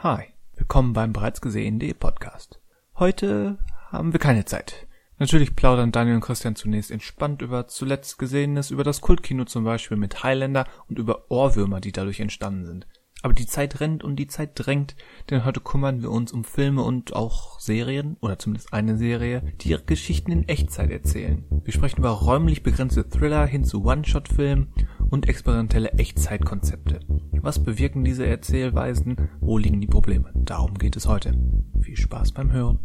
[0.00, 2.60] Hi, willkommen beim bereits gesehenen.de Podcast.
[3.00, 4.86] Heute haben wir keine Zeit.
[5.18, 9.96] Natürlich plaudern Daniel und Christian zunächst entspannt über zuletzt Gesehenes, über das Kultkino zum Beispiel
[9.96, 12.86] mit Highlander und über Ohrwürmer, die dadurch entstanden sind.
[13.22, 14.94] Aber die Zeit rennt und die Zeit drängt,
[15.28, 19.70] denn heute kümmern wir uns um Filme und auch Serien, oder zumindest eine Serie, die
[19.70, 21.44] ihre Geschichten in Echtzeit erzählen.
[21.64, 24.68] Wir sprechen über räumlich begrenzte Thriller hin zu One-Shot-Filmen
[25.10, 27.00] und experimentelle Echtzeitkonzepte.
[27.40, 29.28] Was bewirken diese Erzählweisen?
[29.40, 30.30] Wo liegen die Probleme?
[30.34, 31.32] Darum geht es heute.
[31.80, 32.78] Viel Spaß beim Hören.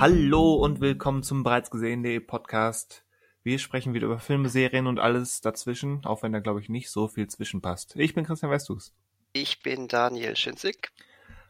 [0.00, 3.04] Hallo und willkommen zum bereits gesehenen.de Podcast.
[3.42, 6.90] Wir sprechen wieder über Filme, Serien und alles dazwischen, auch wenn da glaube ich nicht
[6.90, 7.96] so viel zwischenpasst.
[7.96, 8.94] Ich bin Christian Westus.
[9.34, 10.90] Ich bin Daniel Schinzig.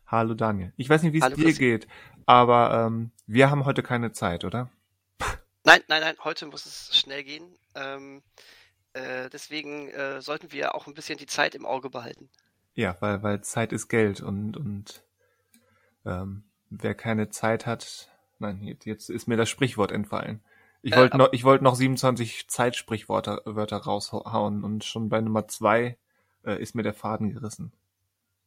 [0.05, 0.73] Hallo Daniel.
[0.77, 1.87] Ich weiß nicht, wie es dir geht,
[2.27, 4.69] aber ähm, wir haben heute keine Zeit, oder?
[5.65, 7.55] Nein, nein, nein, heute muss es schnell gehen.
[7.77, 8.21] Ähm,
[8.95, 12.29] äh, deswegen äh, sollten wir auch ein bisschen die Zeit im Auge behalten.
[12.75, 15.05] Ja, weil, weil Zeit ist Geld und, und
[16.05, 18.10] ähm, wer keine Zeit hat,
[18.41, 20.41] nein, jetzt, jetzt ist mir das Sprichwort entfallen.
[20.83, 25.21] Ich Äh, wollte aber- noch, ich wollte noch 27 Zeitsprichwörter Wörter raushauen und schon bei
[25.21, 25.97] Nummer zwei
[26.45, 27.73] äh, ist mir der Faden gerissen.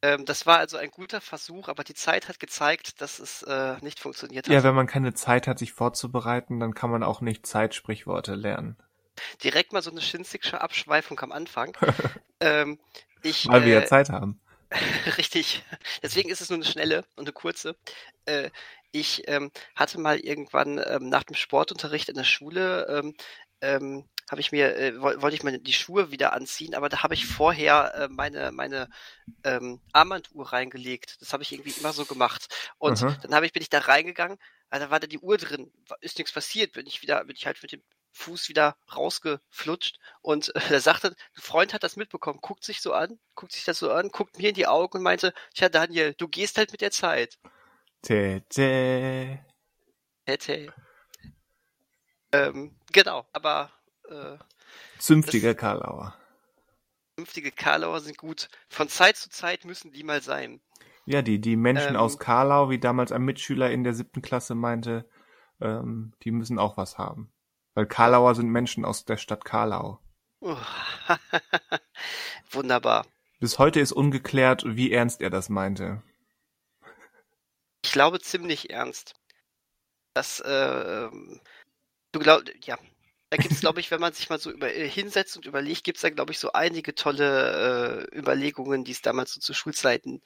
[0.01, 3.75] Ähm, das war also ein guter Versuch, aber die Zeit hat gezeigt, dass es äh,
[3.81, 4.53] nicht funktioniert hat.
[4.53, 8.75] Ja, wenn man keine Zeit hat, sich vorzubereiten, dann kann man auch nicht Zeitsprichworte lernen.
[9.43, 11.77] Direkt mal so eine Schinzigsche Abschweifung am Anfang.
[12.41, 12.79] ähm,
[13.21, 14.41] ich, Weil wir ja äh, Zeit haben.
[15.17, 15.63] Richtig.
[16.01, 17.75] Deswegen ist es nur eine schnelle und eine kurze.
[18.25, 18.49] Äh,
[18.93, 23.15] ich ähm, hatte mal irgendwann ähm, nach dem Sportunterricht in der Schule, ähm,
[23.61, 27.03] ähm, habe ich mir, äh, woll- wollte ich mir die Schuhe wieder anziehen, aber da
[27.03, 28.89] habe ich vorher äh, meine, meine
[29.43, 31.17] ähm, Armbanduhr reingelegt.
[31.21, 32.47] Das habe ich irgendwie immer so gemacht.
[32.77, 33.17] Und Mhm.
[33.21, 34.37] dann habe ich, bin ich da reingegangen,
[34.69, 35.71] also da war da die Uhr drin,
[36.01, 37.83] ist nichts passiert, bin ich wieder, bin ich halt mit dem
[38.13, 42.93] Fuß wieder rausgeflutscht und äh, da sagte, ein Freund hat das mitbekommen, guckt sich so
[42.93, 46.13] an, guckt sich das so an, guckt mir in die Augen und meinte, tja Daniel,
[46.17, 47.37] du gehst halt mit der Zeit.
[48.03, 49.39] Tete.
[50.25, 50.73] Hätte.
[52.33, 53.71] Ähm, genau, aber
[54.09, 54.37] äh,
[54.99, 56.13] Zünftiger Karlauer.
[57.15, 58.49] künftige Karlauer sind gut.
[58.69, 60.59] Von Zeit zu Zeit müssen die mal sein.
[61.05, 64.55] Ja, die, die Menschen Ähm, aus Karlau, wie damals ein Mitschüler in der siebten Klasse
[64.55, 65.07] meinte,
[65.61, 67.31] ähm, die müssen auch was haben.
[67.73, 69.99] Weil Karlauer sind Menschen aus der Stadt Karlau.
[70.41, 70.57] Uh,
[72.51, 73.05] Wunderbar.
[73.39, 76.03] Bis heute ist ungeklärt, wie ernst er das meinte.
[77.83, 79.13] Ich glaube ziemlich ernst.
[80.13, 81.09] Das, äh,
[82.11, 82.77] du glaubst, ja.
[83.29, 86.01] Da gibt's, glaube ich, wenn man sich mal so über, äh, hinsetzt und überlegt, gibt's
[86.01, 90.21] da, glaube ich, so einige tolle äh, Überlegungen, die es damals so zu Schulzeiten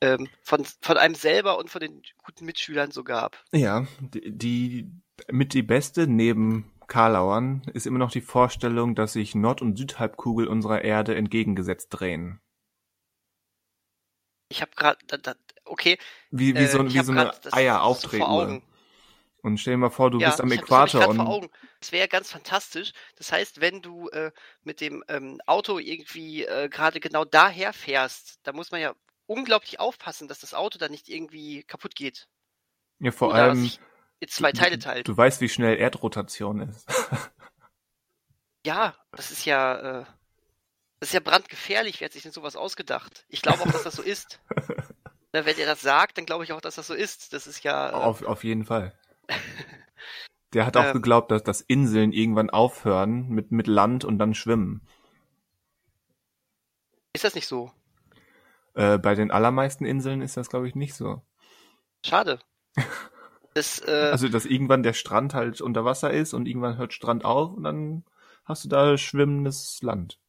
[0.00, 3.44] ähm, von, von einem selber und von den guten Mitschülern so gab.
[3.52, 4.90] Ja, die, die
[5.30, 10.48] mit die beste neben Karlauern ist immer noch die Vorstellung, dass sich Nord- und Südhalbkugel
[10.48, 12.40] unserer Erde entgegengesetzt drehen.
[14.50, 14.98] Ich habe gerade,
[15.68, 15.98] okay,
[16.30, 18.62] Wie, wie äh, so, ich wie so eine Eier auftreten.
[19.42, 21.28] Und stell dir mal vor, du Ja, bist am ich hab Äquator grad vor und
[21.28, 21.50] Augen.
[21.80, 22.92] Das wäre ganz fantastisch.
[23.16, 28.40] Das heißt, wenn du äh, mit dem ähm, Auto irgendwie äh, gerade genau daher fährst,
[28.42, 28.94] da muss man ja
[29.26, 32.28] unglaublich aufpassen, dass das Auto dann nicht irgendwie kaputt geht.
[33.00, 33.72] ja, vor Oder allem
[34.20, 35.08] in zwei du- Teile teilt.
[35.08, 36.86] Du weißt, wie schnell Erdrotation ist.
[38.64, 40.04] Ja, das ist ja, äh,
[41.00, 42.00] das ist ja brandgefährlich.
[42.00, 43.24] Wer hat sich denn sowas ausgedacht?
[43.28, 44.40] Ich glaube auch, dass das so ist.
[45.32, 47.32] Na, wenn er das sagt, dann glaube ich auch, dass das so ist.
[47.32, 47.90] Das ist ja.
[47.90, 48.98] Äh, Auf, auf jeden Fall.
[50.54, 50.92] Der hat auch Ähm.
[50.94, 54.80] geglaubt, dass, dass Inseln irgendwann aufhören mit, mit Land und dann schwimmen.
[57.12, 57.70] ist das nicht so?
[58.74, 61.22] Äh, bei den allermeisten Inseln ist das, glaube ich, nicht so.
[62.04, 62.38] Schade.
[63.54, 67.24] Das, äh, Also, dass irgendwann der Strand halt unter Wasser ist und irgendwann hört Strand
[67.24, 68.04] auf und dann
[68.44, 70.20] hast du da schwimmendes Land.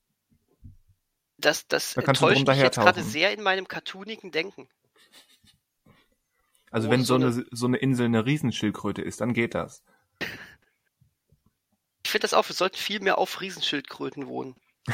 [1.37, 4.67] das, das da enttäuscht mich jetzt gerade sehr in meinem cartoonigen Denken.
[6.71, 9.83] Also, Oh, wenn so so eine, so eine Insel eine Riesenschildkröte ist, dann geht das.
[12.03, 14.55] Ich finde das auch, wir sollten viel mehr auf Riesenschildkröten wohnen.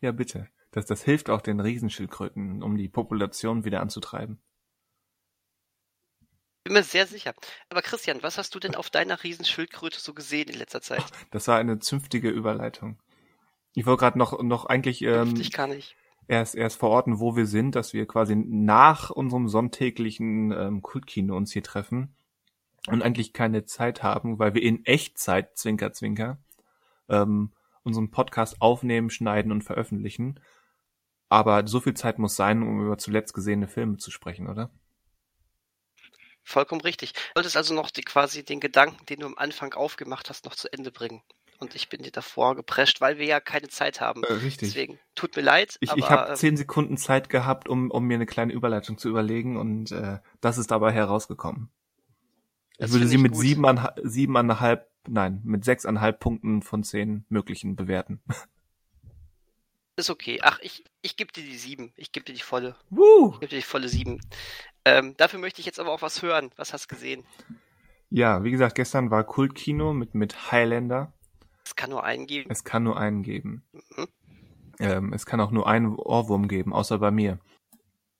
[0.00, 0.48] Ja, bitte.
[0.70, 4.40] Das, das hilft auch den Riesenschildkröten, um die Population wieder anzutreiben.
[6.64, 7.34] Bin mir sehr sicher.
[7.68, 11.04] Aber Christian, was hast du denn auf deiner Riesenschildkröte so gesehen in letzter Zeit?
[11.30, 12.98] Das war eine zünftige Überleitung.
[13.74, 15.96] Ich wollte gerade noch, noch eigentlich ähm, ich kann nicht.
[16.28, 21.52] Erst, erst verorten, wo wir sind, dass wir quasi nach unserem sonntäglichen ähm, Kultkino uns
[21.52, 22.14] hier treffen
[22.86, 26.38] und eigentlich keine Zeit haben, weil wir in Echtzeit, Zwinker, Zwinker,
[27.08, 27.52] ähm,
[27.82, 30.40] unseren Podcast aufnehmen, schneiden und veröffentlichen.
[31.30, 34.70] Aber so viel Zeit muss sein, um über zuletzt gesehene Filme zu sprechen, oder?
[36.44, 37.12] Vollkommen richtig.
[37.12, 40.54] Du solltest also noch die, quasi den Gedanken, den du am Anfang aufgemacht hast, noch
[40.54, 41.22] zu Ende bringen.
[41.58, 44.22] Und ich bin dir davor geprescht, weil wir ja keine Zeit haben.
[44.22, 44.68] Äh, richtig.
[44.68, 45.76] Deswegen, tut mir leid.
[45.80, 48.96] Ich, aber, ich habe äh, zehn Sekunden Zeit gehabt, um, um mir eine kleine Überleitung
[48.96, 51.70] zu überlegen und äh, das ist dabei herausgekommen.
[52.78, 53.40] Ich würde sie mit gut.
[53.40, 53.66] sieben,
[54.04, 58.22] siebeneinhalb, nein, mit sechseinhalb Punkten von zehn möglichen bewerten.
[59.98, 60.38] ist okay.
[60.42, 61.92] Ach, ich, ich gebe dir die sieben.
[61.96, 62.76] Ich gebe dir die volle.
[62.90, 63.32] Woo!
[63.34, 64.20] Ich gebe dir die volle sieben.
[64.84, 66.50] Ähm, dafür möchte ich jetzt aber auch was hören.
[66.56, 67.24] Was hast du gesehen?
[68.10, 71.12] Ja, wie gesagt, gestern war Kultkino mit, mit Highlander.
[71.68, 72.50] Es kann nur einen geben.
[72.50, 73.62] Es kann nur einen geben.
[73.70, 74.08] Mhm.
[74.78, 77.38] Ähm, es kann auch nur einen Ohrwurm geben, außer bei mir.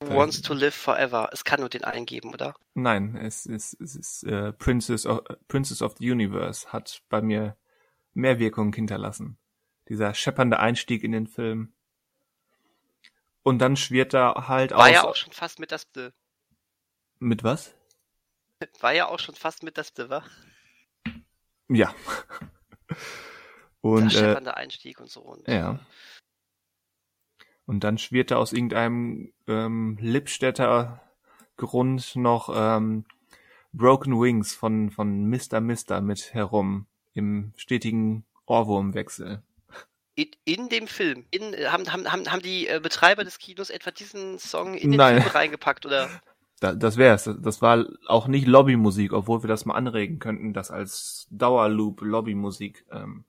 [0.01, 1.31] Who Wants to live forever.
[1.33, 2.55] Es kann nur den einen geben, oder?
[2.75, 7.57] Nein, es ist, es ist äh, Princess, of, Princess of the Universe hat bei mir
[8.13, 9.39] mehr Wirkung hinterlassen.
[9.89, 11.73] Dieser scheppernde Einstieg in den Film.
[13.43, 14.91] Und dann schwirrt da halt War aus.
[14.91, 16.13] ja auch schon fast mit das Bde.
[17.19, 17.75] Mit was?
[18.81, 20.23] War ja auch schon fast mit das Bde, wa?
[21.69, 21.95] Ja.
[23.97, 25.21] Der Und äh, scheppernde Einstieg und so.
[25.21, 25.79] Und, ja.
[27.67, 31.03] Und dann schwirrt da aus irgendeinem ähm, Lippstädter
[31.57, 33.05] Grund noch ähm,
[33.73, 35.61] Broken Wings von, von Mr.
[35.61, 39.43] Mister mit herum im stetigen Ohrwurmwechsel.
[40.15, 41.27] In, in dem Film.
[41.31, 44.93] In, äh, haben, haben, haben, haben die äh, Betreiber des Kinos etwa diesen Song in
[44.93, 45.21] den Nein.
[45.21, 46.09] Film reingepackt, oder?
[46.61, 47.31] Da, das wär's.
[47.41, 52.85] Das war auch nicht Lobbymusik, obwohl wir das mal anregen könnten, das als Dauerloop Lobbymusik
[52.91, 53.23] ähm,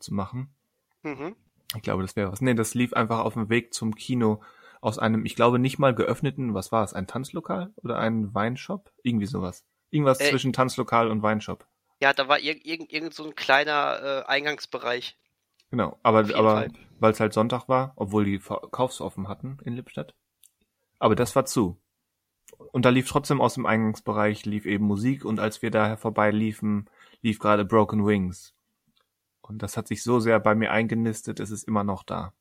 [0.00, 0.54] zu machen.
[1.02, 1.36] Mhm.
[1.76, 2.40] Ich glaube, das wäre was.
[2.40, 4.42] Nee, das lief einfach auf dem Weg zum Kino
[4.80, 8.92] aus einem, ich glaube, nicht mal geöffneten, was war es, ein Tanzlokal oder ein Weinshop?
[9.02, 9.64] Irgendwie sowas.
[9.90, 11.66] Irgendwas Äh, zwischen Tanzlokal und Weinshop.
[12.00, 15.18] Ja, da war irg irgend, irgend so ein kleiner äh, Eingangsbereich.
[15.70, 16.68] Genau, aber, aber
[16.98, 20.14] weil es halt Sonntag war, obwohl die verkaufsoffen hatten in Lippstadt.
[20.98, 21.80] Aber das war zu.
[22.72, 26.30] Und da lief trotzdem aus dem Eingangsbereich lief eben Musik und als wir daher vorbei
[26.30, 26.88] liefen,
[27.22, 28.54] lief gerade Broken Wings.
[29.50, 32.32] Und das hat sich so sehr bei mir eingenistet, es ist immer noch da.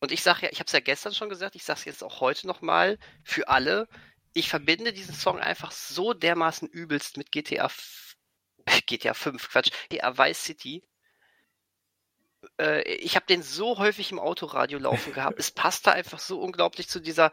[0.00, 2.02] Und ich sage ja, ich habe es ja gestern schon gesagt, ich sage es jetzt
[2.02, 3.86] auch heute nochmal für alle.
[4.32, 7.70] Ich verbinde diesen Song einfach so dermaßen übelst mit GTA,
[8.86, 10.82] GTA 5, Quatsch, GTA Vice City.
[12.58, 15.38] Äh, ich habe den so häufig im Autoradio laufen gehabt.
[15.38, 17.30] es passte einfach so unglaublich zu dieser,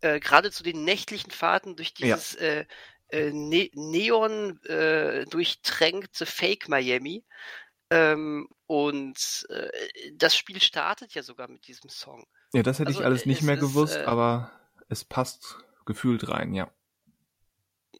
[0.00, 2.16] äh, gerade zu den nächtlichen Fahrten durch Ja.
[2.16, 2.64] dieses äh,
[3.08, 7.24] äh, ne Neon äh, durchtränkte Fake Miami.
[7.90, 9.70] Ähm, und äh,
[10.14, 12.26] das Spiel startet ja sogar mit diesem Song.
[12.52, 14.50] Ja, das hätte Also, ich alles nicht mehr ist, gewusst, äh, aber
[14.88, 16.70] es passt gefühlt rein, ja.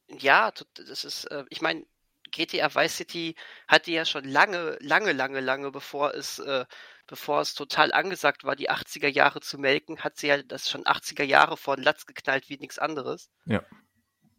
[0.08, 1.84] Ja, das ist, äh, ich meine,
[2.30, 3.36] GTA Vice City
[3.68, 6.64] hatte ja schon lange, lange, lange, lange, bevor es, äh,
[7.06, 10.84] bevor es total angesagt war, die 80er Jahre zu melken, hat sie ja das schon
[10.86, 13.30] 80er Jahre vor den Latz geknallt wie nichts anderes.
[13.44, 13.62] Ja.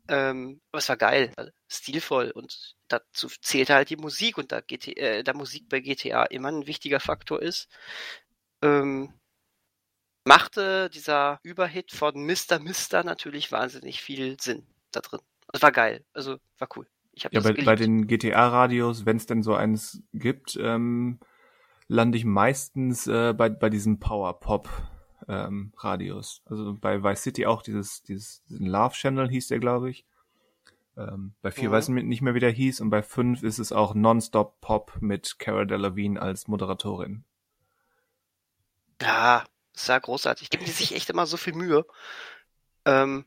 [0.09, 1.33] Ähm, aber es war geil,
[1.67, 6.23] stilvoll und dazu zählte halt die Musik und da, GT, äh, da Musik bei GTA
[6.25, 7.67] immer ein wichtiger Faktor ist.
[8.61, 9.13] Ähm,
[10.25, 12.59] machte dieser Überhit von Mr.
[12.59, 15.21] Mister natürlich wahnsinnig viel Sinn da drin.
[15.53, 16.87] Es war geil, also war cool.
[17.13, 21.19] Ich Ja, bei, bei den GTA-Radios, wenn es denn so eins gibt, ähm,
[21.87, 23.69] lande ich meistens äh, bei, bei
[25.27, 26.41] diesen Power-Pop-Radios.
[26.45, 30.05] also bei Vice City auch dieses, dieses diesen Love Channel hieß der, glaube ich.
[30.97, 31.71] Ähm, bei vier Mhm.
[31.71, 32.81] weiß ich nicht mehr, wie der hieß.
[32.81, 37.25] Und bei fünf ist es auch Nonstop Pop mit Cara Delevingne als Moderatorin.
[39.01, 39.43] Ja,
[39.73, 40.49] das war großartig.
[40.51, 41.85] Geben die sich echt immer so viel Mühe.
[42.85, 43.25] Ähm,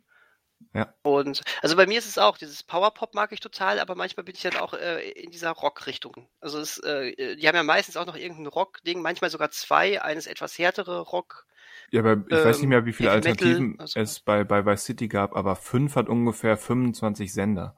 [0.74, 0.94] Ja.
[1.02, 4.34] Und also bei mir ist es auch, dieses Powerpop mag ich total, aber manchmal bin
[4.34, 6.28] ich dann auch äh, in dieser Rock-Richtung.
[6.40, 10.26] Also es, äh, die haben ja meistens auch noch irgendein Rock-Ding, manchmal sogar zwei, eines
[10.26, 11.46] etwas härtere Rock.
[11.90, 14.64] Ja, aber ich weiß nicht mehr, wie viele Heavy Metal, Alternativen also- es bei, bei
[14.64, 17.76] Vice City gab, aber fünf hat ungefähr 25 Sender.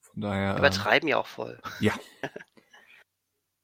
[0.00, 0.52] Von daher.
[0.52, 1.60] ähm, Übertreiben ja auch voll.
[1.80, 1.92] Ja.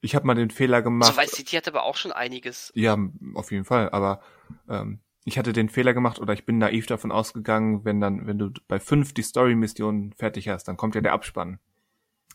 [0.05, 1.15] Ich habe mal den Fehler gemacht.
[1.15, 2.73] So Vice City hat aber auch schon einiges.
[2.75, 2.99] Ja,
[3.35, 3.91] auf jeden Fall.
[3.91, 4.21] Aber
[4.69, 8.37] ähm, ich hatte den Fehler gemacht oder ich bin naiv davon ausgegangen, wenn dann, wenn
[8.37, 11.61] du bei fünf die Story-Mission fertig hast, dann kommt ja der Abspann.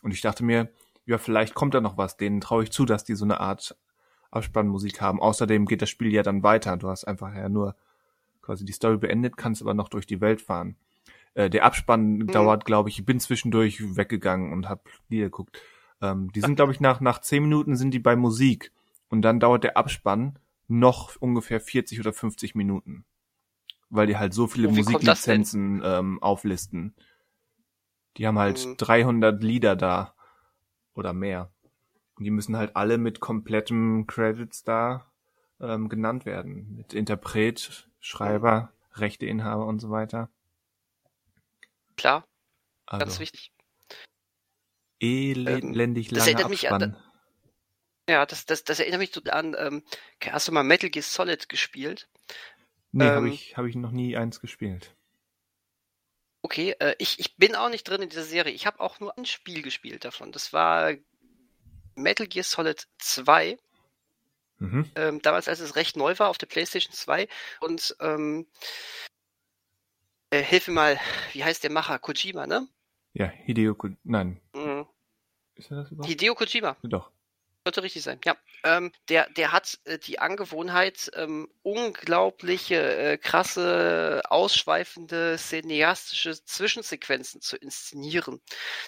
[0.00, 0.72] Und ich dachte mir,
[1.04, 2.16] ja, vielleicht kommt da noch was.
[2.16, 3.76] Denen traue ich zu, dass die so eine Art
[4.30, 5.20] Abspannmusik haben.
[5.20, 6.76] Außerdem geht das Spiel ja dann weiter.
[6.76, 7.74] Du hast einfach ja nur
[8.42, 10.76] quasi die Story beendet, kannst aber noch durch die Welt fahren.
[11.34, 15.60] Äh, der Abspann dauert, glaube ich, ich bin zwischendurch weggegangen und hab Lieder geguckt.
[16.00, 18.72] Ähm, die sind, glaube ich, nach, nach zehn Minuten sind die bei Musik.
[19.08, 23.04] Und dann dauert der Abspann noch ungefähr 40 oder 50 Minuten.
[23.90, 24.68] Weil die halt so viele?
[24.68, 26.94] Musiklizenzen ähm, auflisten.
[28.16, 28.76] Die haben halt Mhm.
[28.76, 30.14] 300 Lieder da.
[30.94, 31.50] Oder mehr.
[32.18, 35.10] Und die müssen halt alle mit komplettem Credits da
[35.60, 36.74] ähm, genannt werden.
[36.76, 40.28] Mit Interpret, Schreiber, Rechteinhaber und so weiter.
[41.96, 42.24] Klar,
[42.86, 43.52] Also ganz wichtig.
[45.00, 47.04] elendig das langer erinnert mich an- Abspann.
[48.08, 49.84] Ja, das, das, das erinnert mich an, ähm,
[50.24, 52.08] hast du mal Metal Gear Solid gespielt?
[52.90, 54.96] Nee, ähm, habe ich, hab ich noch nie eins gespielt.
[56.42, 58.52] Okay, äh, ich, ich bin auch nicht drin in dieser Serie.
[58.52, 60.32] Ich habe auch nur ein Spiel gespielt davon.
[60.32, 60.94] Das war
[61.98, 63.58] Metal Gear Solid 2.
[64.58, 64.90] Mhm.
[64.96, 67.28] Ähm, damals, als es recht neu war auf der PlayStation 2.
[67.60, 68.46] Und ähm,
[70.30, 71.00] äh, hilf mir mal,
[71.32, 71.98] wie heißt der Macher?
[71.98, 72.66] Kojima, ne?
[73.14, 74.86] Ja, Hideo, Ko- nein, Mhm.
[75.54, 76.08] ist er das überhaupt?
[76.10, 76.76] Hideo Kojima.
[76.82, 77.10] Doch.
[77.68, 78.34] Sollte richtig sein, ja.
[78.64, 87.58] Ähm, der, der hat äh, die Angewohnheit, ähm, unglaubliche, äh, krasse, ausschweifende, cineastische Zwischensequenzen zu
[87.58, 88.40] inszenieren.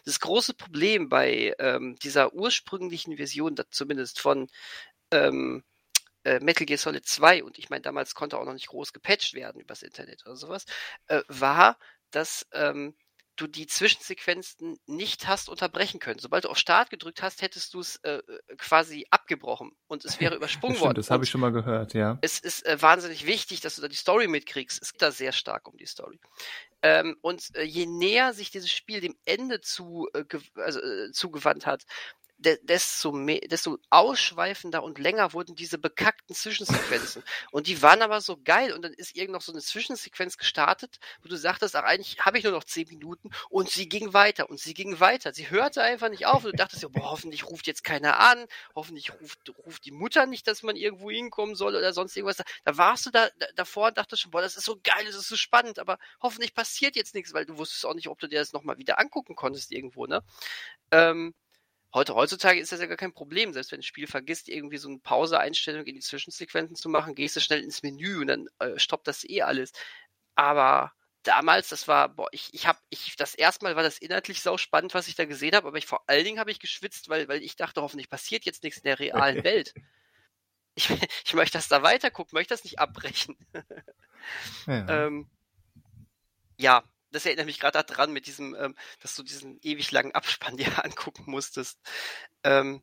[0.06, 4.48] Das große Problem bei ähm, dieser ursprünglichen Version, zumindest von
[5.10, 5.62] ähm,
[6.24, 9.34] äh, Metal Gear Solid 2, und ich meine, damals konnte auch noch nicht groß gepatcht
[9.34, 10.64] werden übers Internet oder sowas,
[11.08, 11.78] äh, war,
[12.12, 12.94] dass ähm,
[13.40, 16.18] du die Zwischensequenzen nicht hast unterbrechen können.
[16.18, 18.22] Sobald du auf Start gedrückt hast, hättest du es äh,
[18.58, 20.90] quasi abgebrochen und es wäre übersprungen Das worden.
[20.92, 22.18] stimmt, das habe ich schon mal gehört, ja.
[22.20, 24.80] es ist äh, wahnsinnig wichtig, dass du da die Story mitkriegst.
[24.82, 26.20] Es geht da sehr stark um die Story.
[26.82, 31.66] Ähm, und äh, je näher sich dieses Spiel dem Ende zu, äh, also, äh, zugewandt
[31.66, 31.84] hat,
[32.40, 37.22] desto, mehr, desto ausschweifender und länger wurden diese bekackten Zwischensequenzen.
[37.52, 38.72] und die waren aber so geil.
[38.72, 42.38] Und dann ist irgend noch so eine Zwischensequenz gestartet, wo du sagtest, ach, eigentlich habe
[42.38, 43.30] ich nur noch zehn Minuten.
[43.50, 45.32] Und sie ging weiter und sie ging weiter.
[45.32, 46.44] Sie hörte einfach nicht auf.
[46.44, 48.46] Und du dachtest, ja, boah, hoffentlich ruft jetzt keiner an.
[48.74, 52.42] Hoffentlich ruft, ruft die Mutter nicht, dass man irgendwo hinkommen soll oder sonst irgendwas.
[52.64, 55.14] Da warst du da, da davor und dachtest schon, boah, das ist so geil, das
[55.14, 58.28] ist so spannend, aber hoffentlich passiert jetzt nichts, weil du wusstest auch nicht, ob du
[58.28, 60.22] dir das nochmal wieder angucken konntest irgendwo, ne?
[60.92, 61.34] Ähm,
[61.94, 63.52] heute, heutzutage ist das ja gar kein Problem.
[63.52, 67.36] Selbst wenn ein Spiel vergisst, irgendwie so eine Pause-Einstellung in die Zwischensequenzen zu machen, gehst
[67.36, 69.72] du schnell ins Menü und dann äh, stoppt das eh alles.
[70.34, 70.92] Aber
[71.22, 74.56] damals, das war, boah, ich, ich habe, ich, das erste Mal war das inhaltlich sau
[74.56, 77.28] spannend, was ich da gesehen habe, aber ich vor allen Dingen habe ich geschwitzt, weil,
[77.28, 79.74] weil ich dachte, hoffentlich passiert jetzt nichts in der realen Welt.
[80.74, 80.88] Ich,
[81.24, 83.36] ich möchte das da weiter gucken, möchte das nicht abbrechen.
[84.66, 84.86] ja.
[85.06, 85.28] Ähm,
[86.58, 90.56] ja, das erinnert mich gerade daran mit diesem, ähm, dass du diesen ewig langen Abspann
[90.58, 91.78] dir angucken musstest.
[92.44, 92.82] Ähm,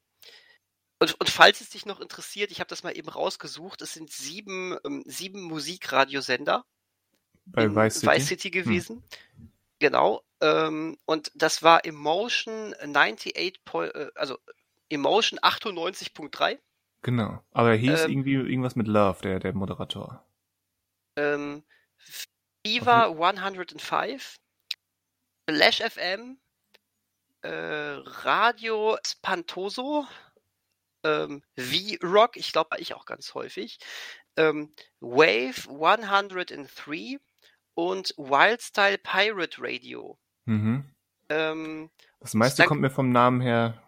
[1.00, 4.12] und, und falls es dich noch interessiert, ich habe das mal eben rausgesucht, es sind
[4.12, 6.66] sieben, ähm, sieben Musikradiosender
[7.46, 8.08] Bei Vice City.
[8.08, 9.04] Vice City gewesen.
[9.80, 10.24] Genau.
[10.42, 14.38] Ähm, und das war Emotion 98, Point- äh, also
[14.90, 16.58] Emotion 98.3.
[17.04, 17.44] Genau.
[17.52, 20.24] Aber er hieß Ähm, irgendwie irgendwas mit Love, der, der Moderator.
[21.16, 21.64] ähm,
[22.68, 24.40] Fever 105,
[25.50, 26.38] Flash FM,
[27.42, 30.06] äh, Radio Spantoso,
[31.06, 33.80] ähm, V-Rock, ich glaube ich auch ganz häufig,
[34.36, 37.20] ähm, Wave 103
[37.74, 40.18] und Wildstyle Pirate Radio.
[40.44, 40.84] Mhm.
[41.30, 43.82] Ähm, Das meiste kommt mir vom Namen her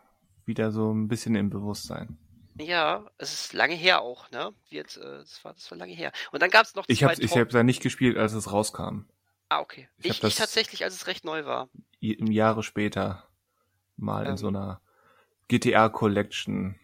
[0.45, 2.17] wieder so ein bisschen im Bewusstsein.
[2.60, 4.54] Ja, es ist lange her auch, ne?
[4.70, 6.12] Wird, äh, das, war, das war lange her.
[6.32, 8.51] Und dann gab es noch Ich zwei habe ich hab da nicht gespielt, als es
[8.51, 9.06] rauskam.
[9.50, 9.89] Ah, okay.
[9.98, 11.70] ich hab Ich, ich, tatsächlich, als es recht neu war.
[12.00, 13.28] Im Jahre später
[13.98, 14.32] mal Ähm.
[14.32, 14.82] in so einer
[15.48, 16.80] GTA Collection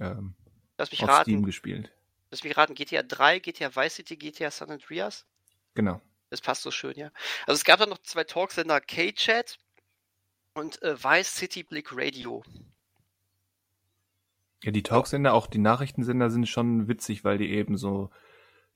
[0.00, 0.34] ähm,
[0.78, 1.30] Lass mich auf raten.
[1.30, 1.92] Steam gespielt.
[2.30, 5.26] Lass mich raten, GTA 3, GTA Vice City, GTA San Andreas?
[5.74, 6.00] Genau.
[6.30, 7.10] Das passt so schön, ja.
[7.46, 9.58] Also es gab dann noch zwei Talksender, K-Chat
[10.54, 12.42] und äh, Vice City Blick Radio.
[14.62, 18.10] Ja, die Talksender, auch die Nachrichtensender sind schon witzig, weil die eben so,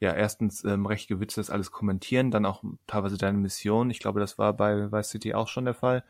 [0.01, 3.91] ja, erstens ähm, recht gewitztes alles kommentieren, dann auch teilweise deine Mission.
[3.91, 6.05] Ich glaube, das war bei Vice City auch schon der Fall.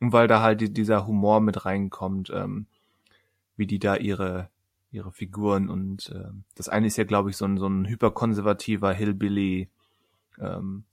[0.00, 2.66] Und weil da halt die, dieser Humor mit reinkommt, ähm,
[3.56, 4.50] wie die da ihre
[4.92, 8.92] ihre Figuren und ähm, das eine ist ja, glaube ich, so ein, so ein hyperkonservativer
[8.92, 9.70] Hillbilly
[10.38, 10.84] ähm,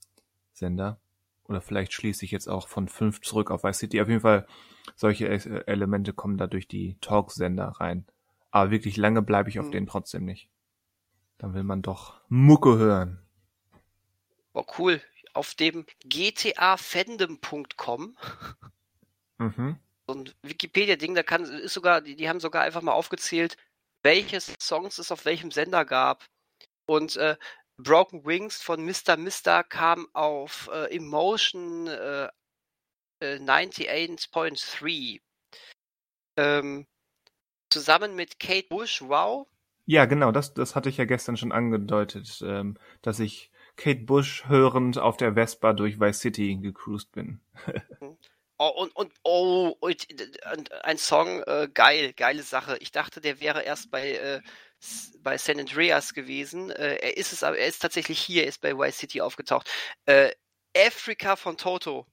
[0.52, 0.98] Sender.
[1.44, 4.00] Oder vielleicht schließe ich jetzt auch von fünf zurück auf Vice City.
[4.00, 4.46] Auf jeden Fall,
[4.96, 8.06] solche äh, Elemente kommen da durch die Talksender rein.
[8.50, 9.72] Aber wirklich lange bleibe ich auf Hm.
[9.72, 10.50] denen trotzdem nicht.
[11.38, 13.22] Dann will man doch Mucke hören.
[14.52, 15.00] Boah, cool.
[15.32, 18.16] Auf dem gtafandom.com,
[19.38, 19.78] Mhm.
[20.08, 23.56] so ein Wikipedia-Ding, da kann, ist sogar, die, die haben sogar einfach mal aufgezählt,
[24.02, 26.26] welche Songs es auf welchem Sender gab.
[26.86, 27.36] Und äh,
[27.78, 29.16] Broken Wings von Mr.
[29.16, 32.28] Mister kam auf äh, Emotion äh,
[33.20, 35.20] äh, 98.3.
[36.36, 36.86] Ähm,
[37.70, 39.46] zusammen mit Kate Bush, wow.
[39.86, 44.46] Ja, genau, das, das hatte ich ja gestern schon angedeutet, ähm, dass ich Kate Bush
[44.46, 47.40] hörend auf der Vespa durch Vice City gecruised bin.
[48.62, 50.06] Oh, und, und, oh, und,
[50.52, 52.76] und ein Song, äh, geil, geile Sache.
[52.80, 54.42] Ich dachte, der wäre erst bei, äh,
[55.20, 56.70] bei San Andreas gewesen.
[56.70, 59.70] Äh, er ist es, aber er ist tatsächlich hier, er ist bei Vice City aufgetaucht.
[60.04, 60.32] Äh,
[60.76, 62.06] Africa von Toto.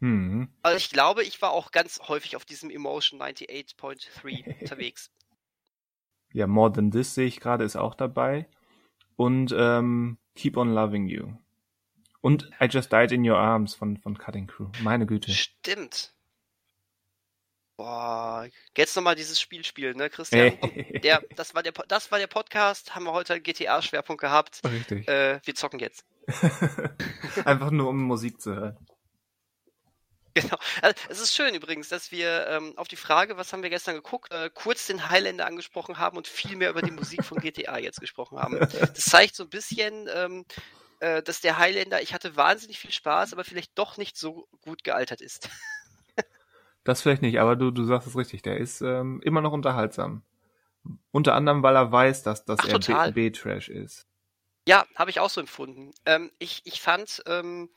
[0.00, 0.48] Hm.
[0.62, 5.10] Also ich glaube, ich war auch ganz häufig auf diesem Emotion 98.3 unterwegs.
[6.32, 8.46] Ja, More Than This sehe ich gerade, ist auch dabei.
[9.16, 11.32] Und ähm, Keep on Loving You.
[12.20, 14.68] Und I Just Died in Your Arms von, von Cutting Crew.
[14.82, 15.30] Meine Güte.
[15.30, 16.12] Stimmt.
[17.76, 20.58] Boah, jetzt nochmal dieses Spiel spielen, ne, Christian?
[21.02, 24.62] der, das, war der, das war der Podcast, haben wir heute einen GTA-Schwerpunkt gehabt.
[24.64, 25.06] Richtig.
[25.08, 26.06] Äh, wir zocken jetzt.
[27.44, 28.78] Einfach nur, um Musik zu hören.
[30.36, 30.58] Genau.
[30.82, 33.94] Also, es ist schön übrigens, dass wir ähm, auf die Frage, was haben wir gestern
[33.94, 37.78] geguckt, äh, kurz den Highlander angesprochen haben und viel mehr über die Musik von GTA
[37.78, 38.58] jetzt gesprochen haben.
[38.58, 40.44] Das zeigt so ein bisschen, ähm,
[41.00, 44.84] äh, dass der Highlander, ich hatte wahnsinnig viel Spaß, aber vielleicht doch nicht so gut
[44.84, 45.48] gealtert ist.
[46.84, 50.22] Das vielleicht nicht, aber du, du sagst es richtig, der ist ähm, immer noch unterhaltsam.
[51.10, 53.10] Unter anderem, weil er weiß, dass, dass Ach, er.
[53.10, 54.06] B-Trash ist.
[54.68, 55.92] Ja, habe ich auch so empfunden.
[56.04, 57.70] Ähm, ich, ich fand, ähm,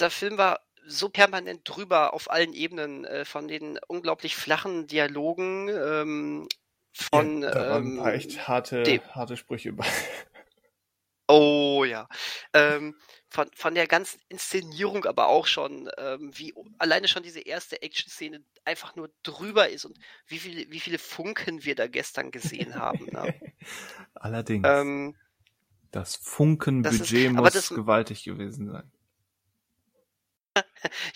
[0.00, 5.68] der Film war so permanent drüber auf allen Ebenen, äh, von den unglaublich flachen Dialogen,
[5.68, 6.48] ähm,
[6.92, 9.86] von ja, da waren ähm, echt harte, dem- harte Sprüche bei.
[11.30, 12.08] Oh ja.
[12.54, 12.96] Ähm,
[13.28, 18.42] von, von der ganzen Inszenierung aber auch schon, ähm, wie alleine schon diese erste Action-Szene
[18.64, 23.04] einfach nur drüber ist und wie viele, wie viele Funken wir da gestern gesehen haben.
[23.12, 23.34] Ne?
[24.14, 24.66] Allerdings.
[24.66, 25.16] ähm,
[25.90, 28.90] das Funkenbudget muss gewaltig gewesen sein.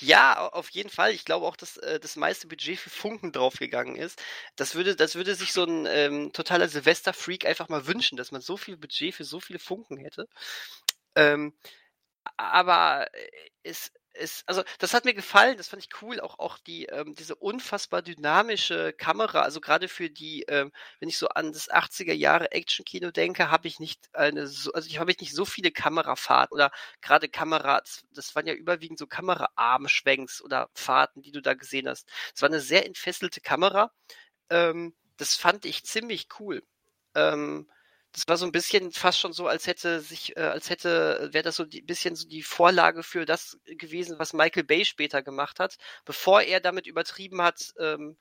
[0.00, 1.12] Ja, au- auf jeden Fall.
[1.12, 4.20] Ich glaube auch, dass äh, das meiste Budget für Funken draufgegangen ist.
[4.56, 8.40] Das würde, das würde sich so ein ähm, totaler Silvester-Freak einfach mal wünschen, dass man
[8.40, 10.26] so viel Budget für so viele Funken hätte.
[11.16, 11.54] Ähm,
[12.36, 13.28] aber äh,
[13.64, 17.14] es, es, also das hat mir gefallen, das fand ich cool, auch, auch die, ähm,
[17.14, 22.12] diese unfassbar dynamische Kamera, also gerade für die, ähm, wenn ich so an das 80er
[22.12, 26.54] Jahre Action-Kino denke, habe ich nicht eine so, also ich habe nicht so viele Kamerafahrten
[26.54, 31.54] oder gerade Kamera, das, das waren ja überwiegend so Kameraarmschwenks oder Fahrten, die du da
[31.54, 32.08] gesehen hast.
[32.34, 33.90] Es war eine sehr entfesselte Kamera.
[34.50, 36.62] Ähm, das fand ich ziemlich cool.
[37.14, 37.70] Ähm,
[38.12, 41.44] das war so ein bisschen fast schon so, als hätte sich, äh, als hätte, wäre
[41.44, 45.58] das so ein bisschen so die Vorlage für das gewesen, was Michael Bay später gemacht
[45.58, 48.18] hat, bevor er damit übertrieben hat, ähm,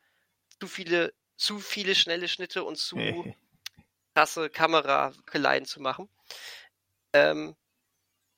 [0.60, 2.98] zu viele, zu viele schnelle Schnitte und zu
[4.16, 6.10] krasse Kamerakeleien zu machen.
[7.14, 7.56] Ähm,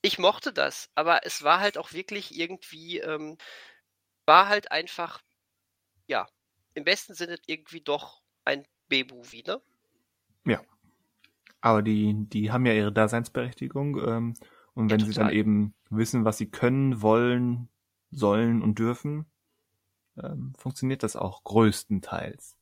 [0.01, 3.37] ich mochte das, aber es war halt auch wirklich irgendwie, ähm,
[4.25, 5.21] war halt einfach,
[6.07, 6.27] ja,
[6.73, 9.61] im besten Sinne irgendwie doch ein B-Movie, ne?
[11.63, 13.99] Aber die, die haben ja ihre Daseinsberechtigung.
[14.05, 14.35] Ähm,
[14.75, 17.69] und wenn Ja, sie dann eben wissen, was sie können, wollen,
[18.11, 19.27] sollen und dürfen,
[20.21, 22.57] ähm, funktioniert das auch größtenteils.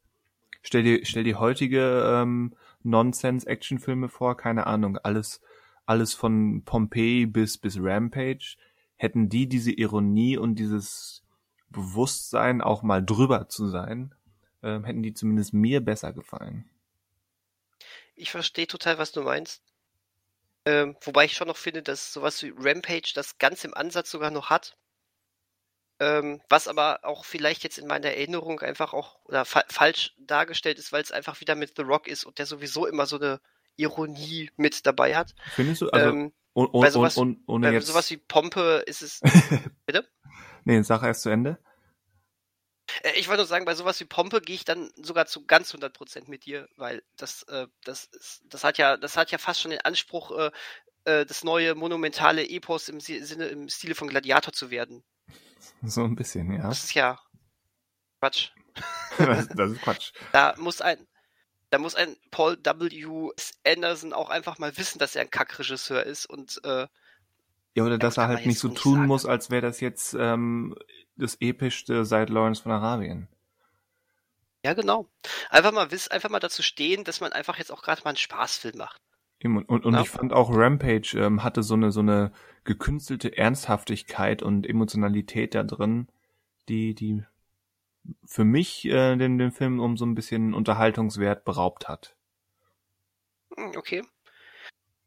[0.64, 5.42] Stell dir, stell dir heutige ähm, Nonsense-Actionfilme vor, keine Ahnung, alles,
[5.86, 8.58] alles von Pompeii bis, bis Rampage.
[8.98, 11.24] Hätten die diese Ironie und dieses
[11.70, 14.16] Bewusstsein, auch mal drüber zu sein,
[14.64, 16.66] ähm, hätten die zumindest mir besser gefallen.
[18.22, 19.64] Ich verstehe total, was du meinst.
[20.66, 24.30] Ähm, wobei ich schon noch finde, dass sowas wie Rampage das ganz im Ansatz sogar
[24.30, 24.78] noch hat.
[26.00, 30.78] Ähm, was aber auch vielleicht jetzt in meiner Erinnerung einfach auch oder fa falsch dargestellt
[30.78, 33.42] ist, weil es einfach wieder mit The Rock ist und der sowieso immer so eine
[33.76, 35.34] Ironie mit dabei hat.
[35.56, 35.90] Findest du?
[35.90, 37.88] Also, ähm, und, und, bei sowas- und, und, bei jetzt.
[37.88, 39.20] sowas wie Pompe ist es.
[39.88, 40.08] Bitte?
[40.64, 41.58] nee, sag erst zu Ende.
[43.04, 45.74] Äh, Ich wollte nur sagen, bei sowas wie Pompe gehe ich dann sogar zu ganz
[45.74, 49.62] 100% mit dir, weil das, äh, das, ist, das hat ja, das hat ja fast
[49.62, 50.52] schon den Anspruch, äh,
[51.06, 55.04] äh, das neue monumentale Epos im Si- Sinne, im Stile von Gladiator zu werden.
[55.84, 56.68] So ein bisschen, ja.
[56.70, 57.20] Das ist ja
[58.20, 58.52] Quatsch.
[59.18, 60.12] das, das ist Quatsch.
[60.32, 61.08] Da muss ein,
[61.72, 63.32] da muss ein Paul W.
[63.36, 63.54] S.
[63.66, 66.88] Anderson auch einfach mal wissen, dass er ein Kackregisseur ist und äh,
[67.76, 69.08] Ja, oder dass er halt nicht so tun sagen.
[69.08, 70.76] muss, als wäre das jetzt ähm,
[71.22, 73.28] das epischste seit Lawrence von Arabien.
[74.66, 75.08] ja genau.
[75.50, 78.18] Einfach mal wiss, einfach mal dazu stehen, dass man einfach jetzt auch gerade mal einen
[78.18, 79.00] Spaßfilm macht.
[79.44, 80.02] Und, und, und Ja.
[80.02, 82.32] ich fand auch Rampage ähm, hatte so eine so eine
[82.64, 86.08] gekünstelte Ernsthaftigkeit und Emotionalität da drin,
[86.70, 87.24] die die
[88.26, 92.16] für mich äh, den, den Film um so ein bisschen Unterhaltungswert beraubt hat.
[93.58, 94.04] Hm, Okay.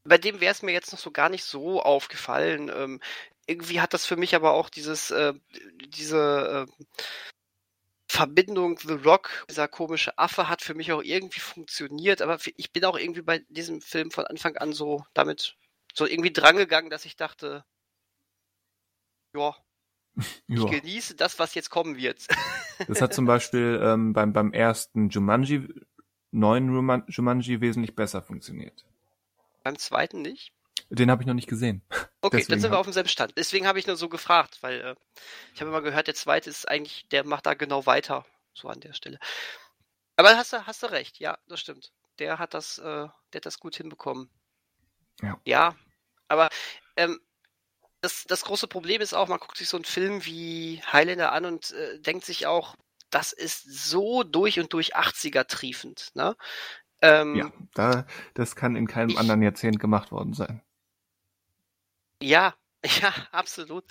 [0.07, 2.71] Bei dem wäre es mir jetzt noch so gar nicht so aufgefallen.
[2.75, 3.01] Ähm,
[3.47, 5.35] irgendwie hat das für mich aber auch dieses, äh,
[5.89, 6.85] diese äh,
[8.09, 12.23] Verbindung The Rock, dieser komische Affe, hat für mich auch irgendwie funktioniert.
[12.23, 15.57] Aber ich bin auch irgendwie bei diesem Film von Anfang an so damit
[15.95, 17.65] so irgendwie drangegangen, dass ich dachte,
[19.35, 19.57] ja,
[20.47, 22.27] ich genieße das, was jetzt kommen wird.
[22.89, 25.69] Das hat zum Beispiel ähm, beim, beim ersten Jumanji,
[26.33, 28.85] neuen Jumanji wesentlich besser funktioniert.
[29.63, 30.53] Beim zweiten nicht.
[30.91, 31.83] Den habe ich noch nicht gesehen.
[32.25, 33.35] Okay, Deswegen dann sind wir auf demselben Stand.
[33.37, 34.95] Deswegen habe ich nur so gefragt, weil äh,
[35.53, 38.81] ich habe immer gehört, der zweite ist eigentlich, der macht da genau weiter, so an
[38.81, 39.19] der Stelle.
[40.17, 41.93] Aber hast du, hast du recht, ja, das stimmt.
[42.19, 44.31] Der hat das, äh, der hat das gut hinbekommen.
[45.21, 45.39] Ja.
[45.45, 45.77] Ja,
[46.29, 46.49] aber
[46.97, 47.21] ähm,
[48.01, 51.45] das, das große Problem ist auch, man guckt sich so einen Film wie Highlander an
[51.45, 52.75] und äh, denkt sich auch,
[53.11, 56.37] das ist so durch und durch 80er triefend, ne?
[57.03, 60.63] Ähm, Ja, da, das kann in keinem Ich- anderen Jahrzehnt gemacht worden sein.
[62.23, 62.55] Ja,
[63.03, 63.85] ja, absolut.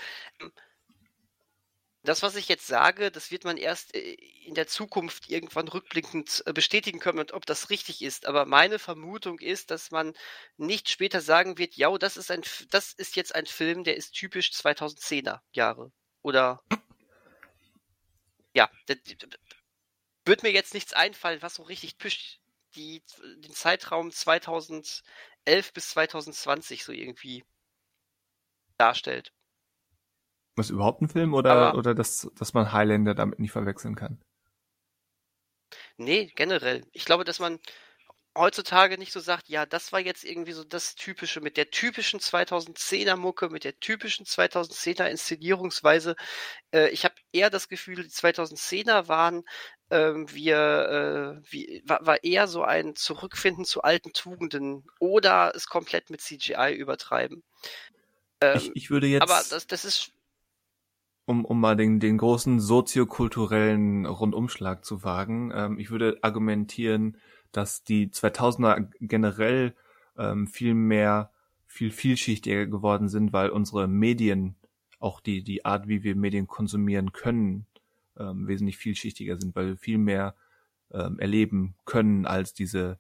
[2.06, 4.14] Das, was ich jetzt sage, das wird man erst äh,
[4.46, 8.26] in der Zukunft irgendwann rückblickend äh, bestätigen können, ob das richtig ist.
[8.26, 10.14] Aber meine Vermutung ist, dass man
[10.58, 12.30] nicht später sagen wird, ja, das ist
[12.72, 15.92] das ist jetzt ein Film, der ist typisch 2010er Jahre.
[16.24, 16.62] Oder
[18.56, 19.28] ja, da- d- d-
[20.26, 22.40] wird mir jetzt nichts einfallen, was so richtig typisch
[22.76, 23.04] die,
[23.38, 27.44] den Zeitraum 2011 bis 2020 so irgendwie
[28.78, 29.32] darstellt.
[30.56, 34.20] Was überhaupt ein Film oder, Aber- oder dass, dass man Highlander damit nicht verwechseln kann?
[35.98, 36.84] Nee, generell.
[36.92, 37.60] Ich glaube, dass man
[38.38, 42.20] heutzutage nicht so sagt, ja, das war jetzt irgendwie so das Typische mit der typischen
[42.20, 46.16] 2010er Mucke, mit der typischen 2010er Inszenierungsweise.
[46.74, 49.44] Äh, ich habe eher das Gefühl, die 2010er waren,
[49.92, 55.68] ähm, wir, äh, wie, war, war eher so ein Zurückfinden zu alten Tugenden oder es
[55.68, 57.44] komplett mit CGI übertreiben.
[58.44, 60.12] Ähm, ich, ich würde jetzt, aber das, das ist,
[61.26, 67.18] um, um mal den, den großen soziokulturellen Rundumschlag zu wagen, ähm, ich würde argumentieren,
[67.52, 69.76] dass die 2000er generell
[70.18, 71.32] ähm, viel mehr,
[71.66, 74.56] viel vielschichtiger geworden sind, weil unsere Medien,
[75.00, 77.68] auch die, die Art, wie wir Medien konsumieren können,
[78.18, 80.36] ähm, wesentlich vielschichtiger sind, weil wir viel mehr
[80.92, 83.00] ähm, erleben können als diese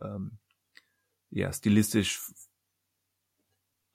[0.00, 0.38] ähm,
[1.30, 2.20] ja, stilistisch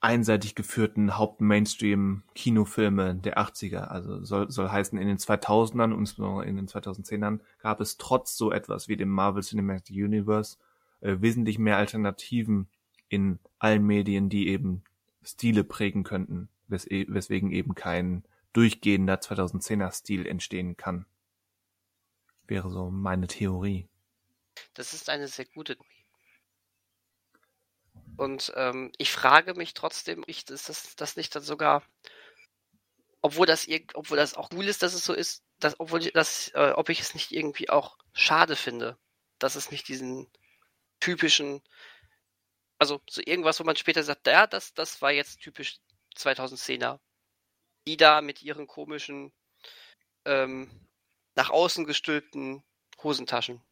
[0.06, 3.88] einseitig geführten Haupt-Mainstream-Kinofilme der 80er.
[3.88, 8.52] Also soll, soll heißen, in den 2000ern und in den 2010ern gab es trotz so
[8.52, 10.58] etwas wie dem Marvel Cinematic Universe
[11.00, 12.68] äh, wesentlich mehr Alternativen
[13.08, 14.84] in allen Medien, die eben
[15.24, 21.04] Stile prägen könnten, wes weswegen eben kein durchgehender 2010er Stil entstehen kann.
[22.46, 23.88] Wäre so meine Theorie.
[24.74, 25.76] das ist eine sehr gute
[28.16, 31.82] Und ähm, ich frage mich trotzdem, ist das, das nicht dann sogar,
[33.22, 36.12] obwohl das irg- obwohl das auch cool ist, dass es so ist, dass, obwohl ich
[36.12, 38.98] das, äh, ob ich es nicht irgendwie auch schade finde,
[39.38, 40.30] dass es nicht diesen
[41.00, 41.62] typischen,
[42.78, 45.78] also so irgendwas, wo man später sagt, ja, das, das war jetzt typisch
[46.14, 47.00] 2010er.
[47.88, 49.32] Die da mit ihren komischen,
[50.26, 50.70] ähm,
[51.36, 52.64] nach außen gestülpten
[53.02, 53.62] Hosentaschen.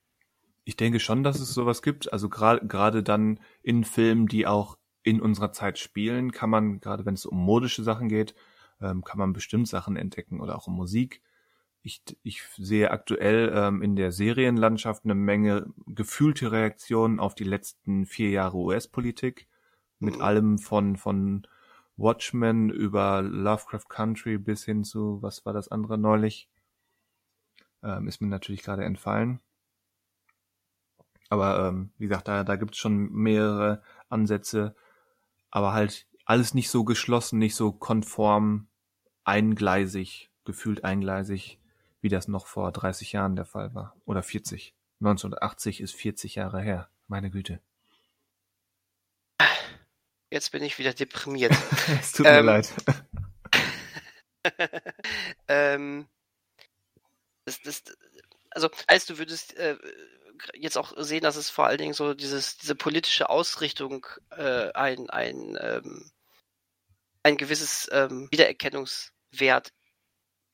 [0.64, 2.12] Ich denke schon, dass es sowas gibt.
[2.12, 7.04] Also gerade gerade dann in Filmen, die auch in unserer Zeit spielen, kann man, gerade
[7.04, 8.34] wenn es um modische Sachen geht,
[8.80, 11.22] ähm, kann man bestimmt Sachen entdecken oder auch um Musik.
[11.82, 18.06] Ich, ich sehe aktuell ähm, in der Serienlandschaft eine Menge gefühlte Reaktionen auf die letzten
[18.06, 19.48] vier Jahre US-Politik.
[20.00, 20.20] Mit Mhm.
[20.22, 21.46] allem von, von
[21.96, 26.48] Watchmen über Lovecraft Country bis hin zu, was war das andere neulich?
[27.84, 29.40] Ähm, ist mir natürlich gerade entfallen.
[31.28, 34.74] Aber ähm, wie gesagt, da, da gibt es schon mehrere Ansätze,
[35.50, 38.68] aber halt alles nicht so geschlossen, nicht so konform,
[39.24, 41.58] eingleisig, gefühlt eingleisig,
[42.00, 43.96] wie das noch vor 30 Jahren der Fall war.
[44.04, 44.74] Oder 40.
[45.00, 46.88] 1980 ist 40 Jahre her.
[47.08, 47.60] Meine Güte.
[50.30, 51.52] Jetzt bin ich wieder deprimiert.
[52.00, 52.72] es tut mir Ähm, leid.
[55.48, 56.08] ähm,
[57.44, 57.84] das, das,
[58.50, 59.76] also, heißt, du würdest äh,
[60.54, 65.08] jetzt auch sehen, dass es vor allen Dingen so dieses, diese politische Ausrichtung äh, ein,
[65.10, 66.10] ein, ähm,
[67.22, 69.72] ein gewisses ähm, Wiedererkennungswert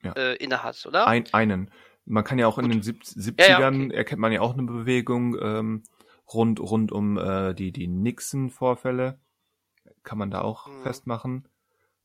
[0.02, 0.12] Ja.
[0.12, 1.06] äh, innehat, oder?
[1.06, 1.70] Ein, einen.
[2.06, 2.74] Man kann ja auch in Gut.
[2.74, 3.94] den sieb- 70ern Ja, ja, okay.
[3.94, 5.82] erkennt man ja auch eine Bewegung ähm,
[6.32, 9.18] rund rund um äh, die die Nixon-Vorfälle.
[10.02, 10.82] Kann man da auch Mhm.
[10.82, 11.48] festmachen.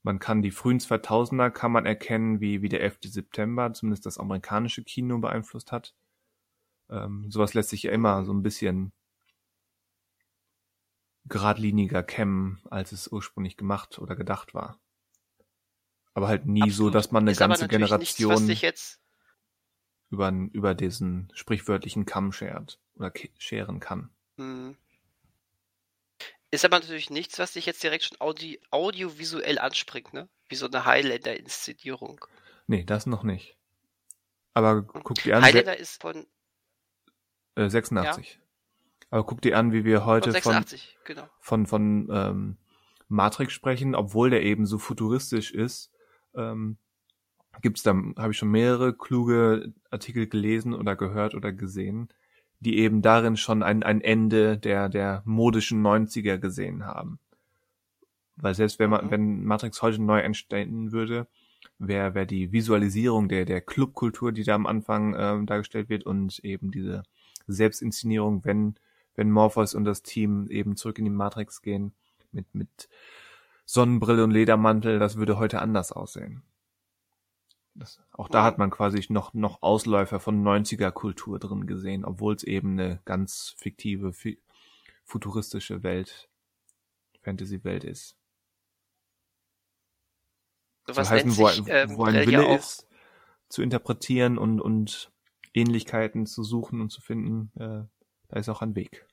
[0.03, 2.97] Man kann die frühen 2000er kann man erkennen, wie wie der 11.
[3.05, 5.93] September zumindest das amerikanische Kino beeinflusst hat.
[6.89, 8.91] Ähm, sowas lässt sich ja immer so ein bisschen
[11.25, 14.79] geradliniger kämmen, als es ursprünglich gemacht oder gedacht war.
[16.13, 16.95] Aber halt nie so, Absolut.
[16.95, 19.01] dass man eine Ist ganze Generation Nichts, jetzt,
[20.09, 24.09] über, über diesen sprichwörtlichen Kamm schert oder scheren kann.
[24.37, 24.77] hm.
[26.51, 30.29] Ist aber natürlich nichts, was dich jetzt direkt schon audi audiovisuell anspringt, ne?
[30.47, 32.23] Wie so eine Highlander-Inszenierung.
[32.67, 33.57] Nee, das noch nicht.
[34.53, 36.25] Aber guck dir an, Highlander ist von,
[37.55, 38.39] äh, 86.
[39.09, 41.29] Aber guck dir an, wie wir heute von von, 86, genau.
[41.39, 42.57] von, von ähm,
[43.07, 45.91] Matrix sprechen, obwohl der eben so futuristisch ist.
[46.35, 46.77] Ähm,
[47.61, 52.09] gibt's da, habe ich schon mehrere kluge Artikel gelesen oder gehört oder gesehen,
[52.59, 57.19] die eben darin schon ein, ein Ende der, der modischen 90er gesehen haben.
[58.35, 59.11] Weil selbst wenn man, mhm.
[59.11, 61.27] wenn Matrix heute neu entstehen würde,
[61.77, 66.39] wäre wär die Visualisierung der, der Clubkultur, die da am Anfang ähm, dargestellt wird und
[66.39, 67.03] eben diese
[67.47, 68.75] Selbstinszenierung, wenn,
[69.15, 71.93] wenn Morpheus und das Team eben zurück in die Matrix gehen,
[72.31, 72.89] mit, mit
[73.65, 76.43] Sonnenbrille und Ledermantel, das würde heute anders aussehen.
[77.73, 82.35] Das, auch da hat man quasi noch, noch Ausläufer von 90er Kultur drin gesehen, obwohl
[82.35, 84.39] es eben eine ganz fiktive, fi
[85.03, 86.29] futuristische Welt,
[87.21, 88.15] Fantasy-Welt ist.
[90.87, 92.87] So was heißen, wo, sich, ähm, wo ein Wille ja ist,
[93.49, 95.11] zu interpretieren und, und
[95.55, 97.87] Ähnlichkeiten zu suchen und zu finden, äh,
[98.27, 99.05] da ist auch ein Weg.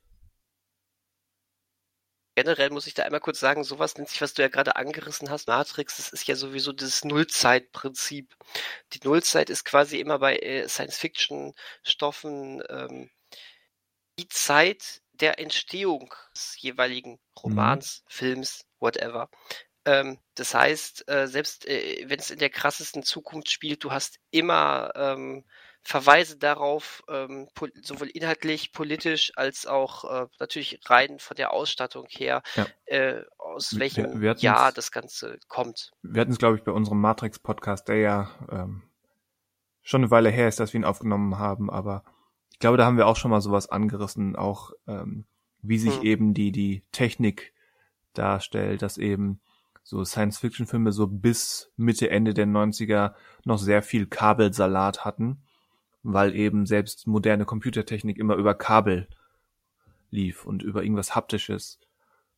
[2.35, 5.29] Generell muss ich da einmal kurz sagen, sowas nennt sich, was du ja gerade angerissen
[5.29, 8.35] hast, Matrix, das ist ja sowieso das Nullzeitprinzip.
[8.93, 13.11] Die Nullzeit ist quasi immer bei äh, Science-Fiction-Stoffen ähm,
[14.17, 18.09] die Zeit der Entstehung des jeweiligen Romans, mhm.
[18.09, 19.29] Films, whatever.
[19.85, 24.19] Ähm, das heißt, äh, selbst äh, wenn es in der krassesten Zukunft spielt, du hast
[24.31, 25.45] immer ähm,
[25.85, 27.47] Verweise darauf, ähm,
[27.81, 32.67] sowohl inhaltlich, politisch als auch äh, natürlich rein von der Ausstattung her, ja.
[32.85, 35.91] äh, aus welchem wir, wir Jahr das Ganze kommt.
[36.01, 38.83] Wir hatten es, glaube ich, bei unserem Matrix-Podcast, der ja ähm,
[39.81, 42.03] schon eine Weile her ist, dass wir ihn aufgenommen haben, aber
[42.51, 45.25] ich glaube, da haben wir auch schon mal sowas angerissen, auch ähm,
[45.61, 46.03] wie sich hm.
[46.03, 47.53] eben die, die Technik
[48.13, 49.41] darstellt, dass eben
[49.83, 55.43] so Science-Fiction-Filme so bis Mitte, Ende der 90er noch sehr viel Kabelsalat hatten,
[56.03, 59.07] weil eben selbst moderne Computertechnik immer über Kabel
[60.11, 61.79] lief und über irgendwas Haptisches.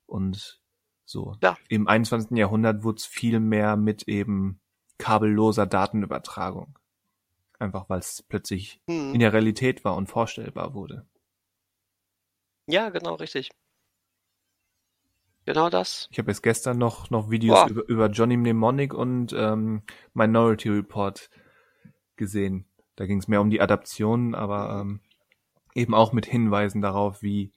[0.05, 0.61] Und
[1.03, 1.35] so.
[1.41, 1.57] Ja.
[1.67, 2.37] Im 21.
[2.37, 4.59] Jahrhundert wurde es viel mehr mit eben
[4.97, 6.77] kabelloser Datenübertragung.
[7.59, 9.13] Einfach weil es plötzlich hm.
[9.13, 11.05] in der Realität war und vorstellbar wurde.
[12.67, 13.51] Ja, genau, richtig.
[15.45, 16.07] Genau das.
[16.11, 21.29] Ich habe jetzt gestern noch, noch Videos über, über Johnny Mnemonic und ähm, Minority Report
[22.15, 22.65] gesehen.
[22.95, 25.01] Da ging es mehr um die Adaption, aber ähm,
[25.73, 27.51] eben auch mit Hinweisen darauf, wie,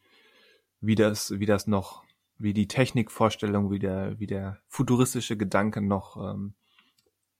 [0.80, 2.04] wie das, wie das noch,
[2.38, 6.54] wie die Technikvorstellung, wie der, wie der futuristische Gedanke noch ähm,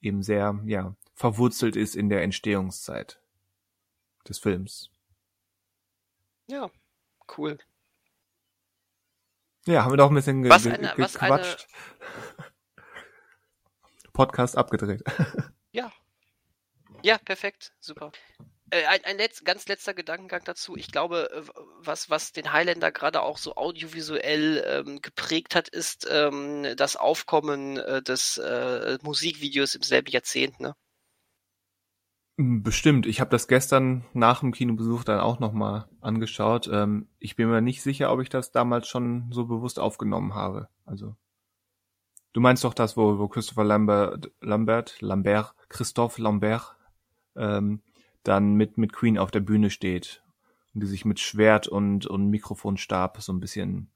[0.00, 3.20] eben sehr, ja, verwurzelt ist in der Entstehungszeit
[4.28, 4.90] des Films.
[6.46, 6.70] Ja,
[7.36, 7.58] cool.
[9.66, 11.68] Ja, haben wir doch ein bisschen ge was eine, ge gequatscht.
[12.38, 12.46] Eine...
[14.12, 15.02] Podcast abgedreht.
[15.70, 15.92] Ja.
[17.02, 17.72] Ja, perfekt.
[17.80, 18.12] Super.
[18.70, 20.76] Äh, ein, ein letz, ganz letzter Gedankengang dazu.
[20.76, 21.42] Ich glaube, äh,
[21.80, 27.78] was, was den Highlander gerade auch so audiovisuell ähm, geprägt hat, ist ähm, das Aufkommen
[27.78, 30.60] äh, des äh, Musikvideos im selben Jahrzehnt.
[30.60, 30.74] Ne?
[32.38, 33.06] Hm, bestimmt.
[33.06, 36.68] Ich habe das gestern nach dem Kinobesuch dann auch nochmal angeschaut.
[36.70, 40.68] Ähm, ich bin mir nicht sicher, ob ich das damals schon so bewusst aufgenommen habe.
[40.84, 41.16] Also
[42.34, 46.77] du meinst doch das, wo, wo Christopher Lambert, Lambert, Lambert, Christophe Lambert
[47.36, 47.82] ähm,
[48.22, 50.22] dann mit mit Queen auf der Bühne steht
[50.74, 53.90] und die sich mit Schwert und und Mikrofonstab so ein bisschen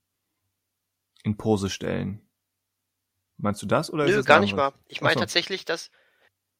[1.22, 2.28] in Pose stellen.
[3.36, 4.72] Meinst du das oder Nö, ist es gar nicht mal.
[4.86, 5.90] Ich meine tatsächlich, dass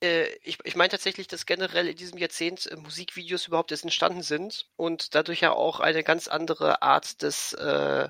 [0.03, 4.23] äh, ich, ich meine tatsächlich, dass generell in diesem Jahrzehnt äh, Musikvideos überhaupt erst entstanden
[4.23, 8.09] sind und dadurch ja auch eine ganz andere Art des äh,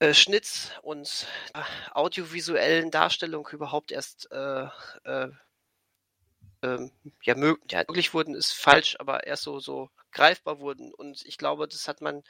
[0.00, 4.66] äh, Schnitts und äh, audiovisuellen Darstellung überhaupt erst äh,
[6.62, 6.90] ähm,
[7.22, 10.92] ja, mög ja, möglich wurden, ist falsch, aber erst so, so greifbar wurden.
[10.94, 12.22] Und ich glaube, das hat man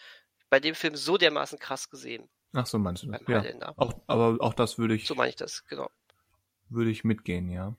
[0.51, 2.29] bei dem Film so dermaßen krass gesehen.
[2.53, 3.21] Ach so meinst du das?
[3.29, 3.75] Ja.
[3.77, 5.07] Auch, aber auch das würde ich.
[5.07, 5.91] So meine ich das, genau.
[6.69, 7.75] Würde ich mitgehen, ja.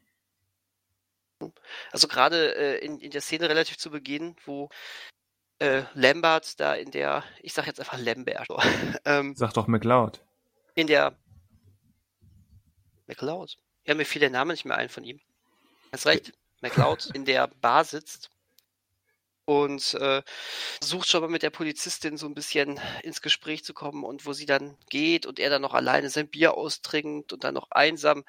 [1.91, 4.69] Also gerade äh, in, in der Szene relativ zu Beginn, wo
[5.59, 8.47] äh, Lambert da in der, ich sag jetzt einfach Lambert.
[9.05, 10.23] ähm, sag doch McLeod.
[10.75, 11.17] In der
[13.07, 13.57] McLeod.
[13.85, 15.19] Ja, mir fiel der Name nicht mehr ein von ihm.
[15.91, 16.33] Hast recht.
[16.61, 18.29] McLeod in der Bar sitzt
[19.45, 20.21] und äh,
[20.79, 24.33] versucht schon mal mit der Polizistin so ein bisschen ins Gespräch zu kommen und wo
[24.33, 28.25] sie dann geht und er dann noch alleine sein Bier austrinkt und dann noch einsam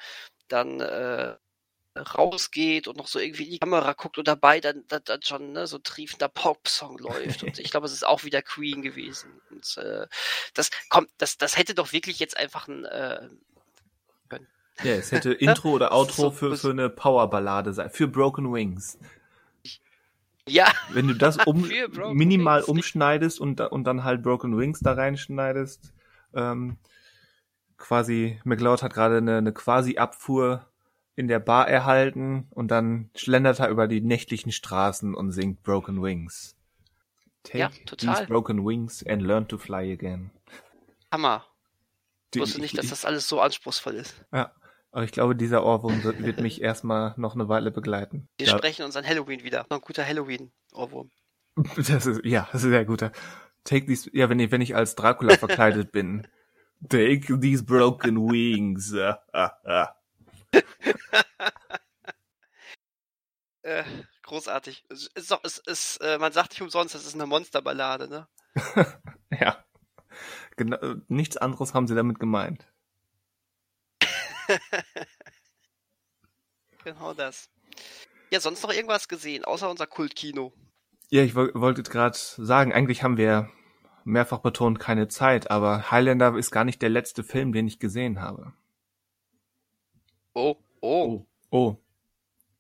[0.49, 1.37] dann äh,
[1.99, 5.53] rausgeht und noch so irgendwie in die Kamera guckt und dabei dann, dann, dann schon
[5.53, 7.43] ne, so triefender Pop-Song läuft.
[7.43, 9.41] Und ich glaube, es ist auch wieder Queen gewesen.
[9.51, 10.07] Und äh,
[10.55, 13.29] das kommt, das, das hätte doch wirklich jetzt einfach ein äh.
[14.83, 18.99] Ja, es hätte Intro oder Outro für, für eine Powerballade sein, für Broken Wings.
[20.49, 20.73] Ja.
[20.91, 21.69] Wenn du das um,
[22.13, 22.69] minimal Wings.
[22.69, 25.93] umschneidest und, und dann halt Broken Wings da reinschneidest,
[26.35, 26.79] ähm,
[27.77, 30.67] quasi, McLeod hat gerade eine, eine quasi Abfuhr
[31.17, 36.03] in der Bar erhalten und dann schlendert er über die nächtlichen Straßen und singt Broken
[36.03, 36.57] Wings.
[37.43, 38.15] Take Ja, total.
[38.15, 40.31] these broken wings and learn to fly again.
[41.11, 41.45] Hammer.
[42.35, 44.15] Ich wusste nicht, dass das alles so anspruchsfall ist.
[44.33, 44.53] Ja,
[44.93, 48.29] aber ich glaube, dieser Ohrwurm wird wird mich erstmal noch eine Weile begleiten.
[48.39, 49.67] Wir Ja, sprechen uns an Halloween wieder.
[49.71, 51.11] Noch ein guter Halloween-Ohrwurm.
[51.77, 53.13] das ist, ja, das ist sehr guter.
[53.65, 56.27] Take these, ja, wenn ich, wenn ich als Dracula verkleidet bin.
[56.89, 58.95] Take these broken wings.
[63.63, 63.85] Äh,
[64.23, 64.85] großartig.
[64.89, 65.11] Es
[65.43, 68.27] es ist, äh, man sagt nicht umsonst, das ist eine Monsterballade, ne?
[69.39, 69.63] Ja.
[70.57, 72.67] Genau, nichts anderes haben sie damit gemeint.
[76.85, 77.51] Genau das.
[78.31, 80.53] Ja, sonst noch irgendwas gesehen, außer unser Kultkino.
[81.11, 83.51] Ja, ich woll- wollte gerade sagen, eigentlich haben wir
[84.05, 88.21] mehrfach betont keine Zeit, aber Highlander ist gar nicht der letzte Film, den ich gesehen
[88.21, 88.53] habe.
[90.35, 91.27] Oh, oh.
[91.51, 91.77] Oh,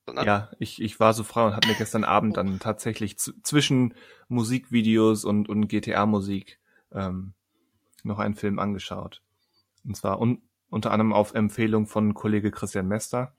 [0.06, 3.94] Sondern, ja, ich, ich war so frei und habe mir gestern Abend dann tatsächlich zwischen
[4.28, 6.58] Musikvideos und, und GTA-Musik
[6.92, 7.34] ähm,
[8.02, 9.22] noch einen Film angeschaut.
[9.84, 13.34] Und zwar un unter anderem auf Empfehlung von Kollege Christian Mester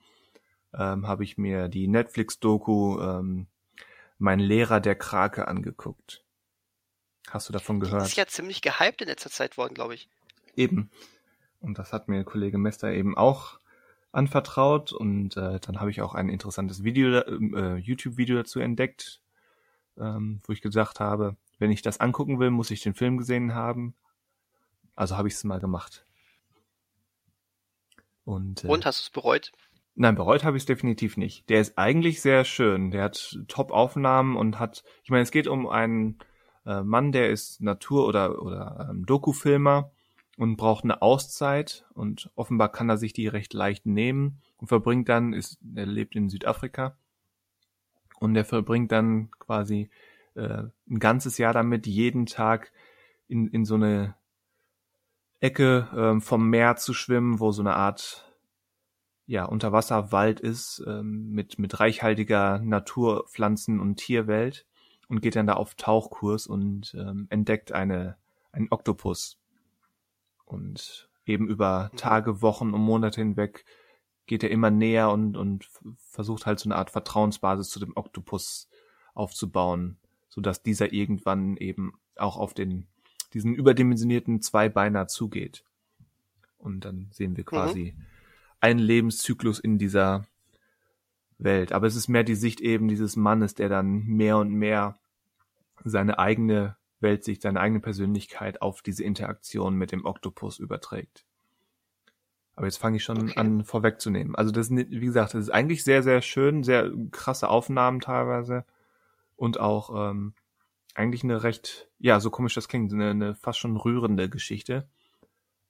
[0.73, 3.47] ähm, habe ich mir die Netflix-Doku ähm,
[4.17, 6.23] Mein Lehrer der Krake angeguckt.
[7.29, 8.03] Hast du davon gehört?
[8.03, 10.09] ist ja ziemlich gehypt in letzter Zeit worden, glaube ich.
[10.55, 10.89] Eben.
[11.59, 13.59] Und das hat mir Kollege Mester eben auch
[14.11, 19.21] anvertraut und äh, dann habe ich auch ein interessantes Video, äh, YouTube-Video dazu entdeckt,
[19.97, 23.53] ähm, wo ich gesagt habe, wenn ich das angucken will, muss ich den Film gesehen
[23.53, 23.95] haben.
[24.95, 26.05] Also habe ich es mal gemacht.
[28.23, 29.51] Und, äh, Und hast du es bereut?
[29.95, 31.49] Nein, bereut habe ich es definitiv nicht.
[31.49, 32.91] Der ist eigentlich sehr schön.
[32.91, 36.19] Der hat Top-Aufnahmen und hat, ich meine, es geht um einen
[36.65, 39.91] äh, Mann, der ist Natur- oder, oder ähm, Doku-Filmer
[40.37, 45.09] und braucht eine Auszeit und offenbar kann er sich die recht leicht nehmen und verbringt
[45.09, 46.95] dann, ist, er lebt in Südafrika
[48.19, 49.89] und er verbringt dann quasi
[50.35, 52.71] äh, ein ganzes Jahr damit, jeden Tag
[53.27, 54.15] in, in so eine
[55.41, 58.31] Ecke ähm, vom Meer zu schwimmen, wo so eine Art
[59.25, 64.65] ja, Unterwasserwald ist, ähm, mit, mit reichhaltiger Natur, Pflanzen und Tierwelt
[65.07, 68.17] und geht dann da auf Tauchkurs und ähm, entdeckt eine,
[68.51, 69.37] einen Oktopus.
[70.45, 71.97] Und eben über Mhm.
[71.97, 73.65] Tage, Wochen und Monate hinweg
[74.25, 78.69] geht er immer näher und, und versucht halt so eine Art Vertrauensbasis zu dem Oktopus
[79.13, 79.97] aufzubauen,
[80.29, 82.87] sodass dieser irgendwann eben auch auf den,
[83.33, 85.63] diesen überdimensionierten Zweibeiner zugeht.
[86.57, 87.95] Und dann sehen wir quasi
[88.59, 90.25] einen Lebenszyklus in dieser
[91.37, 91.71] Welt.
[91.71, 94.99] Aber es ist mehr die Sicht eben dieses Mannes, der dann mehr und mehr
[95.83, 101.25] seine eigene Weltsicht, seine eigene Persönlichkeit auf diese Interaktion mit dem Oktopus überträgt.
[102.55, 103.39] Aber jetzt fange ich schon Okay.
[103.39, 104.35] an vorwegzunehmen.
[104.35, 108.65] Also das, ist wie gesagt, das ist eigentlich sehr, sehr schön, sehr krasse Aufnahmen teilweise
[109.35, 110.33] und auch ähm,
[110.95, 114.89] eigentlich eine recht, ja, so komisch das klingt, eine, eine fast schon rührende Geschichte.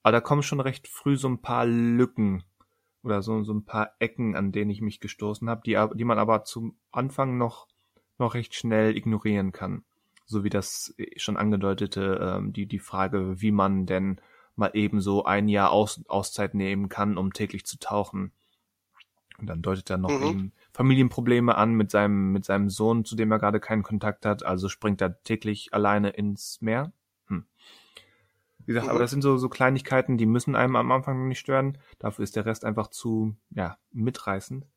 [0.04, 2.44] Aber da kommen schon recht früh so ein paar Lücken
[3.04, 6.20] oder so, so ein paar Ecken, an denen ich mich gestoßen habe, die, die man
[6.20, 7.68] aber zum Anfang noch,
[8.18, 9.84] noch recht schnell ignorieren kann.
[10.26, 14.22] So wie das schon angedeutete, ähm, die, die Frage, wie man denn
[14.56, 18.32] mal eben so ein Jahr Aus, Auszeit nehmen kann, um täglich zu tauchen.
[19.38, 20.28] Und dann deutet er noch Mhm.
[20.28, 24.44] eben Familienprobleme an mit seinem, mit seinem Sohn, zu dem er gerade keinen Kontakt hat,
[24.44, 26.92] also springt er täglich alleine ins Meer.
[27.28, 27.46] Hm.
[28.60, 28.92] Wie gesagt, Mhm.
[28.92, 31.78] aber das sind so, so Kleinigkeiten, die müssen einem am Anfang nicht stören.
[31.98, 34.68] Dafür ist der Rest einfach zu, ja, mitreißend.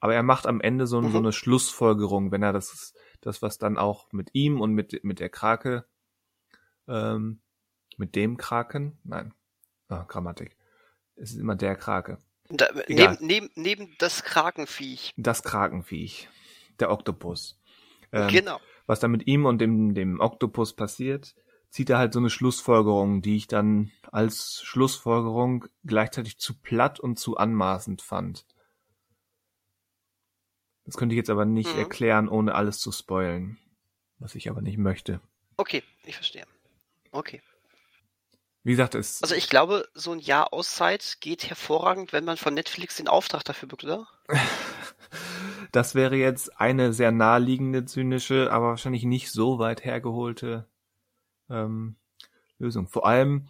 [0.00, 1.10] Aber er macht am Ende so, Mhm.
[1.10, 5.18] so eine Schlussfolgerung, wenn er das, das, was dann auch mit ihm und mit, mit
[5.18, 5.84] der Krake,
[6.86, 7.40] ähm,
[7.96, 9.34] mit dem Kraken, nein,
[9.88, 10.56] ah, Grammatik.
[11.16, 12.18] Es ist immer der Krake.
[12.50, 15.12] Da, neben, neben, neben das Krakenviech.
[15.16, 16.28] Das Krakenviech.
[16.80, 17.58] Der Oktopus.
[18.12, 18.60] Ähm, genau.
[18.86, 21.34] was da mit ihm und dem, dem Oktopus passiert,
[21.68, 27.18] zieht er halt so eine Schlussfolgerung, die ich dann als Schlussfolgerung gleichzeitig zu platt und
[27.18, 28.46] zu anmaßend fand.
[30.84, 31.80] Das könnte ich jetzt aber nicht Mhm.
[31.80, 33.58] erklären, ohne alles zu spoilen.
[34.18, 35.20] Was ich aber nicht möchte.
[35.58, 36.46] Okay, ich verstehe.
[37.12, 37.42] Okay.
[38.64, 42.54] Wie gesagt, es, Also ich glaube, so ein Jahr Auszeit geht hervorragend, wenn man von
[42.54, 44.08] Netflix den Auftrag dafür bekommt, oder?
[45.72, 50.68] das wäre jetzt eine sehr naheliegende, zynische, aber wahrscheinlich nicht so weit hergeholte
[51.48, 51.96] ähm,
[52.58, 52.88] Lösung.
[52.88, 53.48] Vor allem,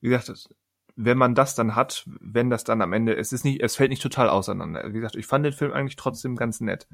[0.00, 0.48] wie gesagt,
[0.94, 3.90] wenn man das dann hat, wenn das dann am Ende, es ist nicht, es fällt
[3.90, 4.84] nicht total auseinander.
[4.88, 6.88] Wie gesagt, ich fand den Film eigentlich trotzdem ganz nett.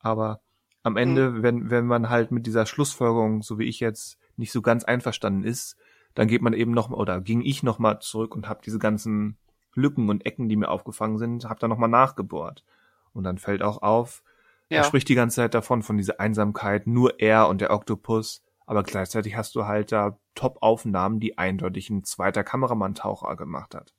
[0.00, 0.42] Aber
[0.82, 4.62] am Ende, wenn, wenn man halt mit dieser Schlussfolgerung, so wie ich jetzt, nicht so
[4.62, 5.76] ganz einverstanden ist,
[6.14, 9.36] dann geht man eben noch oder ging ich noch mal zurück und habe diese ganzen
[9.74, 12.64] Lücken und Ecken, die mir aufgefangen sind, habe da noch mal nachgebohrt.
[13.12, 14.22] Und dann fällt auch auf,
[14.68, 14.78] ja.
[14.78, 18.82] er spricht die ganze Zeit davon von dieser Einsamkeit, nur er und der Oktopus, aber
[18.82, 23.92] gleichzeitig hast du halt da Top-Aufnahmen, die eindeutig ein zweiter Kameramann-Taucher gemacht hat.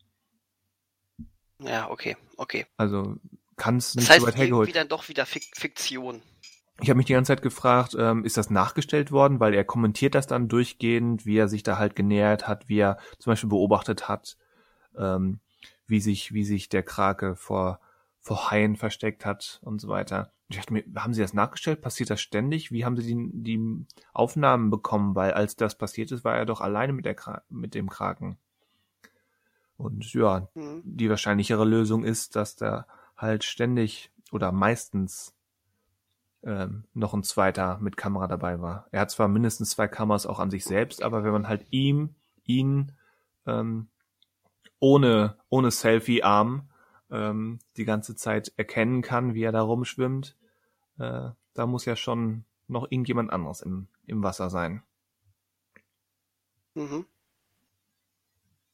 [1.59, 2.65] Ja, okay, okay.
[2.77, 3.17] Also
[3.57, 4.67] kann es nicht das heißt, so weit hergeholt.
[4.67, 6.21] irgendwie dann doch wieder Fik Fiktion.
[6.81, 10.15] Ich habe mich die ganze Zeit gefragt, ähm, ist das nachgestellt worden, weil er kommentiert
[10.15, 14.09] das dann durchgehend, wie er sich da halt genähert hat, wie er zum Beispiel beobachtet
[14.09, 14.35] hat,
[14.97, 15.39] ähm,
[15.85, 17.79] wie sich, wie sich der Krake vor,
[18.19, 20.33] vor Haien versteckt hat und so weiter.
[20.49, 21.81] Ich dachte mir, haben Sie das nachgestellt?
[21.81, 22.71] Passiert das ständig?
[22.71, 25.15] Wie haben Sie die, die Aufnahmen bekommen?
[25.15, 27.15] Weil als das passiert ist, war er doch alleine mit, der
[27.49, 28.37] mit dem Kraken.
[29.77, 30.81] Und ja, mhm.
[30.83, 35.33] die wahrscheinlichere Lösung ist, dass da halt ständig oder meistens
[36.43, 38.87] ähm, noch ein zweiter mit Kamera dabei war.
[38.91, 42.15] Er hat zwar mindestens zwei Kameras auch an sich selbst, aber wenn man halt ihm,
[42.43, 42.93] ihn
[43.45, 43.89] ähm,
[44.79, 46.69] ohne, ohne Selfie-Arm
[47.11, 50.37] ähm, die ganze Zeit erkennen kann, wie er da rumschwimmt,
[50.97, 54.83] äh, da muss ja schon noch irgendjemand anderes im, im Wasser sein.
[56.73, 57.05] Mhm.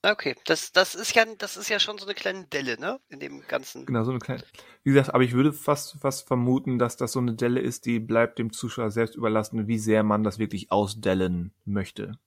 [0.09, 2.97] Okay, das, das ist ja, das ist ja schon so eine kleine Delle, ne?
[3.09, 3.85] In dem ganzen.
[3.85, 4.41] Genau, so eine kleine.
[4.83, 7.99] Wie gesagt, aber ich würde fast, fast vermuten, dass das so eine Delle ist, die
[7.99, 12.17] bleibt dem Zuschauer selbst überlassen, wie sehr man das wirklich ausdellen möchte.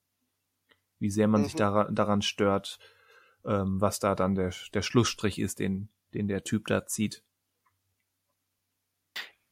[0.99, 1.45] Wie sehr man mhm.
[1.45, 2.77] sich daran, daran stört,
[3.45, 7.23] ähm, was da dann der, der Schlussstrich ist, den, den der Typ da zieht.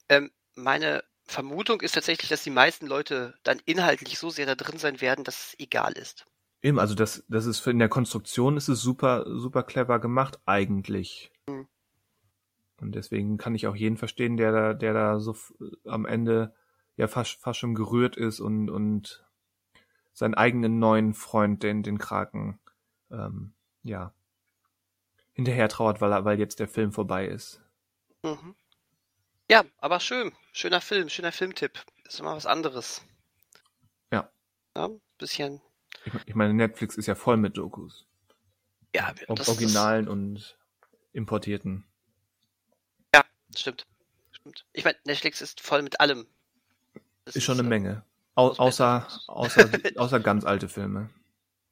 [0.08, 4.78] Ähm, meine Vermutung ist tatsächlich, dass die meisten Leute dann inhaltlich so sehr da drin
[4.78, 6.28] sein werden, dass es egal ist.
[6.62, 11.32] Eben, also das, das ist in der Konstruktion ist es super, super clever gemacht, eigentlich.
[11.48, 11.68] Mhm.
[12.82, 15.36] Und deswegen kann ich auch jeden verstehen, der da, der da so
[15.86, 16.54] am Ende
[16.98, 19.26] ja fast, fast schon gerührt ist und, und
[20.14, 22.60] seinen eigenen neuen Freund, den, den Kraken,
[23.10, 23.54] ähm,
[23.84, 24.14] ja,
[25.34, 27.62] hinterher trauert, weil, weil jetzt der Film vorbei ist.
[28.24, 28.56] Mhm.
[29.50, 30.34] Ja, aber schön.
[30.52, 31.80] Schöner Film, schöner Filmtipp.
[32.04, 33.02] Ist immer was anderes.
[34.12, 34.30] Ja.
[34.76, 35.62] Ja, bisschen
[36.14, 38.06] ich, ich meine, Netflix ist ja voll mit Dokus.
[38.96, 40.12] Ja, das Originalen ist...
[40.12, 40.58] und
[41.14, 41.86] importierten.
[43.14, 43.24] Ja,
[43.56, 43.86] stimmt.
[44.32, 44.66] stimmt.
[44.74, 46.28] Ich meine, Netflix ist voll mit allem.
[47.26, 48.04] Das ist schon eine äh, Menge.
[48.36, 51.10] Au außer, außer, außer ganz alte Filme.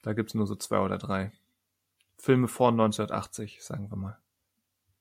[0.04, 1.32] Da gibt's nur so zwei oder drei.
[2.18, 4.18] Filme vor 1980, sagen wir mal.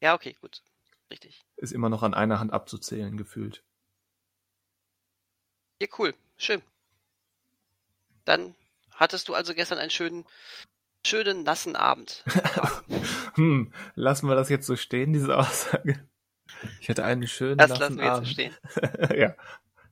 [0.00, 0.62] Ja, okay, gut.
[1.10, 1.44] Richtig.
[1.56, 3.62] Ist immer noch an einer Hand abzuzählen, gefühlt.
[5.80, 6.14] Ja, cool.
[6.36, 6.62] Schön.
[8.24, 8.54] Dann
[8.96, 10.24] hattest du also gestern einen schönen,
[11.06, 12.24] schönen nassen Abend.
[13.34, 16.06] hm, lassen wir das jetzt so stehen, diese Aussage.
[16.80, 18.36] Ich hatte einen schönen das nassen lassen wir Abend.
[18.36, 19.18] Jetzt so stehen.
[19.18, 19.34] ja,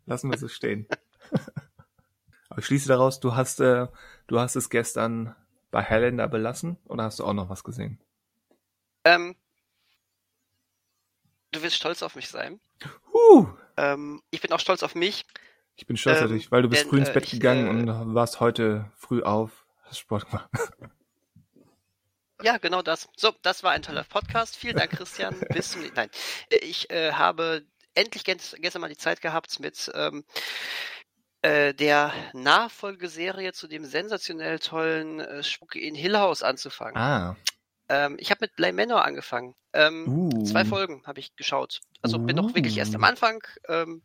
[0.06, 0.88] lassen wir so stehen.
[2.48, 3.88] Aber ich schließe daraus, du hast, äh,
[4.26, 5.34] du hast es gestern
[5.70, 7.98] bei Highlander belassen oder hast du auch noch was gesehen?
[9.04, 9.34] Ähm,
[11.50, 12.60] du willst stolz auf mich sein.
[13.12, 13.48] Uh.
[13.76, 15.26] Ähm, ich bin auch stolz auf mich.
[15.76, 17.32] Ich bin stolz ähm, auf dich, weil du bist denn, früh ins Bett äh, ich,
[17.32, 20.48] gegangen äh, und warst heute früh auf, hast Sport gemacht.
[22.42, 23.08] Ja, genau das.
[23.16, 24.56] So, das war ein toller Podcast.
[24.56, 25.34] Vielen Dank, Christian.
[25.52, 26.10] Bis zum Nein,
[26.50, 27.64] ich äh, habe
[27.94, 30.24] endlich gestern mal die Zeit gehabt mit ähm,
[31.42, 36.96] äh, der Nachfolgeserie zu dem sensationell tollen äh, Spuke in Hill House anzufangen.
[36.96, 37.36] Ah.
[37.88, 39.54] Ähm, ich habe mit Blame Manor angefangen.
[39.72, 40.44] Ähm, uh.
[40.44, 41.80] Zwei Folgen habe ich geschaut.
[42.02, 42.20] Also uh.
[42.20, 43.06] bin noch wirklich erst am uh.
[43.06, 43.42] Anfang.
[43.68, 44.02] Ähm,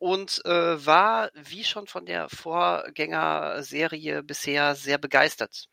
[0.00, 5.68] und äh, war, wie schon von der Vorgängerserie bisher, sehr begeistert.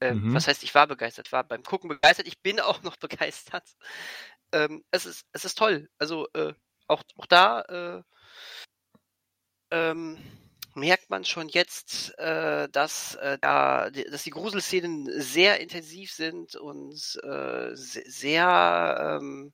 [0.00, 0.34] Äh, mhm.
[0.34, 3.76] Was heißt, ich war begeistert, war beim Gucken begeistert, ich bin auch noch begeistert.
[4.52, 5.90] Ähm, es, ist, es ist toll.
[5.98, 6.54] Also äh,
[6.86, 8.02] auch, auch da äh,
[9.70, 10.16] ähm,
[10.74, 17.20] merkt man schon jetzt, äh, dass, äh, da, dass die Gruselszenen sehr intensiv sind und
[17.22, 19.52] äh, sehr ähm,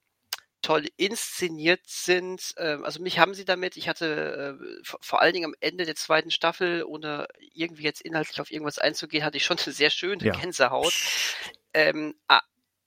[0.65, 2.55] toll inszeniert sind.
[2.57, 3.77] Ähm, also mich haben sie damit.
[3.77, 8.41] Ich hatte äh, vor allen Dingen am Ende der zweiten Staffel, ohne irgendwie jetzt inhaltlich
[8.41, 10.33] auf irgendwas einzugehen, hatte ich schon eine sehr schöne ja.
[10.33, 10.95] Gänsehaut.
[11.75, 12.43] Ähm, ah,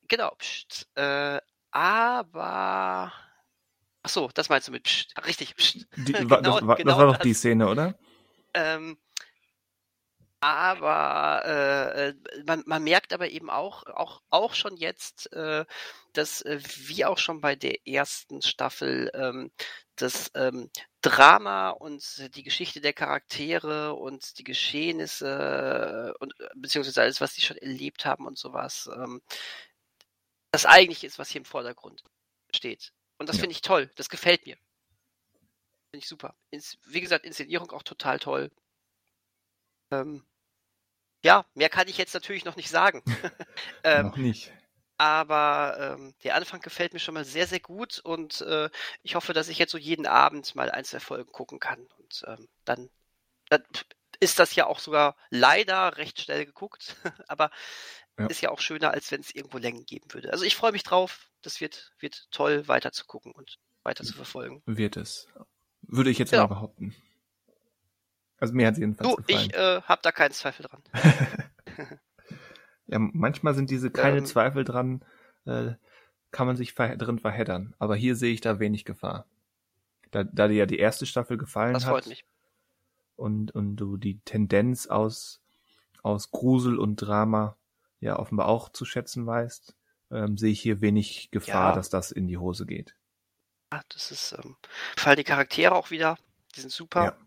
[0.08, 0.34] genau.
[0.40, 1.40] Pst, äh,
[1.72, 3.14] aber
[4.08, 5.14] Ach so, das meinst du mit Psst.
[5.26, 5.56] Richtig.
[5.58, 5.86] Psst.
[5.98, 7.94] Die, genau, das, war, genau das war doch die Szene, oder?
[8.54, 8.98] Ähm,
[10.40, 12.14] aber äh, äh,
[12.46, 15.66] man, man merkt aber eben auch, auch, auch schon jetzt, äh,
[16.14, 19.52] dass äh, wie auch schon bei der ersten Staffel ähm,
[19.96, 20.70] das ähm,
[21.02, 27.58] Drama und die Geschichte der Charaktere und die Geschehnisse und beziehungsweise alles, was sie schon
[27.58, 29.22] erlebt haben und sowas, ähm,
[30.52, 32.04] das eigentlich ist, was hier im Vordergrund
[32.54, 32.94] steht.
[33.18, 33.42] Und das ja.
[33.42, 33.90] finde ich toll.
[33.96, 34.58] Das gefällt mir.
[35.92, 36.36] Finde ich super.
[36.52, 38.52] Ins, wie gesagt, Inszenierung auch total toll.
[39.92, 40.26] Ähm,
[41.24, 43.04] ja, mehr kann ich jetzt natürlich noch nicht sagen.
[43.84, 44.54] ähm, Noch nicht.
[44.98, 48.70] aber ähm, der Anfang gefällt mir schon mal sehr, sehr gut und äh,
[49.04, 51.88] ich hoffe, dass ich jetzt so jeden Abend mal ein, zwei Folgen gucken kann.
[52.00, 52.90] Und ähm, dann,
[53.50, 53.64] dann
[54.20, 56.96] ist das ja auch sogar leider recht schnell geguckt,
[57.28, 57.52] aber
[58.20, 58.28] Ja.
[58.28, 60.32] ist ja auch schöner, als wenn es irgendwo Längen geben würde.
[60.34, 61.30] Also ich freue mich drauf.
[61.44, 64.64] Das wird, wird toll, weiter zu gucken und weiter zu verfolgen.
[64.66, 65.28] Wird es.
[65.82, 66.40] Würde ich jetzt Ja.
[66.42, 66.96] mal behaupten.
[68.40, 69.50] Also mir hat es jedenfalls Du, gefallen.
[69.50, 70.84] ich äh, habe da keinen Zweifel dran.
[72.90, 74.26] Ja, manchmal sind diese keine Ähm.
[74.26, 75.04] Zweifel dran,
[75.46, 75.74] äh,
[76.32, 77.76] kann man sich ver drin verheddern.
[77.80, 79.26] Aber hier sehe ich da wenig Gefahr.
[80.12, 82.24] Da, da dir ja die erste Staffel gefallen Das hat freut mich.
[83.18, 85.42] und, und du die Tendenz aus,
[86.02, 87.58] aus Grusel und Drama
[88.00, 89.76] ja offenbar auch zu schätzen weißt,
[90.12, 91.76] ähm, sehe ich hier wenig Gefahr, Ja.
[91.76, 92.96] dass das in die Hose geht.
[93.74, 94.56] Ja, das ist, ähm,
[94.96, 96.18] fallen die Charaktere auch wieder.
[96.56, 97.04] Die sind super.
[97.04, 97.18] Ja.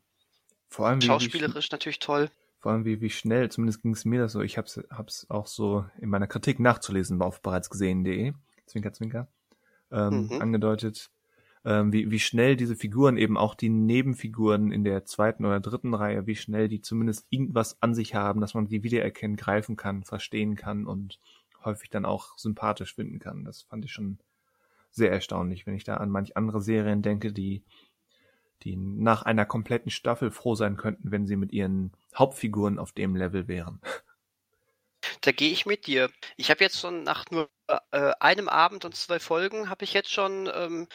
[0.71, 2.31] Vor allem, Schauspielerisch natürlich toll.
[2.59, 5.47] vor allem wie, wie schnell, zumindest ging es mir das so, ich hab's, hab's auch
[5.47, 8.33] so in meiner Kritik nachzulesen auf bereitsgesehen.de,
[8.67, 9.29] zwinker, zwinker,
[9.93, 10.41] ähm, Mhm.
[10.41, 11.11] angedeutet,
[11.65, 15.95] ähm, wie, wie schnell diese Figuren, eben auch die Nebenfiguren in der zweiten oder dritten
[15.95, 20.05] Reihe, wie schnell die zumindest irgendwas an sich haben, dass man die wiedererkennen, greifen kann,
[20.05, 21.21] verstehen kann und
[21.65, 23.45] häufig dann auch sympathisch finden kann.
[23.45, 24.19] Das fand ich schon
[24.91, 27.65] sehr erstaunlich, wenn ich da an manch andere Serien denke, die
[28.63, 33.17] die nach einer kompletten Staffel froh sein könnten, wenn sie mit ihren Hauptfiguren auf dem
[33.17, 33.81] Level wären.
[35.23, 36.11] Da gehe ich mit dir.
[36.37, 37.51] Ich habe jetzt schon nach nur
[37.91, 40.89] äh, einem Abend und zwei Folgen habe ich jetzt schon ähm,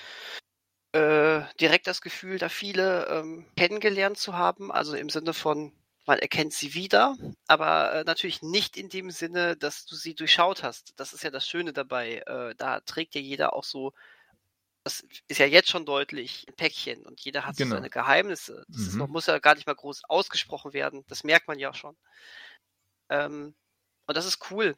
[0.94, 4.72] äh, direkt das Gefühl, da viele ähm, kennengelernt zu haben.
[4.72, 5.74] Also im Sinne von,
[6.06, 10.64] man erkennt sie wieder, aber äh, natürlich nicht in dem Sinne, dass du sie durchschaut
[10.64, 10.94] hast.
[11.00, 12.24] Das ist ja das Schöne dabei.
[12.28, 13.94] Äh, da trägt ja jeder auch so,
[14.86, 17.76] das ist ja jetzt schon deutlich, ein Päckchen und jeder hat so Genau.
[17.78, 18.64] seine Geheimnisse.
[18.70, 19.00] Das ist Mhm.
[19.00, 21.04] noch, muss ja gar nicht mal groß ausgesprochen werden.
[21.08, 21.98] Das merkt man ja schon.
[23.10, 23.56] Ähm,
[24.08, 24.76] und das ist cool.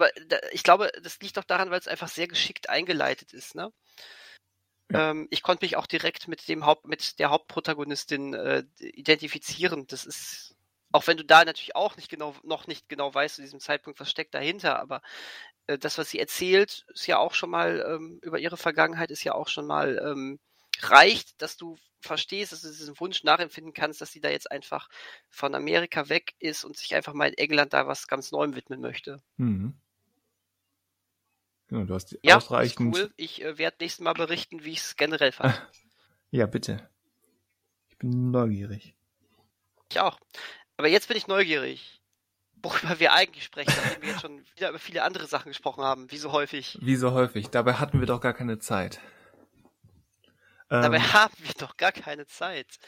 [0.52, 3.72] Ich glaube, das liegt doch daran, weil es einfach sehr geschickt eingeleitet ist, ne?
[4.90, 5.12] Ja.
[5.12, 9.86] Ähm, ich konnte mich auch direkt mit dem Haupt, mit der Hauptprotagonistin äh, identifizieren.
[9.88, 10.56] Das ist,
[10.94, 14.00] auch wenn du da natürlich auch nicht genau, noch nicht genau weißt zu diesem Zeitpunkt,
[14.00, 15.02] was steckt dahinter, aber
[15.68, 19.34] das, was sie erzählt, ist ja auch schon mal ähm, über ihre Vergangenheit, ist ja
[19.34, 20.40] auch schon mal ähm,
[20.80, 24.88] reicht, dass du verstehst, dass du diesen Wunsch nachempfinden kannst, dass sie da jetzt einfach
[25.30, 28.80] von Amerika weg ist und sich einfach mal in England da was ganz Neuem widmen
[28.80, 29.22] möchte.
[29.38, 29.74] Mhm.
[31.68, 32.96] Genau, du hast Ja, das ist ausreichend.
[32.96, 33.14] cool.
[33.18, 35.54] Ich äh, werde nächstes Mal berichten, wie ich es generell fand.
[36.30, 36.90] Ja, bitte.
[37.88, 38.96] Ich bin neugierig.
[39.90, 40.20] Ich auch.
[40.76, 41.97] Aber jetzt bin ich neugierig,
[42.62, 46.12] worüber wir eigentlich sprechen, nachdem wir jetzt schon wieder über viele andere Sachen gesprochen haben,
[46.12, 46.78] wie so häufig.
[46.82, 47.50] Wie so häufig.
[47.50, 49.00] Dabei hatten wir doch gar keine Zeit.
[50.70, 52.80] Ähm, Dabei haben wir doch gar keine Zeit.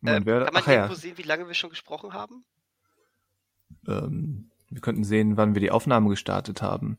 [0.00, 2.44] man Ähm, werde, kann man ach ja, irgendwo sehen, wie lange wir schon gesprochen haben?
[3.86, 6.98] ähm, wir könnten sehen, wann wir die Aufnahme gestartet haben.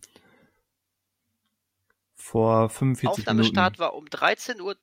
[2.14, 3.80] Vor 45 Aufnahmestart Minuten.
[3.80, 4.78] war um 13 Uhr.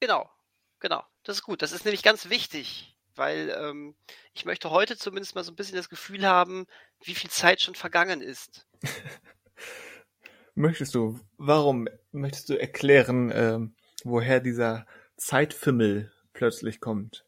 [0.00, 0.30] Genau,
[0.78, 1.04] genau.
[1.24, 1.62] Das ist gut.
[1.62, 3.94] Das ist nämlich ganz wichtig, weil ähm,
[4.34, 6.66] ich möchte heute zumindest mal so ein bisschen das Gefühl haben,
[7.04, 8.66] wie viel Zeit schon vergangen ist.
[10.54, 14.86] Möchtest du, warum möchtest du erklären, ähm, woher dieser
[15.16, 17.24] Zeitfimmel plötzlich kommt?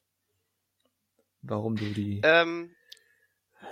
[1.40, 2.74] Warum du die Ähm,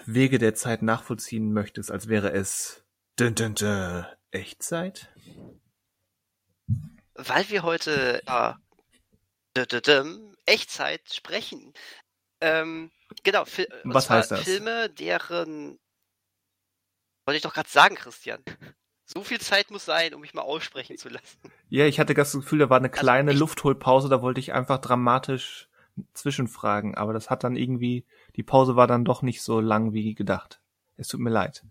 [0.07, 2.83] Wege der Zeit nachvollziehen möchtest, als wäre es
[3.19, 5.13] dün, dün, dün, Echtzeit?
[7.15, 8.59] weil wir heute ja,
[10.47, 11.73] Echtzeit sprechen.
[12.41, 12.91] Ähm,
[13.23, 14.41] genau, Fi und Was heißt das?
[14.43, 15.79] Filme, deren
[17.27, 18.43] wollte ich doch gerade sagen, Christian.
[19.05, 21.39] So viel Zeit muss sein, um mich mal aussprechen zu lassen.
[21.69, 24.53] Ja, ich hatte das Gefühl, da war eine Also kleine echt- Luftholpause, da wollte ich
[24.53, 25.69] einfach dramatisch
[26.15, 30.15] zwischenfragen, aber das hat dann irgendwie, die Pause war dann doch nicht so lang wie
[30.15, 30.61] gedacht.
[30.97, 31.63] Es tut mir leid.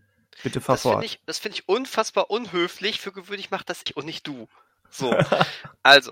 [0.43, 1.05] Bitte fahr Das finde fort.
[1.05, 3.01] ich, das finde ich unfassbar unhöflich.
[3.01, 4.47] Für gewöhnlich macht das ich und nicht du.
[4.89, 5.11] So,
[5.83, 6.11] also.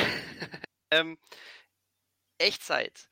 [0.90, 1.18] ähm,
[2.38, 3.08] Echtzeit.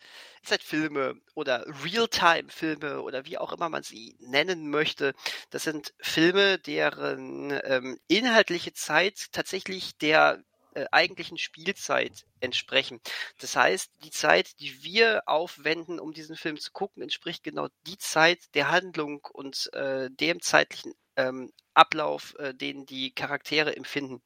[0.49, 5.15] Echtzeitfilme oder Realtime-Filme oder wie auch immer man sie nennen möchte.
[5.51, 13.01] Das sind Filme, deren ähm, inhaltliche Zeit tatsächlich der äh, eigentlichen Spielzeit entsprechen.
[13.41, 17.99] Das heißt, die Zeit, die wir aufwenden, um diesen Film zu gucken, entspricht genau die
[17.99, 24.23] Zeit der Handlung und äh, dem zeitlichen ähm, Ablauf, äh, den die Charaktere empfinden.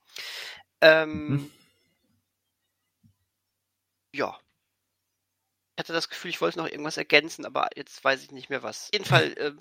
[0.81, 1.51] Ähm, Mhm.
[4.13, 4.39] Ja.
[5.77, 8.63] Ich hatte das Gefühl, ich wollte noch irgendwas ergänzen, aber jetzt weiß ich nicht mehr
[8.63, 8.85] was.
[8.85, 9.53] Auf jeden Fall äh,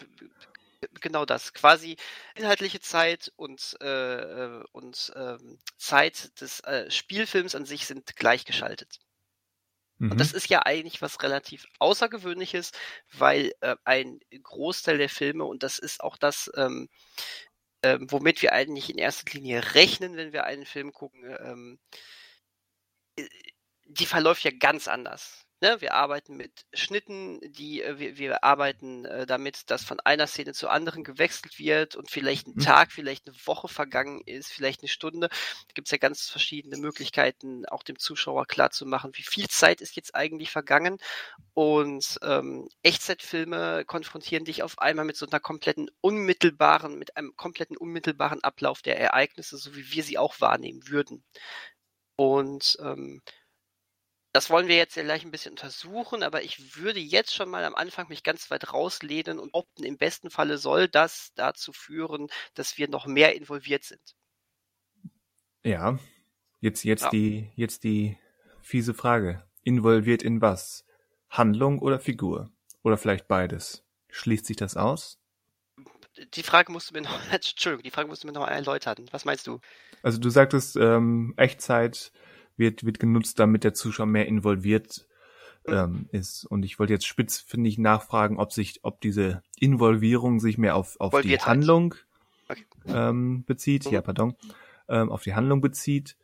[1.00, 1.54] genau das.
[1.54, 1.96] Quasi
[2.36, 9.00] inhaltliche Zeit und, äh, äh, und ähm, Zeit des äh, Spielfilms an sich sind gleichgeschaltet.
[10.00, 10.12] Mhm.
[10.12, 12.72] Und das ist ja eigentlich was relativ Außergewöhnliches,
[13.14, 16.90] weil äh, ein Großteil der Filme, und das ist auch das, ähm,
[17.84, 21.80] ähm, womit wir eigentlich in erster Linie rechnen, wenn wir einen Film gucken, ähm,
[23.18, 23.28] äh,
[23.94, 25.46] die verläuft ja ganz anders.
[25.64, 30.26] Ne, wir arbeiten mit Schnitten, die äh, wir, wir arbeiten äh, damit, dass von einer
[30.26, 32.62] Szene zur anderen gewechselt wird und vielleicht ein mhm.
[32.62, 35.30] Tag, vielleicht eine Woche vergangen ist, vielleicht eine Stunde.
[35.30, 39.96] Da gibt es ja ganz verschiedene Möglichkeiten, auch dem Zuschauer klarzumachen, wie viel Zeit ist
[39.96, 40.98] jetzt eigentlich vergangen.
[41.54, 47.78] Und ähm, Echtzeitfilme konfrontieren dich auf einmal mit so einer kompletten unmittelbaren, mit einem kompletten
[47.78, 51.24] unmittelbaren Ablauf der Ereignisse, so wie wir sie auch wahrnehmen würden.
[52.16, 53.22] Und ähm,
[54.34, 57.64] das wollen wir jetzt ja gleich ein bisschen untersuchen, aber ich würde jetzt schon mal
[57.66, 62.28] am Anfang mich ganz weit rauslehnen und opten, im besten Falle soll das dazu führen,
[62.54, 64.16] dass wir noch mehr involviert sind.
[65.64, 66.00] Ja,
[66.60, 67.10] jetzt, jetzt ja.
[67.10, 68.18] die, jetzt die
[68.62, 69.44] fiese Frage.
[69.64, 70.86] Involviert in was?
[71.30, 72.52] Handlung oder Figur?
[72.84, 73.84] Oder vielleicht beides?
[74.10, 75.20] Schließt sich das aus?
[76.34, 79.06] Die Frage musst du mir noch, Entschuldigung, die Frage musst du mir noch erläutern.
[79.12, 79.60] Was meinst du?
[80.04, 82.12] Also du sagtest, ähm, Echtzeit,
[82.58, 85.08] wird, wird genutzt, damit der Zuschauer mehr involviert
[85.68, 86.46] ähm, ist.
[86.46, 90.76] Und ich wollte jetzt spitz, finde ich, nachfragen, ob sich, ob diese Involvierung sich mehr
[90.76, 91.96] auf, auf die Handlung
[92.50, 92.66] okay.
[92.88, 93.94] ähm, bezieht, mhm.
[93.94, 94.36] ja, pardon,
[94.88, 96.18] ähm, auf die Handlung bezieht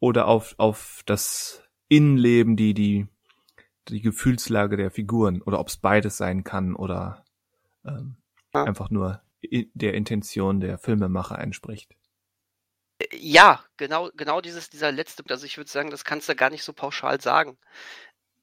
[0.00, 3.06] oder auf, auf das Innenleben, die, die,
[3.88, 7.24] die Gefühlslage der Figuren oder ob es beides sein kann oder
[7.84, 8.16] ähm,
[8.54, 8.64] ja.
[8.64, 9.22] einfach nur
[9.74, 11.96] der Intention der Filmemacher entspricht.
[13.14, 16.64] Ja, genau, genau dieses, dieser letzte, also ich würde sagen, das kannst du gar nicht
[16.64, 17.58] so pauschal sagen.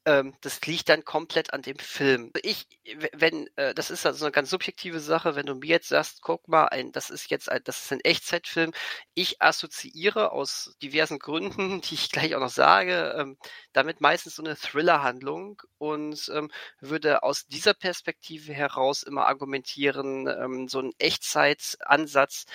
[0.05, 2.31] Ähm, das liegt dann komplett an dem Film.
[2.43, 2.67] Ich,
[3.13, 6.47] wenn, äh, das ist also eine ganz subjektive Sache, wenn du mir jetzt sagst, guck
[6.47, 8.71] mal, ein, das ist jetzt ein, das ist ein Echtzeitfilm.
[9.15, 13.37] Ich assoziiere aus diversen Gründen, die ich gleich auch noch sage, ähm,
[13.73, 20.67] damit meistens so eine Thriller-Handlung und ähm, würde aus dieser Perspektive heraus immer argumentieren, ähm,
[20.69, 22.45] so ein Echtzeitansatz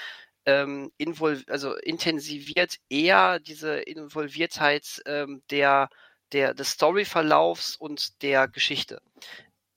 [0.47, 5.88] ähm, invol also intensiviert eher diese Involviertheit ähm, der,
[6.32, 9.01] der, des Storyverlaufs und der Geschichte.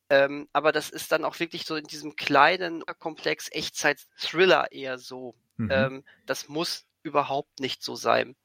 [0.09, 5.35] Ähm, aber das ist dann auch wirklich so in diesem kleinen Komplex Echtzeit-Thriller eher so.
[5.57, 5.69] Mhm.
[5.71, 8.35] Ähm, das muss überhaupt nicht so sein.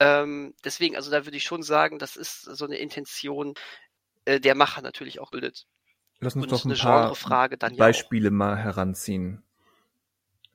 [0.00, 3.54] Ähm, deswegen, also da würde ich schon sagen, das ist so eine Intention
[4.24, 5.66] äh, der Macher natürlich auch bildet.
[6.18, 9.42] Lass uns und doch ein paar Beispiele ja mal heranziehen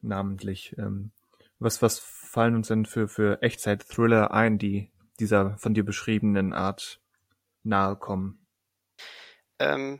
[0.07, 0.75] namentlich.
[0.77, 1.11] Ähm,
[1.59, 7.01] was, was fallen uns denn für, für Echtzeit-Thriller ein, die dieser von dir beschriebenen Art
[7.63, 8.45] nahe kommen?
[9.59, 9.99] Ähm,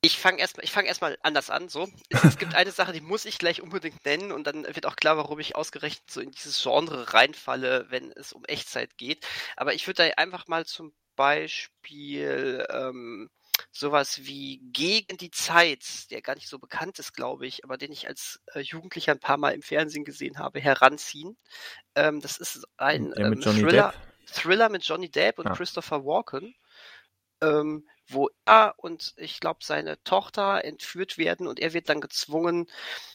[0.00, 1.68] ich fange erstmal, ich fange erstmal anders an.
[1.68, 4.86] So, es, es, gibt eine Sache, die muss ich gleich unbedingt nennen und dann wird
[4.86, 9.26] auch klar, warum ich ausgerechnet so in dieses Genre reinfalle, wenn es um Echtzeit geht.
[9.56, 13.30] Aber ich würde da einfach mal zum Beispiel ähm,
[13.70, 17.92] sowas wie Gegen die Zeit, der gar nicht so bekannt ist, glaube ich, aber den
[17.92, 21.36] ich als äh, Jugendlicher ein paar Mal im Fernsehen gesehen habe, heranziehen.
[21.94, 23.94] Ähm, das ist ein ähm, Thriller,
[24.26, 25.54] Thriller, mit Johnny Depp und ah.
[25.54, 26.54] Christopher Walken.
[27.40, 32.68] Ähm, wo er und ich glaube seine Tochter entführt werden und er wird dann gezwungen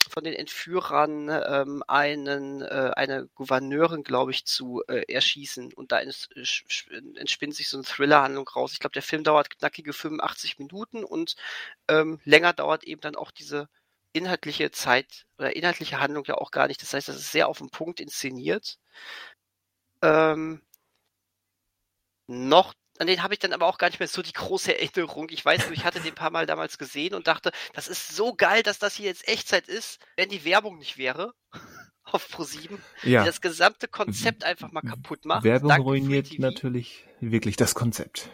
[0.10, 6.00] von den Entführern ähm, einen äh, eine Gouverneurin glaube ich zu äh, erschießen und da
[6.00, 8.74] entspinnt sich so eine Thrillerhandlung raus.
[8.74, 11.36] Ich glaube der Film dauert knackige 85 Minuten und
[11.88, 13.70] ähm, länger dauert eben dann auch diese
[14.14, 16.82] inhaltliche Zeit oder inhaltliche Handlung ja auch gar nicht.
[16.82, 18.80] Das heißt, das ist sehr auf den Punkt inszeniert.
[20.02, 20.62] Ähm,
[22.28, 25.30] noch an den habe ich dann aber auch gar nicht mehr so die große Erinnerung.
[25.30, 28.16] Ich weiß nur, ich hatte den ein paar Mal damals gesehen und dachte, das ist
[28.16, 31.34] so geil, dass das hier jetzt Echtzeit ist, wenn die Werbung nicht wäre.
[32.12, 33.22] auf Pro7, ja.
[33.22, 35.44] die das gesamte Konzept einfach mal kaputt macht.
[35.44, 38.30] Werbung Danke ruiniert natürlich wirklich das Konzept.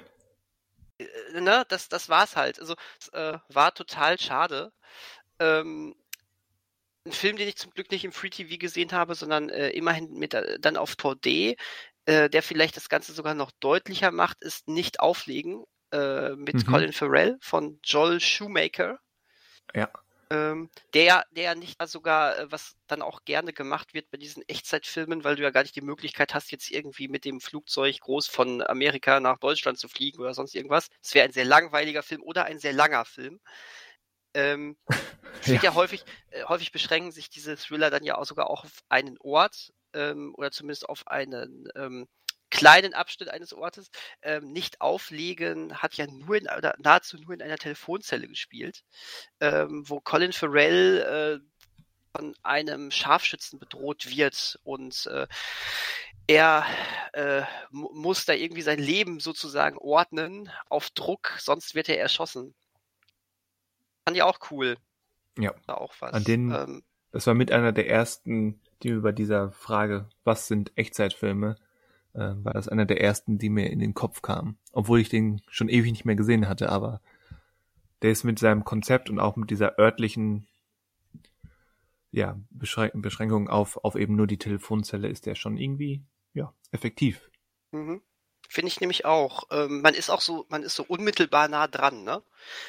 [0.98, 2.60] Äh, ne, das, das war's halt.
[2.60, 4.72] Also, es äh, war total schade.
[5.40, 5.96] Ähm,
[7.06, 10.14] ein Film, den ich zum Glück nicht im Free TV gesehen habe, sondern äh, immerhin
[10.14, 11.58] mit, äh, dann auf 4D,
[12.06, 16.66] äh, der vielleicht das Ganze sogar noch deutlicher macht, ist Nicht auflegen äh, mit mhm.
[16.66, 19.00] Colin Farrell von Joel Shoemaker.
[19.74, 19.90] Ja.
[20.32, 25.24] Ähm, der, der nicht sogar, äh, was dann auch gerne gemacht wird bei diesen Echtzeitfilmen,
[25.24, 28.64] weil du ja gar nicht die Möglichkeit hast, jetzt irgendwie mit dem Flugzeug groß von
[28.64, 30.90] Amerika nach Deutschland zu fliegen oder sonst irgendwas.
[31.04, 33.40] Es wäre ein sehr langweiliger Film oder ein sehr langer Film.
[34.34, 34.78] Ähm,
[35.46, 35.62] ja.
[35.62, 39.18] ja häufig, äh, häufig beschränken sich diese Thriller dann ja auch sogar auch auf einen
[39.20, 42.08] Ort ähm, oder zumindest auf einen ähm,
[42.50, 43.90] kleinen Abschnitt eines Ortes.
[44.22, 48.84] Ähm, nicht auflegen hat ja nur in, oder nahezu nur in einer Telefonzelle gespielt,
[49.40, 51.56] ähm, wo Colin Farrell äh,
[52.16, 55.28] von einem Scharfschützen bedroht wird und äh,
[56.28, 56.66] er
[57.14, 62.56] äh, muss da irgendwie sein Leben sozusagen ordnen auf Druck, sonst wird er erschossen.
[64.06, 64.78] Fand ich auch cool.
[65.38, 65.54] Ja.
[65.68, 66.14] Da auch was.
[66.14, 70.48] An den, ähm, das war mit einer der ersten, die mir bei dieser Frage, was
[70.48, 71.56] sind Echtzeitfilme,
[72.14, 74.58] äh, war das einer der ersten, die mir in den Kopf kam.
[74.72, 77.02] Obwohl ich den schon ewig nicht mehr gesehen hatte, aber
[78.02, 80.48] der ist mit seinem Konzept und auch mit dieser örtlichen
[82.12, 86.02] ja, Beschrän Beschränkung auf, auf eben nur die Telefonzelle ist der schon irgendwie,
[86.34, 87.30] ja, effektiv.
[87.72, 88.02] Mhm.
[88.48, 89.44] Finde ich nämlich auch.
[89.52, 92.22] Ähm, man ist auch so, man ist so unmittelbar nah dran, ne?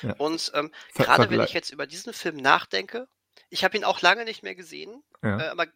[0.03, 0.15] Ja.
[0.15, 3.07] Und ähm, gerade wenn ich jetzt über diesen Film nachdenke,
[3.51, 5.39] ich habe ihn auch lange nicht mehr gesehen, Ja.
[5.39, 5.67] äh, aber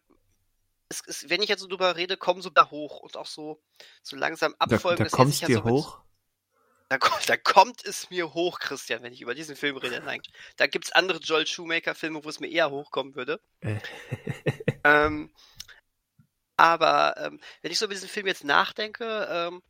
[0.91, 3.61] es, es, wenn ich jetzt so drüber rede, kommen so da hoch und auch so,
[4.03, 5.07] so langsam Da, abfolgen.
[5.09, 6.01] da sich ja dir so hoch.
[6.89, 10.01] Da, kommt- da kommt es mir hoch, Christian, wenn ich über diesen Film rede.
[10.01, 10.21] Nein,
[10.57, 13.39] da gibt's andere Joel Shoemaker-Filme, wo es mir eher hochkommen würde.
[13.61, 13.77] Äh.
[14.83, 15.33] ähm,
[16.57, 19.63] aber ähm, wenn ich so über diesen Film jetzt nachdenke, ähm,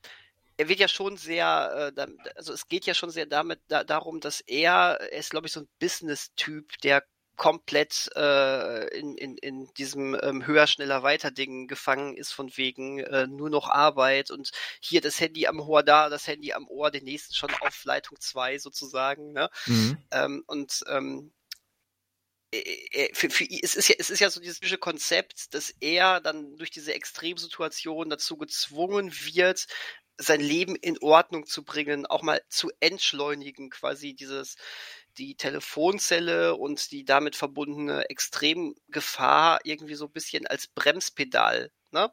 [0.58, 3.84] er wird ja schon sehr, äh, da, also es geht ja schon sehr damit da,
[3.84, 7.04] darum, dass er, er ist glaube ich so ein Business-Typ, der
[7.42, 13.00] komplett äh, in, in, in diesem ähm, höher, schneller, weiter Ding gefangen ist von wegen
[13.00, 16.92] äh, nur noch Arbeit und hier das Handy am Ohr, da das Handy am Ohr,
[16.92, 19.50] den nächsten schon auf Leitung 2 sozusagen, ne?
[19.66, 19.98] Mhm.
[20.12, 21.34] Ähm, und ähm,
[22.54, 25.74] äh, äh, für, für, es, ist ja, es ist ja so dieses typische Konzept, dass
[25.80, 29.66] er dann durch diese Extremsituation dazu gezwungen wird,
[30.18, 34.58] sein Leben in Ordnung zu bringen, auch mal zu entschleunigen, quasi dieses
[35.18, 42.12] die Telefonzelle und die damit verbundene Extremgefahr irgendwie so ein bisschen als Bremspedal ne?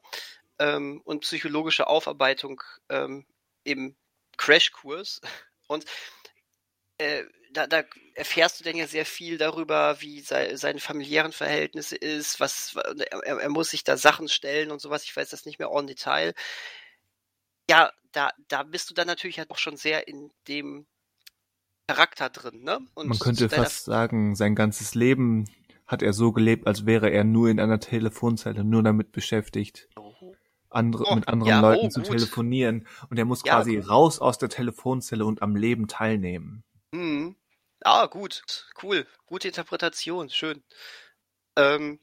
[0.59, 3.27] ähm, und psychologische Aufarbeitung ähm,
[3.65, 3.97] im
[4.37, 5.21] Crashkurs.
[5.71, 5.85] Und
[6.97, 7.85] äh, da, da
[8.15, 13.39] erfährst du dann ja sehr viel darüber, wie sei, seine familiären Verhältnisse ist, was er,
[13.39, 15.05] er muss sich da Sachen stellen und sowas.
[15.05, 16.35] Ich weiß das nicht mehr en Detail.
[17.71, 20.87] Ja, da, da bist du dann natürlich halt auch schon sehr in dem
[21.89, 22.80] Charakter drin, ne?
[22.95, 25.47] Und Man könnte fast sagen, sein ganzes Leben
[25.86, 29.89] hat er so gelebt, als wäre er nur in einer Telefonzelle, nur damit beschäftigt,
[30.68, 32.11] andere, Oh, mit anderen ja, Leuten oh, zu gut.
[32.11, 32.86] telefonieren.
[33.09, 33.89] Und er muss Ja, quasi gut.
[33.89, 36.62] raus aus der Telefonzelle und am Leben teilnehmen.
[36.93, 37.36] Mhm.
[37.84, 40.62] Ah, gut, cool, gute Interpretation, schön.
[41.57, 42.01] Ähm,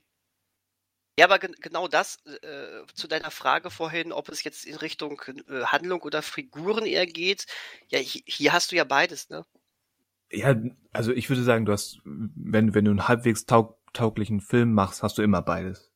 [1.17, 5.21] ja, aber gen genau das äh, zu deiner Frage vorhin, ob es jetzt in Richtung
[5.47, 7.45] äh, Handlung oder Figuren eher geht.
[7.89, 9.45] Ja, hi hier hast du ja beides, ne?
[10.35, 10.55] Ja,
[10.91, 15.03] also ich würde sagen, du hast, wenn, wenn du einen halbwegs taug tauglichen Film machst,
[15.03, 15.89] hast du immer beides.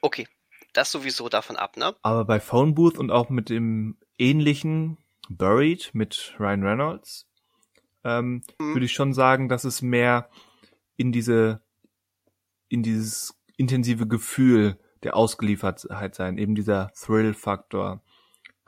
[0.00, 0.28] Okay,
[0.72, 1.96] das sowieso davon ab, ne?
[2.02, 4.98] Aber bei Phone Booth und auch mit dem ähnlichen
[5.28, 7.26] Buried mit Ryan Reynolds,
[8.04, 8.74] ähm, Mhm.
[8.74, 10.30] würde ich schon sagen, dass es mehr
[10.96, 11.60] in diese,
[12.68, 18.02] in dieses intensive Gefühl der Ausgeliefertheit sein, eben dieser Thrill-Faktor,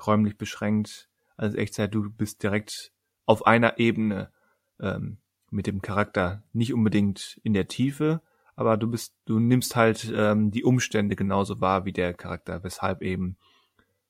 [0.04, 2.92] räumlich beschränkt, als Echtzeit, du bist direkt
[3.26, 4.32] auf einer Ebene
[4.80, 5.18] ähm,
[5.50, 8.22] mit dem Charakter, nicht unbedingt in der Tiefe,
[8.56, 13.02] aber du bist, du nimmst halt ähm, die Umstände genauso wahr wie der Charakter, weshalb
[13.02, 13.36] eben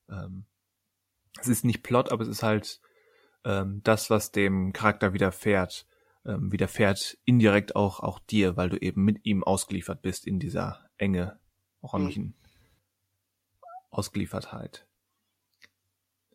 [0.08, 0.44] ähm,
[1.40, 2.80] es ist nicht Plot, aber es ist halt
[3.44, 5.86] ähm, das, was dem Charakter widerfährt,
[6.26, 10.90] ähm, widerfährt indirekt auch auch dir, weil du eben mit ihm ausgeliefert bist in dieser
[10.98, 11.38] enge
[11.82, 12.34] räumlichen
[13.90, 14.86] Ausgeliefertheit.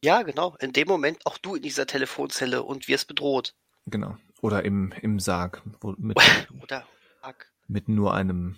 [0.03, 0.55] Ja, genau.
[0.59, 3.55] In dem Moment auch du in dieser Telefonzelle und wirst bedroht.
[3.87, 4.17] Genau.
[4.41, 6.17] Oder im im Sarg, wo mit
[6.63, 6.85] Oder
[7.21, 7.45] fuck.
[7.67, 8.57] mit nur einem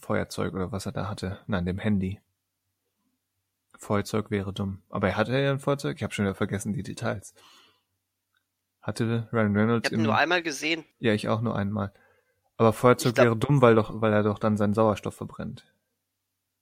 [0.00, 1.38] Feuerzeug oder was er da hatte.
[1.46, 2.20] Nein, dem Handy.
[3.78, 4.82] Feuerzeug wäre dumm.
[4.90, 5.96] Aber er hatte ja ein Feuerzeug?
[5.96, 7.34] Ich habe schon wieder vergessen die Details.
[8.82, 10.06] Hatte Ryan Ich Reynolds habe ihn im...
[10.06, 10.84] nur einmal gesehen.
[10.98, 11.92] Ja, ich auch nur einmal.
[12.56, 15.64] Aber Feuerzeug Ich glaub- wäre dumm, weil doch, weil er doch dann seinen Sauerstoff verbrennt.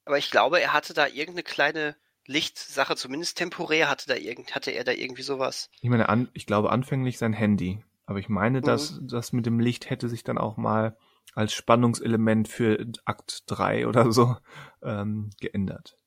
[0.05, 1.95] Aber ich glaube, er hatte da irgendeine kleine
[2.27, 5.69] Lichtsache, zumindest temporär hatte da irgend, hatte er da irgendwie sowas.
[5.81, 7.83] Ich meine, an, ich glaube anfänglich sein Handy.
[8.05, 9.07] Aber ich meine, dass Mhm.
[9.07, 10.97] das mit dem Licht hätte sich dann auch mal
[11.33, 14.37] als Spannungselement für Akt 3 oder so
[14.81, 15.97] ähm, geändert.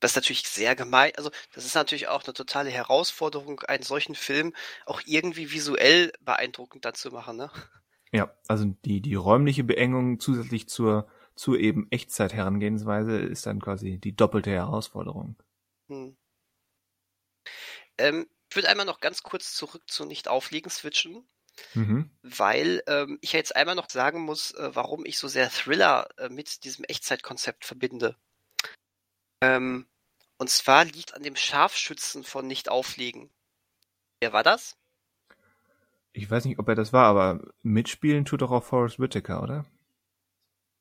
[0.00, 1.12] Das ist natürlich sehr gemein.
[1.16, 4.54] Also, das ist natürlich auch eine totale Herausforderung, einen solchen Film
[4.86, 7.50] auch irgendwie visuell beeindruckend dazu machen, ne?
[8.12, 11.08] Ja, also die, die räumliche Beengung zusätzlich zur,
[11.38, 15.36] zur eben Echtzeit-Herangehensweise ist dann quasi die doppelte Herausforderung.
[15.88, 16.16] Hm.
[17.96, 21.28] Ähm, ich würde einmal noch ganz kurz zurück zu Nicht-Aufliegen switchen,
[21.74, 22.10] Mhm.
[22.22, 26.08] weil ähm, ich ja jetzt einmal noch sagen muss, äh, warum ich so sehr Thriller
[26.18, 28.16] äh, mit diesem Echtzeitkonzept verbinde.
[29.40, 29.86] Ähm,
[30.38, 33.30] und zwar liegt an dem Scharfschützen von Nicht-Auflegen.
[34.20, 34.76] Wer war das?
[36.12, 39.66] Ich weiß nicht, ob er das war, aber mitspielen tut doch auch Forrest Whitaker, oder?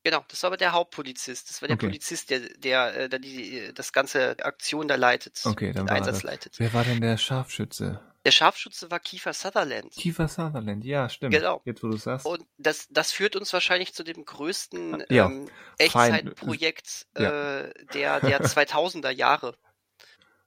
[0.07, 1.49] Genau, das war aber der Hauptpolizist.
[1.49, 1.87] Das war der Okay.
[1.87, 6.21] Polizist, der, der, äh, der die, das ganze Aktion da leitet, Okay, dann den Einsatz
[6.21, 6.23] das.
[6.23, 6.55] leitet.
[6.59, 7.99] Wer war denn der Scharfschütze?
[8.23, 9.91] Der Scharfschütze war Kiefer Sutherland.
[9.91, 11.33] Kiefer Sutherland, ja, stimmt.
[11.33, 11.61] Genau.
[11.65, 12.25] Jetzt, wo du sagst.
[12.25, 17.65] Und das, das führt uns wahrscheinlich zu dem größten Ja, ähm, Echtzeitprojekt Ja.
[17.65, 19.57] äh, der, der 2000er Jahre.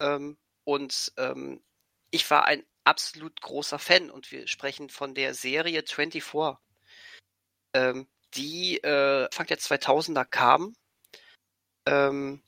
[0.00, 1.60] Ähm, und ähm,
[2.10, 6.24] ich war ein absolut großer Fan und wir sprechen von der Serie 24,
[7.74, 10.74] ähm, die äh, Anfang der 2000er kam.
[11.86, 12.42] Ähm,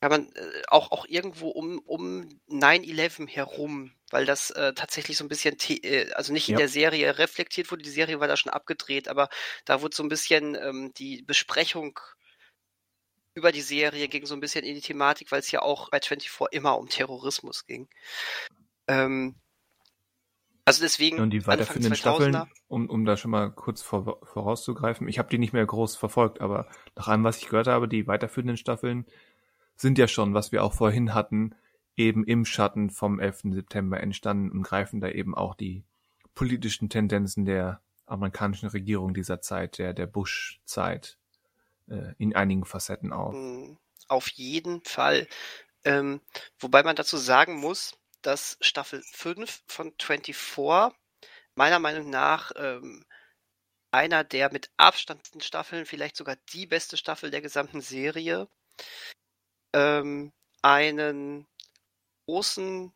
[0.00, 5.24] kann man äh, auch, auch irgendwo um, um 9-11 herum, weil das äh, tatsächlich so
[5.24, 6.58] ein bisschen, äh, also nicht in Ja.
[6.58, 9.28] der Serie reflektiert wurde, die Serie war da schon abgedreht, aber
[9.64, 11.98] da wurde so ein bisschen ähm, die Besprechung
[13.34, 16.00] über die Serie ging so ein bisschen in die Thematik, weil es ja auch bei
[16.00, 17.88] 24 immer um Terrorismus ging.
[18.88, 19.34] Ähm,
[20.66, 21.96] also deswegen Und die weiterführenden 2000er.
[21.96, 25.96] Staffeln, um, um da schon mal kurz vor, vorauszugreifen, ich habe die nicht mehr groß
[25.96, 29.06] verfolgt, aber nach allem, was ich gehört habe, die weiterführenden Staffeln
[29.76, 31.54] sind ja schon, was wir auch vorhin hatten,
[31.96, 33.52] eben im Schatten vom 11.
[33.52, 35.84] September entstanden und greifen da eben auch die
[36.34, 41.16] politischen Tendenzen der amerikanischen Regierung dieser Zeit, der, der Bush-Zeit,
[41.88, 43.34] äh, in einigen Facetten auf.
[43.34, 43.76] Mm,
[44.08, 45.28] Auf jeden Fall.
[45.84, 46.20] Ähm,
[46.58, 47.96] wobei man dazu sagen muss,
[48.26, 50.36] dass Staffel 5 von 24
[51.54, 53.04] meiner Meinung nach ähm,
[53.92, 58.48] einer der mit Abstand Staffeln, vielleicht sogar die beste Staffel der gesamten Serie,
[59.74, 61.46] ähm, einen
[62.26, 62.92] großen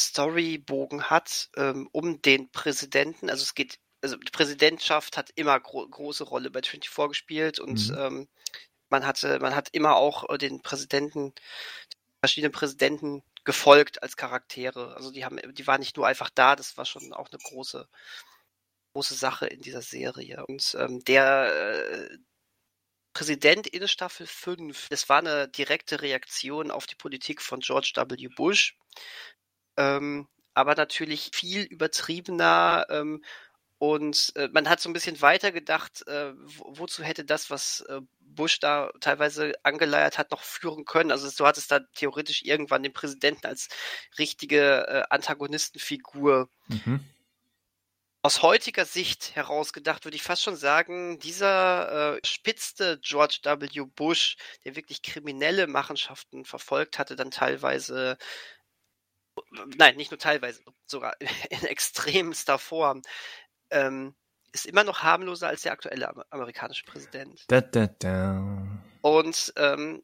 [0.00, 3.30] Storybogen hat ähm, um den Präsidenten.
[3.30, 7.90] Also es geht, also die Präsidentschaft hat immer gro große Rolle bei 24 gespielt und
[7.90, 7.96] Mhm.
[7.96, 8.28] ähm,
[8.90, 11.32] man hatte, man hat immer auch äh, den Präsidenten,
[12.20, 14.94] verschiedenen Präsidenten gefolgt als Charaktere.
[14.96, 17.88] Also die haben, die waren nicht nur einfach da, das war schon auch eine große,
[18.94, 20.44] große Sache in dieser Serie.
[20.46, 22.18] Und ähm, der äh,
[23.14, 28.28] Präsident in Staffel 5, das war eine direkte Reaktion auf die Politik von George W.
[28.28, 28.76] Bush.
[29.76, 33.24] Ähm, aber natürlich viel übertriebener ähm,
[33.82, 37.80] und äh, man hat so ein bisschen weiter gedacht, äh, wo, wozu hätte das, was
[37.88, 41.10] äh, Bush da teilweise angeleiert hat, noch führen können.
[41.10, 43.68] Also du hattest da theoretisch irgendwann den Präsidenten als
[44.20, 47.00] richtige äh, Antagonistenfigur Mhm.
[48.22, 53.80] aus heutiger Sicht herausgedacht, würde ich fast schon sagen, dieser äh, spitzte George W.
[53.96, 58.16] Bush, der wirklich kriminelle Machenschaften verfolgt hatte, dann teilweise,
[59.76, 61.16] nein, nicht nur teilweise, sogar
[61.50, 63.02] in extremster Form,
[63.72, 64.14] ähm,
[64.52, 67.44] ist immer noch harmloser als der aktuelle amer- amerikanische Präsident.
[67.48, 68.82] Da, da, da.
[69.00, 70.02] Und ähm,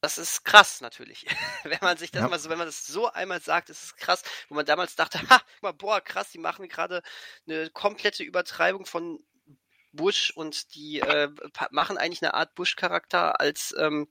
[0.00, 1.26] das ist krass natürlich.
[1.64, 2.28] wenn man sich das Ja.
[2.28, 5.18] mal so, wenn man das so einmal sagt, ist es krass, wo man damals dachte,
[5.30, 7.02] ha, mal, boah, krass, die machen gerade
[7.46, 9.24] eine komplette Übertreibung von
[9.92, 11.28] Bush und die äh,
[11.70, 14.08] machen eigentlich eine Art Bush-Charakter als ähm,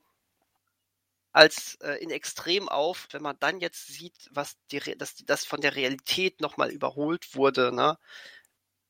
[1.34, 5.45] als äh, in Extrem auf, wenn man dann jetzt sieht, was die, Re- dass das
[5.45, 7.97] von der Realität nochmal überholt wurde, ne?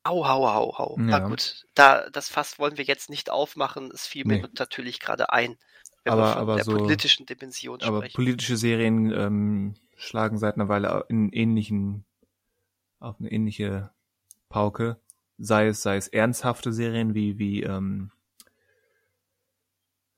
[0.04, 0.96] Au, hau, hau.
[0.98, 1.28] Na Ja.
[1.28, 3.90] gut, da, das Fass wollen wir jetzt nicht aufmachen.
[3.92, 4.48] Es fiel mir Nee.
[4.58, 5.56] natürlich gerade ein,
[6.04, 8.14] wenn Aber- wir von aber der so- politischen Dimension Aber sprechen.
[8.16, 12.04] politische Serien ähm, schlagen seit einer Weile in ähnlichen,
[12.98, 13.92] auf eine ähnliche
[14.48, 15.00] Pauke.
[15.38, 18.10] Sei es, sei es ernsthafte Serien wie, wie, ähm,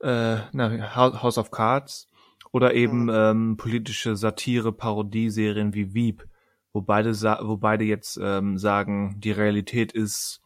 [0.00, 2.08] äh, na, Hou- House of Cards
[2.52, 3.10] oder eben Mhm.
[3.10, 6.24] ähm, politische Satire, Parodieserien wie Veep,
[6.74, 10.42] wo beide, wo beide jetzt ähm, sagen, die Realität ist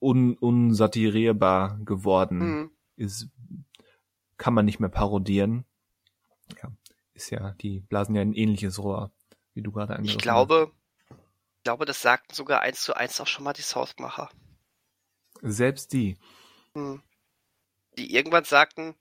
[0.00, 2.70] un unsatirierbar geworden Mhm.
[2.96, 3.28] ist,
[4.36, 5.64] kann man nicht mehr parodieren.
[6.62, 6.72] Ja,
[7.14, 9.12] ist ja, die blasen ja ein ähnliches Rohr,
[9.54, 10.72] wie du gerade Ich angerissen glaube,
[11.58, 14.30] ich glaube, das sagten sogar eins zu eins auch schon mal die Southmacher.
[14.30, 14.36] hast.
[15.42, 16.16] Selbst die.
[16.74, 17.02] Hm.
[17.98, 18.94] Die irgendwann sagten,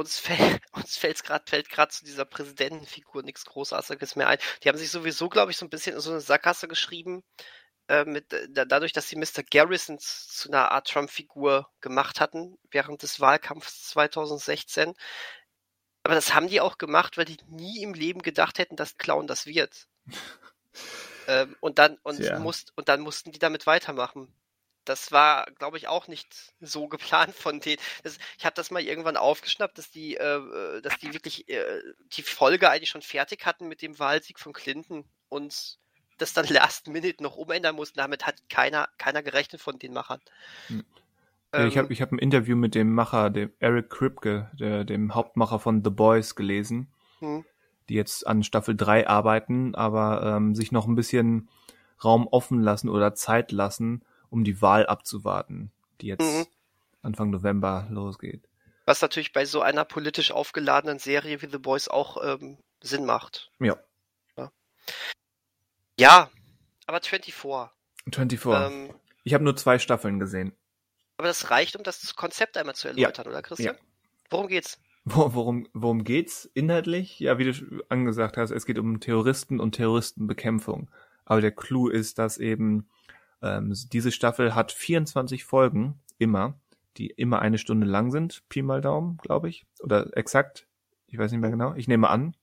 [0.00, 4.38] uns, fällt, uns fällt's grad, fällt gerade zu dieser Präsidentenfigur nichts Großartiges mehr ein.
[4.62, 7.22] Die haben sich sowieso, glaube ich, so ein bisschen in so eine Sackgasse geschrieben,
[7.88, 9.42] äh, mit, äh, da, dadurch, dass sie Mr.
[9.50, 14.94] Garrison zu einer Art Trump-Figur gemacht hatten, während des Wahlkampfs 2016.
[16.02, 19.26] Aber das haben die auch gemacht, weil die nie im Leben gedacht hätten, dass Clown
[19.26, 19.88] das wird.
[21.26, 22.38] ähm, und dann und Tja.
[22.38, 24.32] musst, und dann mussten die damit weitermachen.
[24.84, 27.78] Das war, glaube ich, auch nicht so geplant von denen.
[28.02, 31.82] Das, ich habe das mal irgendwann aufgeschnappt, dass die, äh, äh, dass die wirklich äh,
[32.12, 35.78] die Folge eigentlich schon fertig hatten mit dem Wahlsieg von Clinton und
[36.18, 37.98] das dann last minute noch umändern mussten.
[37.98, 40.20] Damit hat keiner, keiner gerechnet von den Machern.
[40.68, 40.84] Hm.
[41.52, 45.14] Ähm, ich habe ich hab ein Interview mit dem Macher, dem Eric Kripke, der, dem
[45.14, 47.44] Hauptmacher von The Boys gelesen, hm,
[47.88, 51.48] die jetzt an Staffel 3 arbeiten, aber ähm, sich noch ein bisschen
[52.02, 55.70] Raum offen lassen oder Zeit lassen, um die Wahl abzuwarten.
[56.00, 56.46] die jetzt mhm.
[57.02, 58.48] Anfang November losgeht.
[58.86, 63.50] Was natürlich bei so einer politisch aufgeladenen Serie wie The Boys auch ähm, Sinn macht.
[63.58, 63.76] Ja.
[64.36, 64.50] Ja,
[65.98, 66.30] ja
[66.86, 67.70] aber 24.
[68.12, 68.46] 24.
[68.46, 70.52] Ähm, ich habe nur zwei Staffeln gesehen.
[71.18, 73.30] Aber das reicht, um das Konzept einmal zu erläutern, ja.
[73.30, 73.74] oder Christian?
[73.74, 73.80] Ja.
[74.30, 74.80] Worum geht's?
[75.04, 77.20] Worum, worum geht's inhaltlich?
[77.20, 80.90] Ja, wie du angesagt hast, es geht um Terroristen und Terroristenbekämpfung.
[81.24, 82.88] Aber der Clou ist, dass eben
[83.42, 86.58] ähm, diese Staffel hat 24 Folgen, immer,
[86.96, 89.64] die immer eine Stunde lang sind, Pi mal Daumen, glaube ich.
[89.80, 90.66] Oder exakt.
[91.06, 91.74] Ich weiß nicht mehr genau.
[91.74, 92.36] Ich nehme an.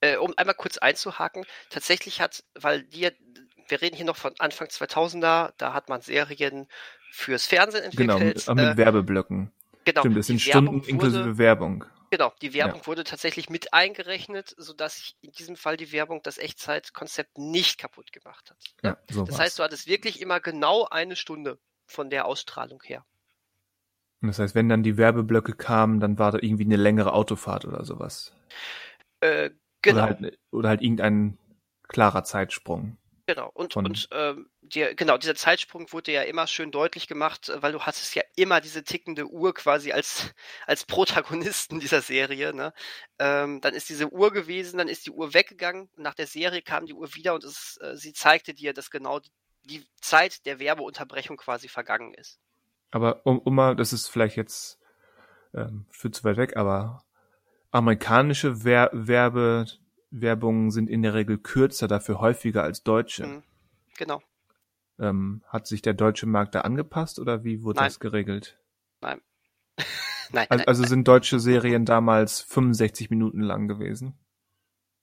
[0.00, 3.10] Äh, um einmal kurz einzuhaken, tatsächlich hat, weil die,
[3.68, 6.66] wir reden hier noch von Anfang 2000er, da hat man Serien
[7.10, 8.18] fürs Fernsehen entwickelt.
[8.18, 9.52] Genau, mit, mit äh, Werbeblöcken.
[9.84, 10.00] Genau.
[10.00, 11.84] Stimmt, das sind Stunden wurde, inklusive Werbung.
[12.14, 12.86] Genau, die Werbung ja.
[12.86, 18.52] wurde tatsächlich mit eingerechnet, sodass in diesem Fall die Werbung das Echtzeitkonzept nicht kaputt gemacht
[18.52, 18.58] hat.
[18.84, 19.40] Ja, so das war's.
[19.40, 23.04] heißt, du hattest wirklich immer genau eine Stunde von der Ausstrahlung her.
[24.20, 27.84] Das heißt, wenn dann die Werbeblöcke kamen, dann war da irgendwie eine längere Autofahrt oder
[27.84, 28.32] sowas.
[29.18, 29.50] Äh,
[29.82, 30.04] genau.
[30.04, 31.36] Oder halt, oder halt irgendein
[31.88, 32.96] klarer Zeitsprung.
[33.26, 37.62] Genau, und, und ähm, dir, genau, dieser Zeitsprung wurde ja immer schön deutlich gemacht, äh,
[37.62, 40.34] weil du hattest ja immer diese tickende Uhr quasi als,
[40.66, 42.52] als Protagonisten dieser Serie.
[42.52, 42.74] Ne?
[43.18, 46.84] Ähm, dann ist diese Uhr gewesen, dann ist die Uhr weggegangen, nach der Serie kam
[46.84, 49.30] die Uhr wieder und es, äh, sie zeigte dir, dass genau die,
[49.62, 52.38] die Zeit der Werbeunterbrechung quasi vergangen ist.
[52.90, 54.78] Aber um, um mal, das ist vielleicht jetzt
[55.54, 57.04] ähm, für zu weit weg, aber
[57.70, 59.66] amerikanische Wer Werbe
[60.20, 63.26] Werbungen sind in der Regel kürzer, dafür häufiger als deutsche.
[63.26, 63.42] Mhm.
[63.96, 64.22] Genau.
[64.98, 67.86] Ähm, hat sich der deutsche Markt da angepasst oder wie wurde nein.
[67.86, 68.58] das geregelt?
[69.00, 69.20] Nein.
[70.30, 74.18] nein, also, also sind deutsche Serien damals 65 Minuten lang gewesen?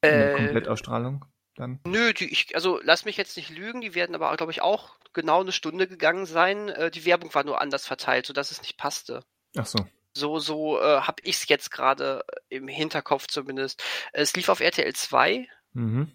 [0.01, 1.79] Äh, Komplettausstrahlung dann?
[1.85, 4.97] Nö, die, ich, also lass mich jetzt nicht lügen, die werden aber, glaube ich, auch
[5.13, 6.69] genau eine Stunde gegangen sein.
[6.69, 9.23] Äh, die Werbung war nur anders verteilt, sodass es nicht passte.
[9.57, 9.85] Ach so.
[10.13, 13.83] So, so äh, habe ich es jetzt gerade im Hinterkopf zumindest.
[14.13, 15.47] Es lief auf RTL 2.
[15.73, 16.11] Mhm.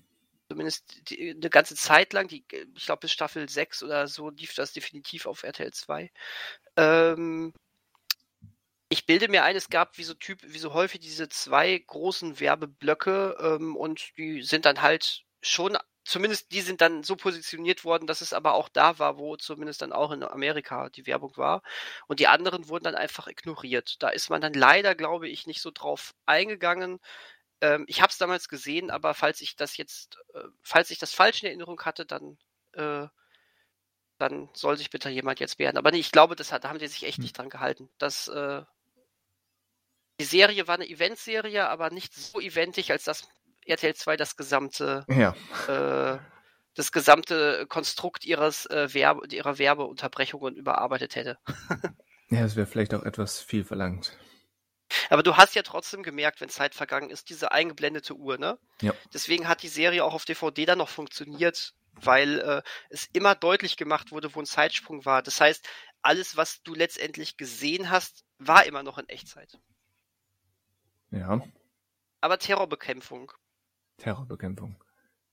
[0.49, 2.44] Zumindest die, eine ganze Zeit lang, die,
[2.74, 6.11] ich glaube bis Staffel 6 oder so lief das definitiv auf RTL 2.
[6.76, 7.53] Ähm,
[8.88, 12.38] ich bilde mir ein, es gab wie so Typ, wie so häufig diese zwei großen
[12.38, 15.76] Werbeblöcke ähm, und die sind dann halt schon
[16.07, 19.83] zumindest die sind dann so positioniert worden, dass es aber auch da war, wo zumindest
[19.83, 21.63] dann auch in Amerika die Werbung war.
[22.07, 24.03] Und die anderen wurden dann einfach ignoriert.
[24.03, 27.01] Da ist man dann leider, glaube ich, nicht so drauf eingegangen.
[27.61, 31.13] Ähm, ich habe es damals gesehen, aber falls ich das jetzt, äh, falls ich das
[31.13, 32.39] falsch in Erinnerung hatte, dann,
[32.75, 33.09] äh,
[34.19, 35.77] dann soll sich bitte jemand jetzt wehren.
[35.77, 37.23] Aber nee, ich glaube, das hat, da haben die sich echt hm.
[37.25, 37.91] nicht dran gehalten.
[37.99, 38.63] Das, äh,
[40.21, 43.29] die Serie war eine Eventserie, aber nicht so eventig, als dass
[43.69, 45.35] RTL 2 das gesamte, ja.
[45.69, 46.19] äh,
[46.75, 51.39] das gesamte Konstrukt ihres äh, Werbe, ihrer Werbeunterbrechungen überarbeitet hätte.
[52.29, 54.17] ja, das wäre vielleicht auch etwas viel verlangt.
[55.11, 58.59] Aber du hast ja trotzdem gemerkt, wenn Zeit vergangen ist, diese eingeblendete Uhr, ne?
[58.81, 58.95] Ja.
[59.12, 63.77] Deswegen hat die Serie auch auf DVD dann noch funktioniert, weil äh, es immer deutlich
[63.77, 65.23] gemacht wurde, wo ein Zeitsprung war.
[65.23, 65.67] Das heißt,
[66.03, 69.59] alles, was du letztendlich gesehen hast, war immer noch in Echtzeit.
[71.11, 71.41] Ja.
[72.21, 73.33] Aber Terrorbekämpfung
[73.99, 74.82] Terrorbekämpfung.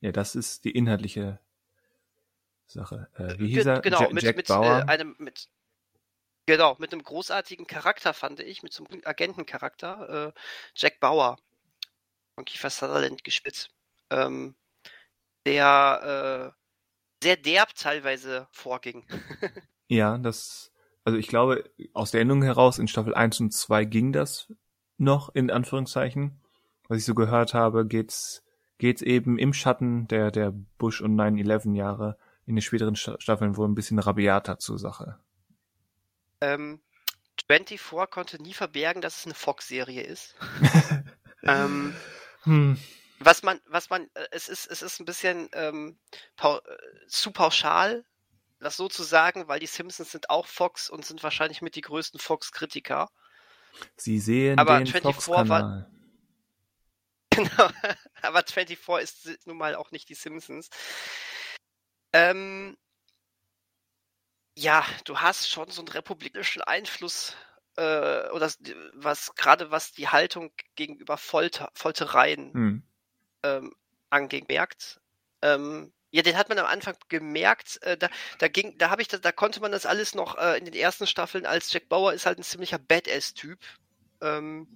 [0.01, 1.39] Ja, das ist die inhaltliche
[2.67, 3.09] Sache.
[3.15, 3.81] Äh, wie hieß er?
[3.81, 4.79] Genau, Jack, mit, Jack mit Bauer?
[4.79, 5.47] Äh, einem, mit,
[6.45, 10.39] genau, mit einem großartigen Charakter, fand ich, mit so einem Agentencharakter, äh,
[10.75, 11.37] Jack Bauer
[12.35, 13.69] von Kiefer Sutherland gespielt.
[14.09, 14.55] Ähm,
[15.45, 19.05] der äh, sehr derb teilweise vorging.
[19.87, 20.71] ja, das,
[21.03, 24.51] also ich glaube, aus der Erinnerung heraus in Staffel 1 und 2 ging das
[24.97, 26.41] noch, in Anführungszeichen.
[26.87, 28.43] Was ich so gehört habe, geht's
[28.77, 33.67] geht's eben im Schatten der, der Bush- und 9-11 Jahre in den späteren Staffeln wohl
[33.67, 35.17] ein bisschen rabiater zur Sache.
[36.41, 36.81] Ähm,
[37.47, 40.35] 24 konnte nie verbergen, dass es eine Fox-Serie ist.
[41.43, 41.95] ähm,
[42.43, 42.77] hm.
[43.19, 45.97] Was man, was man, äh, es ist, es ist ein bisschen ähm,
[46.35, 48.03] pau äh, zu pauschal,
[48.59, 51.81] das so zu sagen, weil die Simpsons sind auch Fox und sind wahrscheinlich mit die
[51.81, 53.09] größten Fox-Kritiker.
[53.95, 55.89] Sie sehen Aber den Fox-Kanal.
[57.35, 57.69] Genau,
[58.21, 60.69] aber 24 ist nun mal auch nicht die Simpsons.
[62.13, 62.77] Ähm,
[64.55, 67.35] ja, du hast schon so einen republikanischen Einfluss
[67.77, 68.51] äh, oder
[68.93, 72.83] was gerade was die Haltung gegenüber Folter, Foltereien hm.
[73.43, 73.75] ähm,
[74.09, 75.01] angeht, merkt.
[75.41, 77.81] Ähm, ja, den hat man am Anfang gemerkt.
[77.81, 80.59] Äh, da, da ging, da habe ich, da, da konnte man das alles noch äh,
[80.59, 83.59] in den ersten Staffeln als Jack Bauer ist halt ein ziemlicher Badass-Typ
[84.21, 84.67] ähm,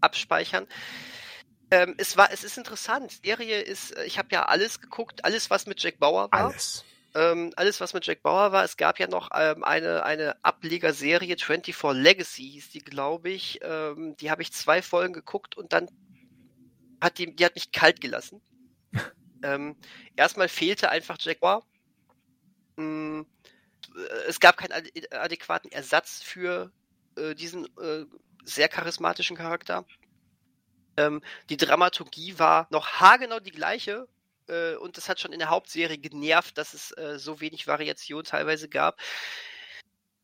[0.00, 0.66] abspeichern.
[1.72, 3.18] Ähm, es war, es ist interessant.
[3.24, 6.44] Serie ist, äh, ich habe ja alles geguckt, alles was mit Jack Bauer war.
[6.44, 6.84] Alles.
[7.14, 8.62] ähm, alles, was mit Jack Bauer war.
[8.62, 13.60] Es gab ja noch ähm, eine, eine Ablegerserie, 24 Legacy hieß die, glaube ich.
[13.62, 15.88] Ähm, die habe ich zwei Folgen geguckt und dann
[17.00, 18.42] hat die, die hat mich kalt gelassen.
[19.42, 19.74] ähm,
[20.14, 21.64] erstmal fehlte einfach Jack Bauer.
[22.76, 23.22] Mm,
[24.28, 24.72] es gab keinen
[25.10, 26.70] adäquaten Ersatz für
[27.16, 28.04] äh, diesen äh,
[28.44, 29.86] sehr charismatischen Charakter.
[30.96, 34.06] Ähm, die Dramaturgie war noch haargenau die gleiche,
[34.48, 38.24] äh, und das hat schon in der Hauptserie genervt, dass es äh, so wenig Variation
[38.24, 39.00] teilweise gab.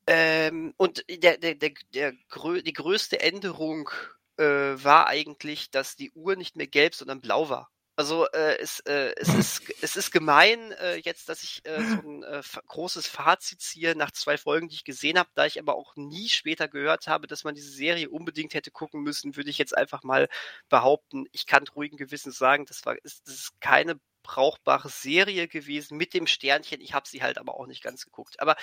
[0.07, 3.91] Ähm, und der, der, der, der, die größte Änderung
[4.39, 7.71] äh, war eigentlich, dass die Uhr nicht mehr gelb, sondern blau war.
[7.99, 11.97] Also äh, es, äh, es, ist, es ist gemein äh, jetzt, dass ich äh, so
[12.09, 15.75] ein äh, großes Fazit ziehe nach zwei Folgen, die ich gesehen habe, da ich aber
[15.75, 19.59] auch nie später gehört habe, dass man diese Serie unbedingt hätte gucken müssen, würde ich
[19.59, 20.29] jetzt einfach mal
[20.69, 25.97] behaupten, ich kann ruhigen Gewissens sagen, das war ist, das ist keine brauchbare Serie gewesen
[25.97, 26.81] mit dem Sternchen.
[26.81, 28.39] Ich habe sie halt aber auch nicht ganz geguckt.
[28.39, 28.55] Aber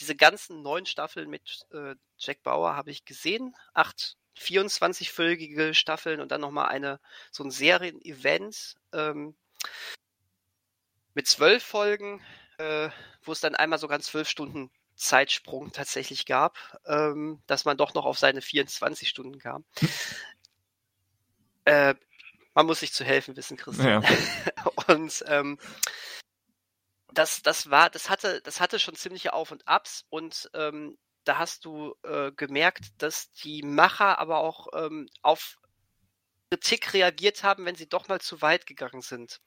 [0.00, 3.54] diese ganzen neun Staffeln mit äh, Jack Bauer habe ich gesehen.
[3.72, 9.34] Acht 24-folgige Staffeln und dann nochmal eine, so ein Serien-Event ähm,
[11.14, 12.22] mit zwölf Folgen,
[12.58, 12.88] äh,
[13.22, 16.56] wo es dann einmal sogar einen zwölf Stunden Zeitsprung tatsächlich gab,
[16.86, 19.64] ähm, dass man doch noch auf seine 24 Stunden kam.
[21.64, 21.94] äh,
[22.54, 24.02] man muss sich zu helfen wissen, Christian.
[24.02, 24.64] Ja.
[24.94, 25.58] und ähm,
[27.12, 31.38] das, das war, das hatte, das hatte schon ziemliche Auf und Abs und ähm, da
[31.38, 35.58] hast du äh, gemerkt, dass die Macher aber auch ähm, auf
[36.50, 39.40] Kritik reagiert haben, wenn sie doch mal zu weit gegangen sind.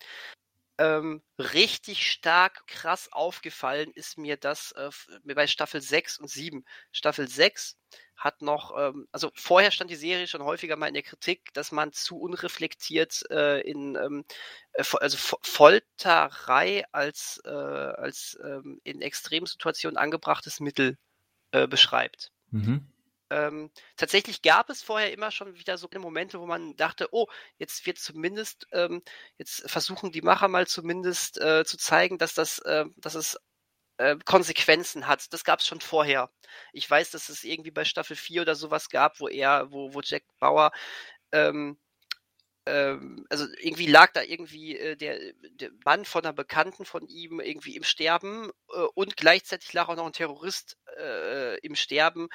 [0.78, 4.90] Ähm, richtig stark krass aufgefallen ist mir das äh,
[5.24, 6.66] bei Staffel 6 und 7.
[6.92, 7.78] Staffel 6
[8.18, 11.72] hat noch, ähm, also vorher stand die Serie schon häufiger mal in der Kritik, dass
[11.72, 14.26] man zu unreflektiert äh, in ähm,
[14.74, 20.98] äh, also Folterei als, äh, als ähm, in extremen Situationen angebrachtes Mittel
[21.56, 22.32] äh, beschreibt.
[22.52, 22.86] Mhm.
[23.30, 27.28] Ähm, tatsächlich gab es vorher immer schon wieder so Momente, wo man dachte, oh,
[27.58, 29.02] jetzt wird zumindest, ähm,
[29.38, 33.40] jetzt versuchen die Macher mal zumindest äh, zu zeigen, dass das, äh, dass es
[33.98, 35.34] äh, Konsequenzen hat.
[35.34, 36.30] Das gab es schon vorher.
[36.74, 40.02] Ich weiß, dass es irgendwie bei Staffel 4 oder sowas gab, wo er, wo, wo
[40.02, 40.72] Jack Bauer
[41.32, 41.78] ähm,
[42.66, 45.20] ähm, also irgendwie lag da irgendwie äh, der,
[45.52, 49.96] der Mann von einer Bekannten von ihm irgendwie im Sterben äh, und gleichzeitig lag auch
[49.96, 52.28] noch ein Terrorist äh, im Sterben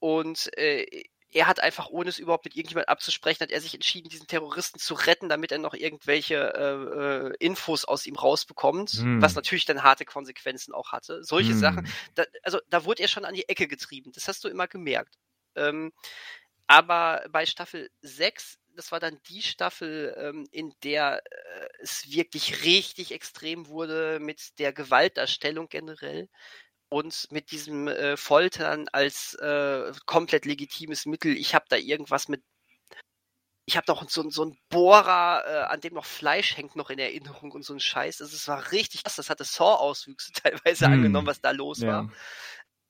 [0.00, 4.08] und äh, er hat einfach, ohne es überhaupt mit irgendjemand abzusprechen, hat er sich entschieden,
[4.08, 9.20] diesen Terroristen zu retten, damit er noch irgendwelche äh, äh, Infos aus ihm rausbekommt, hm.
[9.20, 11.22] was natürlich dann harte Konsequenzen auch hatte.
[11.22, 11.58] Solche hm.
[11.58, 14.10] Sachen, da, also da wurde er schon an die Ecke getrieben.
[14.14, 15.18] Das hast du immer gemerkt.
[15.54, 15.92] Ähm,
[16.66, 22.64] aber bei Staffel 6 das war dann die Staffel, ähm, in der äh, es wirklich
[22.64, 26.28] richtig extrem wurde mit der Gewaltdarstellung generell
[26.88, 31.36] und mit diesem äh, Foltern als äh, komplett legitimes Mittel.
[31.36, 32.42] Ich habe da irgendwas mit
[33.66, 36.98] ich habe noch so, so ein Bohrer, äh, an dem noch Fleisch hängt, noch in
[36.98, 38.22] Erinnerung und so ein Scheiß.
[38.22, 39.16] Also, es war richtig krass.
[39.16, 40.94] Das hatte Saw-Auswüchse teilweise hm.
[40.94, 41.88] angenommen, was da los ja.
[41.88, 42.12] war.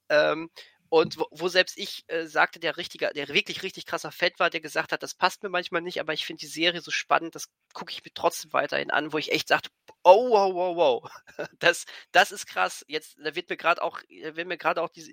[0.09, 0.51] Ähm,
[0.91, 4.51] und wo, wo selbst ich äh, sagte, der richtiger, der wirklich richtig krasser Fan war,
[4.51, 7.35] der gesagt hat, das passt mir manchmal nicht, aber ich finde die Serie so spannend,
[7.35, 9.71] das gucke ich mir trotzdem weiterhin an, wo ich echt sagte,
[10.03, 11.11] oh wow wow wow,
[11.59, 12.85] das das ist krass.
[12.89, 15.13] Jetzt da wird mir gerade auch, werden mir gerade auch diese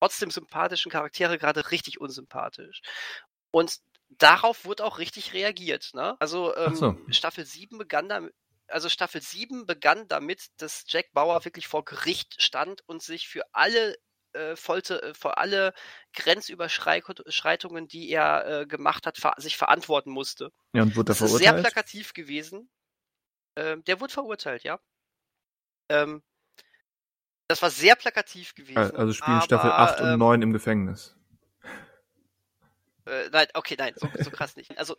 [0.00, 2.82] trotzdem sympathischen Charaktere gerade richtig unsympathisch.
[3.50, 5.90] Und darauf wurde auch richtig reagiert.
[5.94, 6.16] Ne?
[6.20, 6.96] Also ähm, so.
[7.10, 8.34] Staffel 7 begann damit,
[8.68, 13.42] also Staffel 7 begann damit, dass Jack Bauer wirklich vor Gericht stand und sich für
[13.52, 13.96] alle
[14.34, 15.72] äh, äh, vor alle
[16.14, 20.52] Grenzüberschreitungen, die er äh, gemacht hat, ver sich verantworten musste.
[20.72, 21.46] Ja, und wurde er verurteilt?
[21.46, 22.70] Das ist sehr plakativ gewesen.
[23.56, 24.78] Ähm, der wurde verurteilt, ja.
[25.88, 26.22] Ähm,
[27.48, 28.94] das war sehr plakativ gewesen.
[28.94, 31.16] Also spielen aber, Staffel 8 und ähm, 9 im Gefängnis.
[33.06, 34.76] Äh, nein, okay, nein, so, so krass nicht.
[34.78, 34.96] Also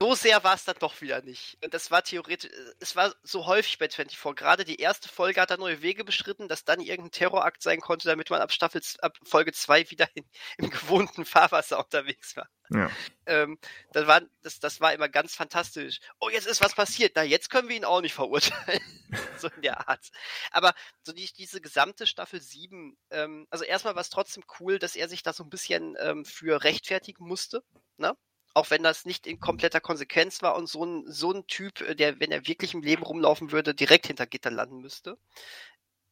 [0.00, 1.58] so sehr war es dann doch wieder nicht.
[1.70, 2.50] Das war theoretisch,
[2.80, 4.36] es war so häufig bei 24.
[4.36, 8.08] Gerade die erste Folge hat da neue Wege beschritten, dass dann irgendein Terrorakt sein konnte,
[8.08, 10.24] damit man ab Staffel, ab Folge 2 wieder in,
[10.58, 12.48] im gewohnten Fahrwasser unterwegs war.
[12.70, 12.90] Ja.
[13.26, 13.58] Ähm,
[13.92, 16.00] das, war, das, das war immer ganz fantastisch.
[16.20, 17.12] Oh, jetzt ist was passiert.
[17.14, 18.82] Na, jetzt können wir ihn auch nicht verurteilen.
[19.38, 20.10] so in der Art.
[20.50, 24.96] Aber so die, diese gesamte Staffel 7, ähm, also erstmal war es trotzdem cool, dass
[24.96, 27.62] er sich da so ein bisschen ähm, für rechtfertigen musste.
[27.96, 28.16] Ne?
[28.56, 31.94] Auch wenn das nicht in kompletter Konsequenz war und so ein, so ein Typ, äh,
[31.94, 35.18] der, wenn er wirklich im Leben rumlaufen würde, direkt hinter Gitter landen müsste.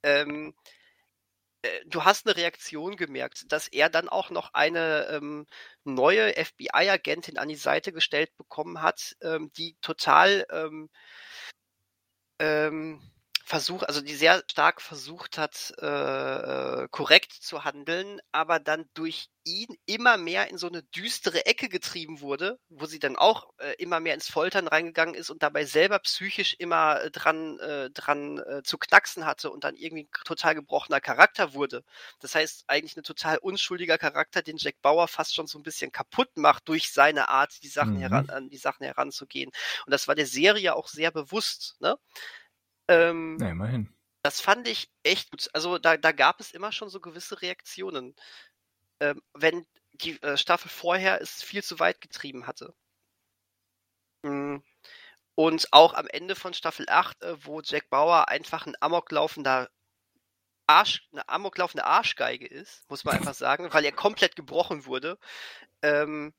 [0.02, 0.54] Ähm,
[1.62, 5.46] äh, du hast eine Reaktion gemerkt, dass er dann auch noch eine ähm,
[5.84, 10.90] neue FBI-Agentin an die Seite gestellt bekommen hat, ähm, die total ähm,
[13.44, 18.86] ähm, Versuch, also die sehr stark versucht hat, äh, äh, korrekt zu handeln, aber dann
[18.94, 23.50] durch ihn immer mehr in so eine düstere Ecke getrieben wurde, wo sie dann auch
[23.58, 27.90] äh, immer mehr ins Foltern reingegangen ist und dabei selber psychisch immer äh, dran, äh,
[27.90, 31.84] dran äh, zu knacksen hatte und dann irgendwie ein total gebrochener Charakter wurde.
[32.20, 35.92] Das heißt, eigentlich ein total unschuldiger Charakter, den Jack Bauer fast schon so ein bisschen
[35.92, 38.00] kaputt macht durch seine Art, die Sachen mhm.
[38.00, 39.50] heran, an die Sachen heranzugehen.
[39.84, 41.98] Und das war der Serie auch sehr bewusst, ne?
[42.88, 43.94] Ähm, ja, immerhin.
[44.22, 45.48] Das fand ich echt gut.
[45.52, 48.14] Also da, da gab es immer schon so gewisse Reaktionen,
[49.00, 52.74] ähm, wenn die äh, Staffel vorher es viel zu weit getrieben hatte.
[54.22, 54.62] Mhm.
[55.36, 59.68] Und auch am Ende von Staffel 8, äh, wo Jack Bauer einfach ein amoklaufender
[60.66, 65.18] Arsch, eine amoklaufende Arschgeige ist, muss man einfach sagen, weil er komplett gebrochen wurde.
[65.82, 66.32] Ähm,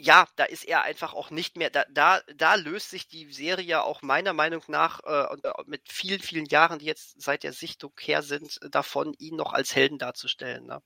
[0.00, 3.82] ja, da ist er einfach auch nicht mehr, da, da, da löst sich die Serie
[3.82, 7.92] auch meiner Meinung nach äh, äh, mit vielen, vielen Jahren, die jetzt seit der Sichtung
[8.00, 10.66] her sind, davon, ihn noch als Helden darzustellen.
[10.66, 10.82] Ne?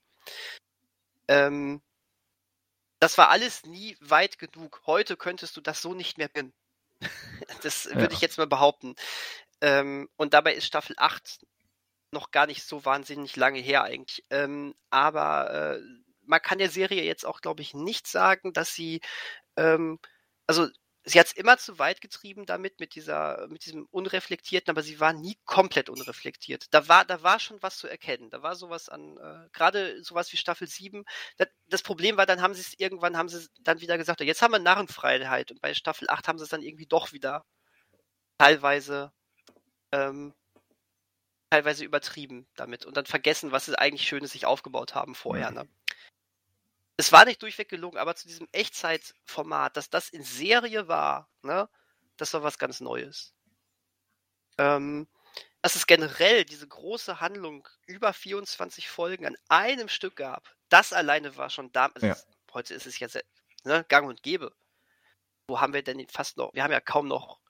[1.28, 1.82] Ähm,
[2.98, 4.82] das war alles nie weit genug.
[4.86, 6.52] Heute könntest du das so nicht mehr bin.
[7.62, 8.12] das würde ja.
[8.12, 8.96] ich jetzt mal behaupten.
[9.60, 11.46] Ähm, und dabei ist Staffel 8
[12.10, 14.24] noch gar nicht so wahnsinnig lange her eigentlich.
[14.30, 15.80] Ähm, aber äh,
[16.26, 19.00] man kann der Serie jetzt auch, glaube ich, nicht sagen, dass sie,
[19.56, 19.98] ähm,
[20.46, 20.68] also
[21.04, 25.00] sie hat es immer zu weit getrieben damit, mit dieser, mit diesem Unreflektierten, aber sie
[25.00, 26.66] war nie komplett unreflektiert.
[26.70, 28.30] Da war, da war schon was zu erkennen.
[28.30, 31.04] Da war sowas an, äh, gerade sowas wie Staffel 7.
[31.36, 34.42] Das, das Problem war, dann haben sie es irgendwann, haben sie dann wieder gesagt, jetzt
[34.42, 35.50] haben wir Narrenfreiheit.
[35.50, 37.44] Und bei Staffel 8 haben sie es dann irgendwie doch wieder
[38.38, 39.12] teilweise
[39.92, 40.34] ähm,
[41.54, 45.50] teilweise übertrieben damit und dann vergessen, was sie eigentlich Schönes sich aufgebaut haben vorher.
[45.50, 45.56] Mhm.
[45.56, 45.68] Ne?
[46.96, 51.68] Es war nicht durchweg gelungen, aber zu diesem Echtzeitformat, dass das in Serie war, ne,
[52.16, 53.34] das war was ganz Neues.
[54.58, 55.08] Ähm,
[55.62, 61.36] dass es generell diese große Handlung über 24 Folgen an einem Stück gab, das alleine
[61.36, 62.02] war schon damals.
[62.02, 62.16] Ja.
[62.52, 63.24] Heute ist es ja sehr,
[63.64, 64.54] ne, gang und gäbe.
[65.48, 66.52] Wo haben wir denn fast noch?
[66.54, 67.40] Wir haben ja kaum noch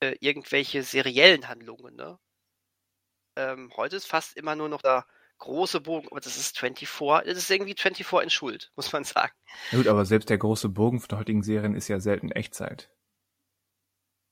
[0.00, 2.18] äh, irgendwelche seriellen Handlungen, ne?
[3.36, 5.06] Ähm, heute ist fast immer nur noch da
[5.38, 9.32] große Bogen, aber das ist 24, das ist irgendwie 24 in Schuld, muss man sagen.
[9.72, 12.90] Ja gut, aber selbst der große Bogen von heutigen Serien ist ja selten Echtzeit.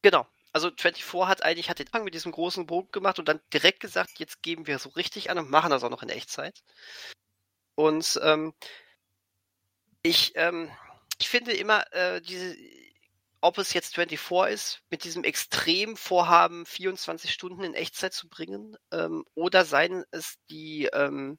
[0.02, 0.26] Genau.
[0.52, 3.80] Also 24 hat eigentlich hat den Anfang mit diesem großen Bogen gemacht und dann direkt
[3.80, 6.62] gesagt, jetzt geben wir so richtig an und machen das auch noch in Echtzeit.
[7.74, 8.52] Und ähm,
[10.02, 10.70] ich, ähm,
[11.18, 12.54] ich finde immer, äh, diese,
[13.42, 18.76] ob es jetzt 24 ist, mit diesem extrem Vorhaben, 24 Stunden in Echtzeit zu bringen,
[18.92, 21.38] ähm, oder seien es die, ähm,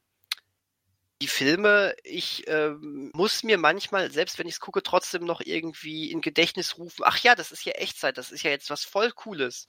[1.22, 6.10] die Filme, ich ähm, muss mir manchmal, selbst wenn ich es gucke, trotzdem noch irgendwie
[6.10, 9.10] in Gedächtnis rufen, ach ja, das ist ja Echtzeit, das ist ja jetzt was voll
[9.10, 9.68] Cooles.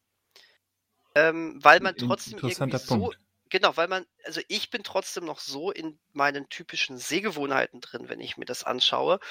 [1.15, 3.19] Ähm, weil man trotzdem irgendwie so, Punkt.
[3.49, 8.19] genau, weil man, also ich bin trotzdem noch so in meinen typischen Sehgewohnheiten drin, wenn
[8.19, 9.21] ich mir das anschaue,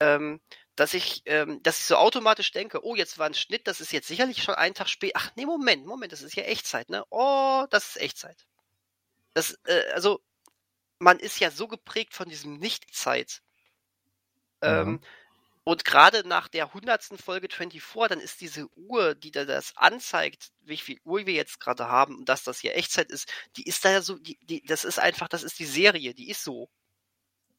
[0.00, 0.40] ähm,
[0.78, 3.92] dass ich, ähm, dass ich so automatisch denke, oh, jetzt war ein Schnitt, das ist
[3.92, 5.18] jetzt sicherlich schon einen Tag später.
[5.18, 7.04] Ach nee, Moment, Moment, das ist ja Echtzeit, ne?
[7.10, 8.46] Oh, das ist Echtzeit.
[9.34, 10.20] Das, äh, also,
[11.00, 13.42] man ist ja so geprägt von diesem Nicht-Zeit.
[14.62, 15.00] Ähm, mhm.
[15.64, 20.50] Und gerade nach der hundertsten Folge 24, dann ist diese Uhr, die da das anzeigt,
[20.62, 23.84] wie viel Uhr wir jetzt gerade haben und dass das hier Echtzeit ist, die ist
[23.84, 26.70] da ja so, die, die, das ist einfach, das ist die Serie, die ist so.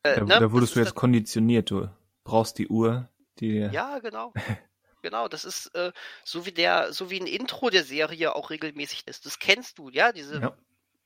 [0.03, 0.39] Äh, da, ne?
[0.39, 1.89] da wurdest du jetzt konditioniert, du
[2.29, 4.33] brauchst die Uhr, die Ja, genau.
[5.01, 5.91] genau, das ist äh,
[6.23, 9.25] so wie der, so wie ein Intro der Serie auch regelmäßig ist.
[9.25, 10.57] Das kennst du, ja, diese, ja.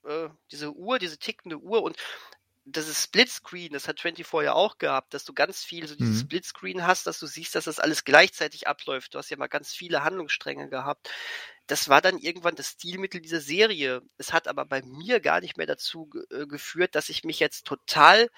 [0.06, 1.98] Äh, diese Uhr, diese tickende Uhr und
[2.66, 6.16] das ist Splitscreen, das hat 24 ja auch gehabt, dass du ganz viel so dieses
[6.18, 6.28] mhm.
[6.28, 9.14] Splitscreen hast, dass du siehst, dass das alles gleichzeitig abläuft.
[9.14, 11.10] Du hast ja mal ganz viele Handlungsstränge gehabt.
[11.68, 14.02] Das war dann irgendwann das Stilmittel dieser Serie.
[14.18, 17.66] Es hat aber bei mir gar nicht mehr dazu äh, geführt, dass ich mich jetzt
[17.66, 18.30] total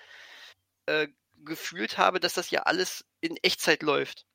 [0.88, 1.07] äh,
[1.45, 4.26] gefühlt habe, dass das ja alles in Echtzeit läuft.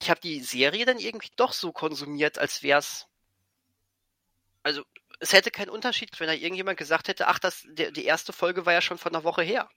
[0.00, 3.06] Ich habe die Serie dann irgendwie doch so konsumiert, als wär's.
[4.62, 4.82] Also,
[5.20, 8.66] es hätte keinen Unterschied, wenn da irgendjemand gesagt hätte, ach, das, der, die erste Folge
[8.66, 9.68] war ja schon von einer Woche her.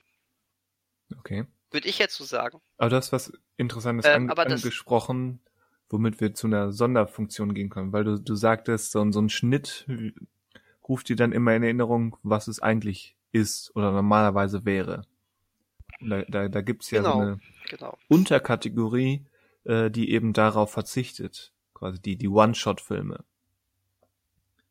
[1.17, 1.45] Okay.
[1.71, 2.61] Würde ich jetzt so sagen.
[2.77, 5.41] Aber du hast was Interessantes ähm, an, angesprochen,
[5.89, 9.85] womit wir zu einer Sonderfunktion gehen können, weil du, du sagtest, so, so ein Schnitt
[10.87, 15.03] ruft dir dann immer in Erinnerung, was es eigentlich ist oder normalerweise wäre.
[16.01, 17.39] Da, da, da gibt's ja genau, so eine
[17.69, 17.97] genau.
[18.07, 19.25] Unterkategorie,
[19.63, 21.53] äh, die eben darauf verzichtet.
[21.73, 23.23] Quasi die, die One-Shot-Filme.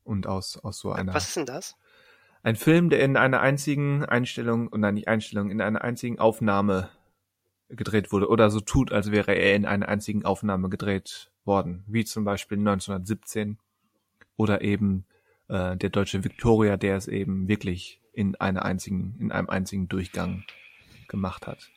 [0.05, 1.15] Und aus, aus so einer.
[1.15, 1.77] Was ist denn das?
[2.43, 6.91] Ein Film, der in einer einzigen Einstellung, und nein, nicht Einstellung, in einer einzigen Aufnahme
[7.71, 12.05] gedreht wurde oder so tut, als wäre er in einer einzigen Aufnahme gedreht worden, wie
[12.05, 13.59] zum Beispiel 1917
[14.37, 15.07] oder eben
[15.49, 20.45] äh, der deutsche Victoria, der es eben wirklich in einer einzigen, in einem einzigen Durchgang
[21.09, 21.71] gemacht hat.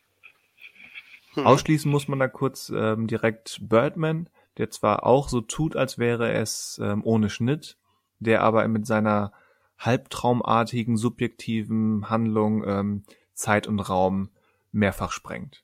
[1.33, 1.45] Hm.
[1.45, 6.33] Ausschließen muss man da kurz ähm, direkt Birdman, der zwar auch so tut, als wäre
[6.33, 7.77] es ähm, ohne Schnitt,
[8.19, 9.31] der aber mit seiner
[9.77, 14.31] halbtraumartigen, subjektiven Handlung ähm, Zeit und Raum
[14.71, 15.63] mehrfach sprengt.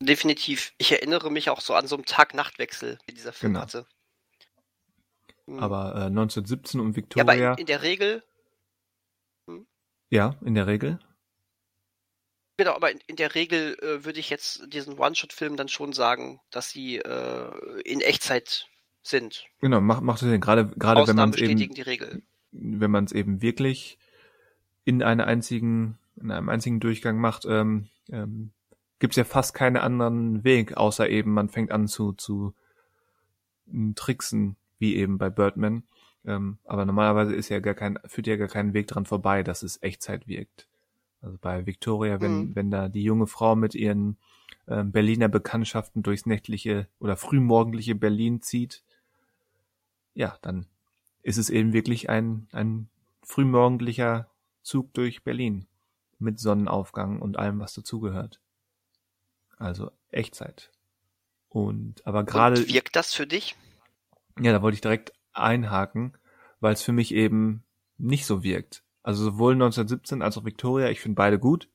[0.00, 0.72] Definitiv.
[0.78, 3.62] Ich erinnere mich auch so an so einen Tag-Nacht-Wechsel, den dieser Film genau.
[3.62, 3.86] hatte.
[5.46, 5.58] Hm.
[5.58, 7.34] Aber äh, 1917 und Victoria.
[7.34, 8.22] Ja, aber in, in der Regel.
[10.10, 10.98] Ja, in der Regel.
[12.56, 16.40] Genau, aber in, in der Regel äh, würde ich jetzt diesen One-Shot-Film dann schon sagen,
[16.50, 18.68] dass sie äh, in Echtzeit
[19.02, 19.46] sind.
[19.60, 20.40] Genau, macht macht Sinn.
[20.40, 22.22] Gerade gerade wenn man es eben die Regel.
[22.52, 23.98] wenn man es eben wirklich
[24.84, 28.52] in einer einzigen in einem einzigen Durchgang macht, ähm, ähm,
[28.98, 32.54] gibt es ja fast keinen anderen Weg, außer eben man fängt an zu zu
[33.94, 35.84] tricksen, wie eben bei Birdman.
[36.24, 39.62] Ähm, aber normalerweise ist ja gar kein führt ja gar keinen Weg dran vorbei, dass
[39.62, 40.68] es Echtzeit wirkt.
[41.22, 42.56] Also bei Victoria, wenn mhm.
[42.56, 44.18] wenn da die junge Frau mit ihren
[44.68, 48.82] ähm, Berliner Bekanntschaften durchs nächtliche oder frühmorgendliche Berlin zieht,
[50.14, 50.66] ja, dann
[51.22, 52.88] ist es eben wirklich ein, ein
[53.22, 54.28] frühmorgendlicher
[54.62, 55.66] Zug durch Berlin
[56.18, 58.40] mit Sonnenaufgang und allem, was dazugehört.
[59.56, 60.70] Also Echtzeit.
[61.48, 63.56] Und aber gerade wirkt das für dich?
[64.38, 66.16] Ja, da wollte ich direkt einhaken,
[66.60, 67.64] weil es für mich eben
[67.98, 68.82] nicht so wirkt.
[69.02, 71.68] Also sowohl 1917 als auch Victoria, ich finde beide gut,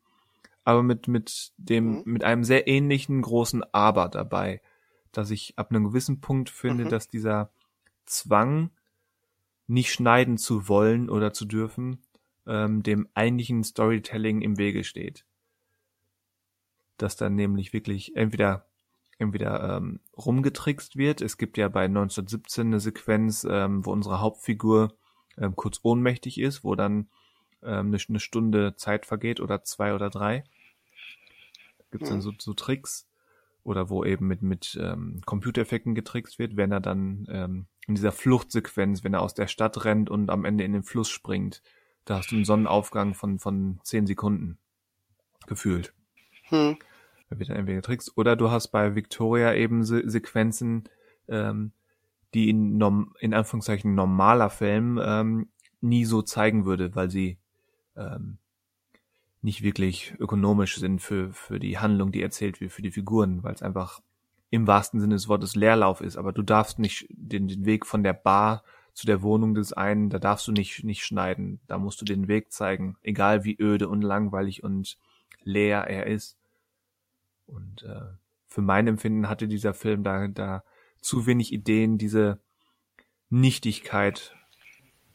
[0.64, 2.04] aber mit mit dem mhm.
[2.06, 4.62] mit einem sehr ähnlichen großen Aber dabei,
[5.12, 6.90] dass ich ab einem gewissen Punkt finde, mhm.
[6.90, 7.52] dass dieser
[8.06, 8.72] Zwang,
[9.68, 12.04] nicht schneiden zu wollen oder zu dürfen,
[12.46, 15.26] ähm, dem eigentlichen Storytelling im Wege steht.
[16.98, 18.68] Dass dann nämlich wirklich entweder
[19.18, 21.22] entweder ähm, rumgetrickst wird.
[21.22, 24.94] Es gibt ja bei 1917 eine Sequenz, ähm, wo unsere Hauptfigur
[25.38, 27.08] ähm, kurz ohnmächtig ist, wo dann
[27.64, 30.44] ähm, eine, eine Stunde Zeit vergeht oder zwei oder drei.
[31.92, 33.08] Gibt es dann so, so Tricks
[33.64, 38.12] oder wo eben mit mit ähm, Computereffekten getrickst wird, wenn er dann ähm, in dieser
[38.12, 41.62] Fluchtsequenz, wenn er aus der Stadt rennt und am Ende in den Fluss springt,
[42.04, 44.60] da hast du einen Sonnenaufgang von, von zehn Sekunden
[45.48, 45.94] gefühlt.
[46.50, 46.78] Hm.
[47.30, 48.18] Wird dann entweder getrickst.
[48.18, 50.84] Oder du hast bei Victoria eben Se Sequenzen,
[51.28, 51.72] ähm,
[52.34, 52.82] die in,
[53.20, 55.50] in Anführungszeichen normaler Film ähm,
[55.82, 57.38] nie so zeigen würde, weil sie
[57.96, 58.38] ähm,
[59.42, 63.54] nicht wirklich ökonomisch sind für, für die Handlung, die erzählt wird, für die Figuren, weil
[63.54, 64.02] es einfach
[64.50, 68.04] im wahrsten Sinne des Wortes Leerlauf ist, aber du darfst nicht den, den Weg von
[68.04, 71.60] der Bar zu der Wohnung des einen, da darfst du nicht, nicht schneiden.
[71.68, 74.98] Da musst du den Weg zeigen, egal wie öde und langweilig und
[75.44, 76.38] leer er ist.
[77.46, 78.14] Und äh,
[78.48, 80.64] für mein Empfinden hatte dieser Film da, da
[81.02, 82.40] zu wenig Ideen, diese
[83.30, 84.36] Nichtigkeit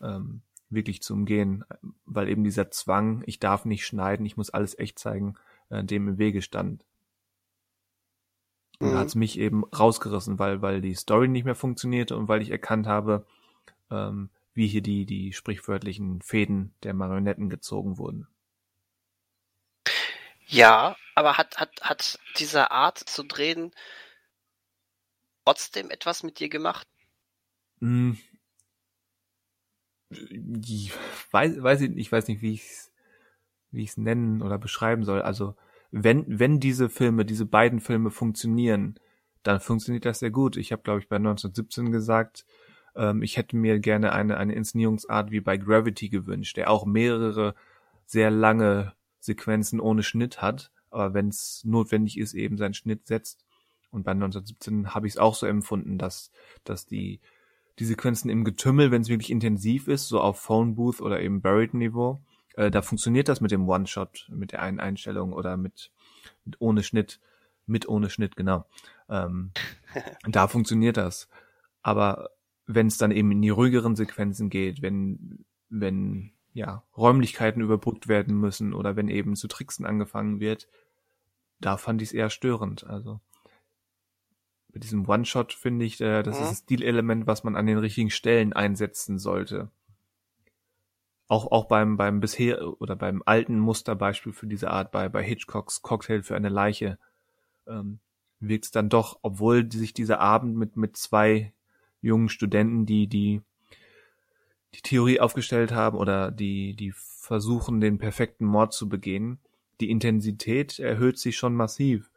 [0.01, 1.65] ähm, wirklich zu umgehen,
[2.05, 5.35] weil eben dieser Zwang, ich darf nicht schneiden, ich muss alles echt zeigen,
[5.69, 6.85] äh, dem im Wege stand.
[8.79, 8.93] Mhm.
[8.93, 12.51] Da hat's mich eben rausgerissen, weil, weil die Story nicht mehr funktionierte und weil ich
[12.51, 13.27] erkannt habe,
[13.91, 18.27] ähm, wie hier die, die sprichwörtlichen Fäden der Marionetten gezogen wurden.
[20.51, 23.73] Ja, aber hat, hat, hat diese Art zu drehen
[25.45, 26.87] trotzdem etwas mit dir gemacht?
[27.81, 28.19] Hm.
[30.11, 30.93] Ich
[31.31, 32.91] weiß, weiß ich, ich weiß nicht, wie ich es
[33.71, 35.23] wie ich's nennen oder beschreiben soll.
[35.23, 35.55] Also
[35.93, 38.99] wenn, wenn diese Filme, diese beiden Filme funktionieren,
[39.45, 40.57] dann funktioniert das sehr gut.
[40.57, 42.45] Ich habe, glaube ich, bei 1917 gesagt,
[42.97, 47.55] ähm, ich hätte mir gerne eine, eine Inszenierungsart wie bei Gravity gewünscht, der auch mehrere
[48.07, 53.45] sehr lange Sequenzen ohne Schnitt hat, aber wenn es notwendig ist, eben seinen Schnitt setzt.
[53.91, 56.31] Und bei 1917 habe ich es auch so empfunden, dass,
[56.65, 57.21] dass die,
[57.79, 61.43] die Sequenzen im Getümmel, wenn es wirklich intensiv ist, so auf Phone Booth oder eben
[61.43, 62.21] Buried Niveau,
[62.55, 65.91] äh, da funktioniert das mit dem One-Shot, mit der einen Einstellung oder mit,
[66.45, 67.21] mit ohne Schnitt,
[67.67, 68.67] mit ohne Schnitt, genau.
[69.09, 69.53] Ähm,
[70.29, 71.29] da funktioniert das.
[71.83, 72.31] Aber
[72.67, 78.39] wenn es dann eben in die ruhigeren Sequenzen geht, wenn, wenn ja, Räumlichkeiten überbrückt werden
[78.39, 80.69] müssen oder wenn eben zu Tricksen angefangen wird,
[81.61, 82.85] da fand ich es eher störend.
[82.85, 83.21] Also
[84.73, 86.45] mit diesem One-Shot finde ich, äh, das mhm.
[86.45, 89.71] ist ein Stilelement, was man an den richtigen Stellen einsetzen sollte
[91.31, 95.81] auch auch beim beim bisher oder beim alten Musterbeispiel für diese Art bei bei Hitchcocks
[95.81, 96.99] Cocktail für eine Leiche
[97.69, 98.01] ähm,
[98.41, 101.55] wirkt es dann doch, obwohl sich dieser Abend mit mit zwei
[102.01, 103.43] jungen Studenten, die die
[104.75, 109.39] die Theorie aufgestellt haben oder die die versuchen den perfekten Mord zu begehen,
[109.81, 112.11] die Intensität erhöht sich schon massiv,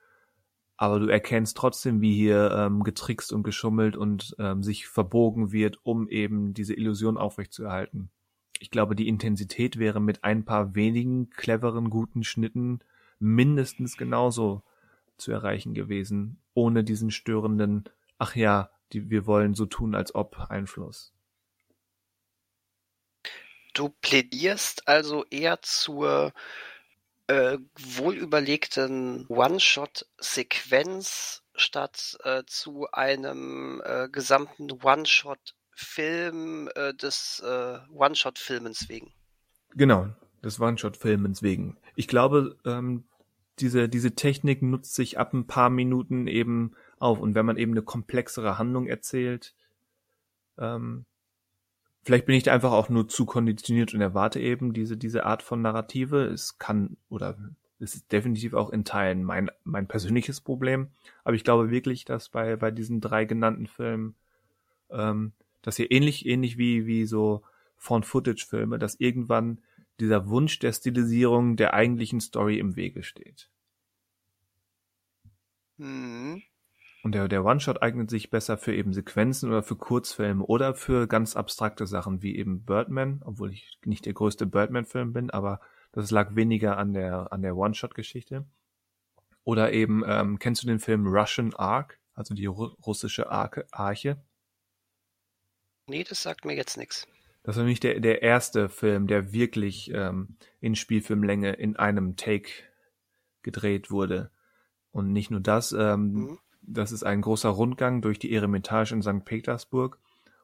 [0.76, 5.78] aber du erkennst trotzdem, wie hier ähm, getrickst und geschummelt und ähm, sich verbogen wird,
[5.84, 8.10] um eben diese Illusion aufrechtzuerhalten.
[8.60, 12.80] Ich glaube, die Intensität wäre mit ein paar wenigen cleveren, guten Schnitten
[13.20, 14.64] mindestens genauso
[15.18, 17.86] zu erreichen gewesen, ohne diesen störenden,
[18.18, 21.14] ach ja, die, wir wollen so tun, als ob Einfluss.
[23.74, 26.32] Du plädierst also eher zur
[27.28, 39.14] äh, wohlüberlegten One-Shot-Sequenz statt äh, zu einem äh, gesamten One-Shot-Film äh, des äh, One-Shot-Filmens wegen.
[39.76, 40.10] Genau,
[40.44, 41.78] des One-Shot-Filmens wegen.
[41.96, 43.06] Ich glaube, ähm,
[43.60, 47.20] diese, diese Technik nutzt sich ab ein paar Minuten eben auf.
[47.20, 49.56] Und wenn man eben eine komplexere Handlung erzählt,
[50.58, 51.06] ähm,
[52.04, 55.42] vielleicht bin ich da einfach auch nur zu konditioniert und erwarte eben diese, diese Art
[55.42, 56.26] von Narrative.
[56.26, 57.38] Es kann oder
[57.80, 60.90] es ist definitiv auch in Teilen mein, mein persönliches Problem.
[61.24, 64.16] Aber ich glaube wirklich, dass bei, bei diesen drei genannten Filmen,
[64.90, 67.44] ähm, dass hier ähnlich, ähnlich wie, wie so
[67.78, 69.60] Found-Footage-Filme, dass irgendwann
[70.00, 73.50] dieser Wunsch der Stilisierung der eigentlichen Story im Wege steht.
[75.78, 76.44] Mhm.
[77.04, 81.06] Und der, der One-Shot eignet sich besser für eben Sequenzen oder für Kurzfilme oder für
[81.06, 85.60] ganz abstrakte Sachen wie eben Birdman, obwohl ich nicht der größte Birdman-Film bin, aber
[85.92, 88.46] das lag weniger an der, an der One-Shot-Geschichte.
[89.44, 94.24] Oder eben, ähm, kennst du den Film Russian Ark, also die Ru russische Arke, Arche?
[95.88, 97.06] Nee, das sagt mir jetzt nichts.
[97.44, 102.50] Das war nämlich der, der erste Film, der wirklich ähm, in Spielfilmlänge in einem Take
[103.42, 104.32] gedreht wurde.
[104.92, 106.40] Und nicht nur das, ähm, mhm.
[106.66, 109.26] Das ist ein großer Rundgang durch die Eremitage in St.
[109.26, 110.00] Petersburg,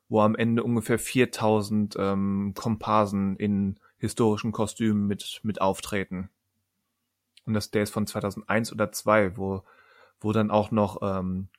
[0.07, 6.29] wo am Ende ungefähr 4000 ähm, Komparsen in historischen Kostümen mit, mit auftreten.
[7.45, 9.63] Und das, der ist von 2001 oder 2, wo,
[10.19, 11.49] wo dann auch noch ähm,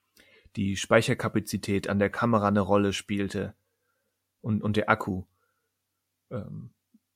[0.56, 3.54] die Speicherkapazität an der Kamera eine Rolle spielte
[4.40, 5.24] und, und der Akku.
[6.30, 6.70] Ähm,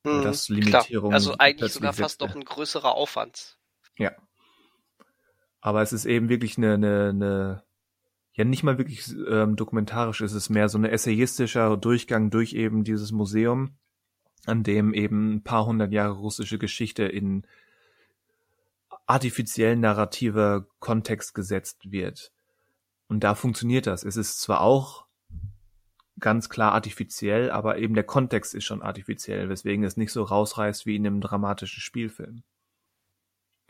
[0.04, 1.10] hm, das Limitierung.
[1.10, 1.14] Klar.
[1.14, 3.58] Also eigentlich sogar fast noch ein größerer Aufwand.
[3.96, 4.12] Ja.
[5.64, 7.62] Aber es ist eben wirklich eine, eine, eine
[8.34, 12.84] ja nicht mal wirklich ähm, dokumentarisch, es ist mehr so ein essayistischer Durchgang durch eben
[12.84, 13.78] dieses Museum,
[14.44, 17.46] an dem eben ein paar hundert Jahre russische Geschichte in
[19.06, 22.30] artifiziell narrativer Kontext gesetzt wird.
[23.08, 24.04] Und da funktioniert das.
[24.04, 25.06] Es ist zwar auch
[26.20, 30.84] ganz klar artifiziell, aber eben der Kontext ist schon artifiziell, weswegen es nicht so rausreißt
[30.84, 32.42] wie in einem dramatischen Spielfilm.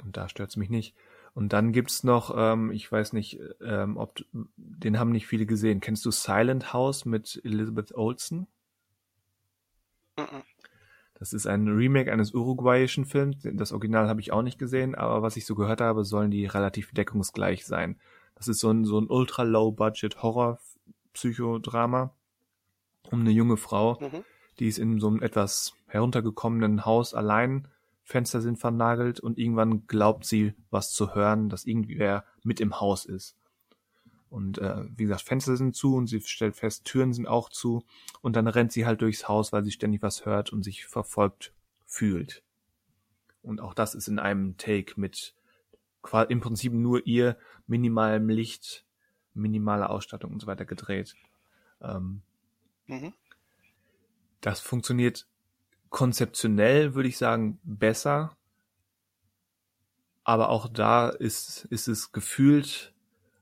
[0.02, 0.96] Und da stört's mich nicht.
[1.34, 4.24] Und dann gibt's noch, ähm, ich weiß nicht, ähm, ob
[4.56, 5.80] den haben nicht viele gesehen.
[5.80, 8.46] Kennst du Silent House mit Elizabeth Olsen?
[11.14, 13.36] Das ist ein Remake eines uruguayischen Films.
[13.42, 16.46] Das Original habe ich auch nicht gesehen, aber was ich so gehört habe, sollen die
[16.46, 17.98] relativ deckungsgleich sein.
[18.36, 22.14] Das ist so ein, so ein ultra-low-budget Horror-Psychodrama
[23.10, 24.24] um eine junge Frau, mhm.
[24.58, 27.68] die ist in so einem etwas heruntergekommenen Haus allein,
[28.04, 33.04] Fenster sind vernagelt und irgendwann glaubt sie, was zu hören, dass irgendwer mit im Haus
[33.04, 33.36] ist.
[34.28, 37.84] Und äh, wie gesagt, Fenster sind zu und sie stellt fest, Türen sind auch zu
[38.20, 41.52] und dann rennt sie halt durchs Haus, weil sie ständig was hört und sich verfolgt
[41.86, 42.42] fühlt.
[43.42, 45.34] Und auch das ist in einem Take mit
[46.28, 48.84] im Prinzip nur ihr minimalem Licht,
[49.32, 51.14] minimaler Ausstattung und so weiter gedreht.
[51.80, 52.22] Ähm,
[52.86, 53.12] Mhm.
[54.40, 55.26] Das funktioniert
[55.94, 58.36] konzeptionell, würde ich sagen, besser.
[60.24, 62.92] Aber auch da ist, ist es gefühlt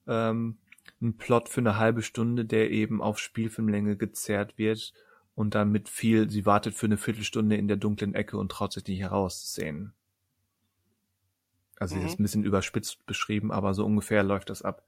[0.07, 0.59] ähm,
[1.01, 4.93] ein Plot für eine halbe Stunde, der eben auf Spielfilmlänge gezerrt wird
[5.35, 8.75] und dann mit viel, sie wartet für eine Viertelstunde in der dunklen Ecke und traut
[8.75, 9.95] sich nicht herauszusehen.
[11.79, 12.05] Also mhm.
[12.05, 14.85] ist ein bisschen überspitzt beschrieben, aber so ungefähr läuft das ab.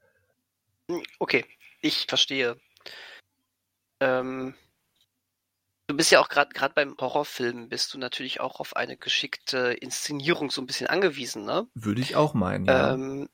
[1.17, 1.43] Okay,
[1.81, 2.57] ich verstehe.
[3.99, 4.53] Ähm,
[5.87, 9.73] du bist ja auch gerade gerade beim Horrorfilm bist du natürlich auch auf eine geschickte
[9.73, 11.67] Inszenierung so ein bisschen angewiesen, ne?
[11.73, 12.93] Würde ich auch meinen, ja.
[12.93, 13.29] Ähm,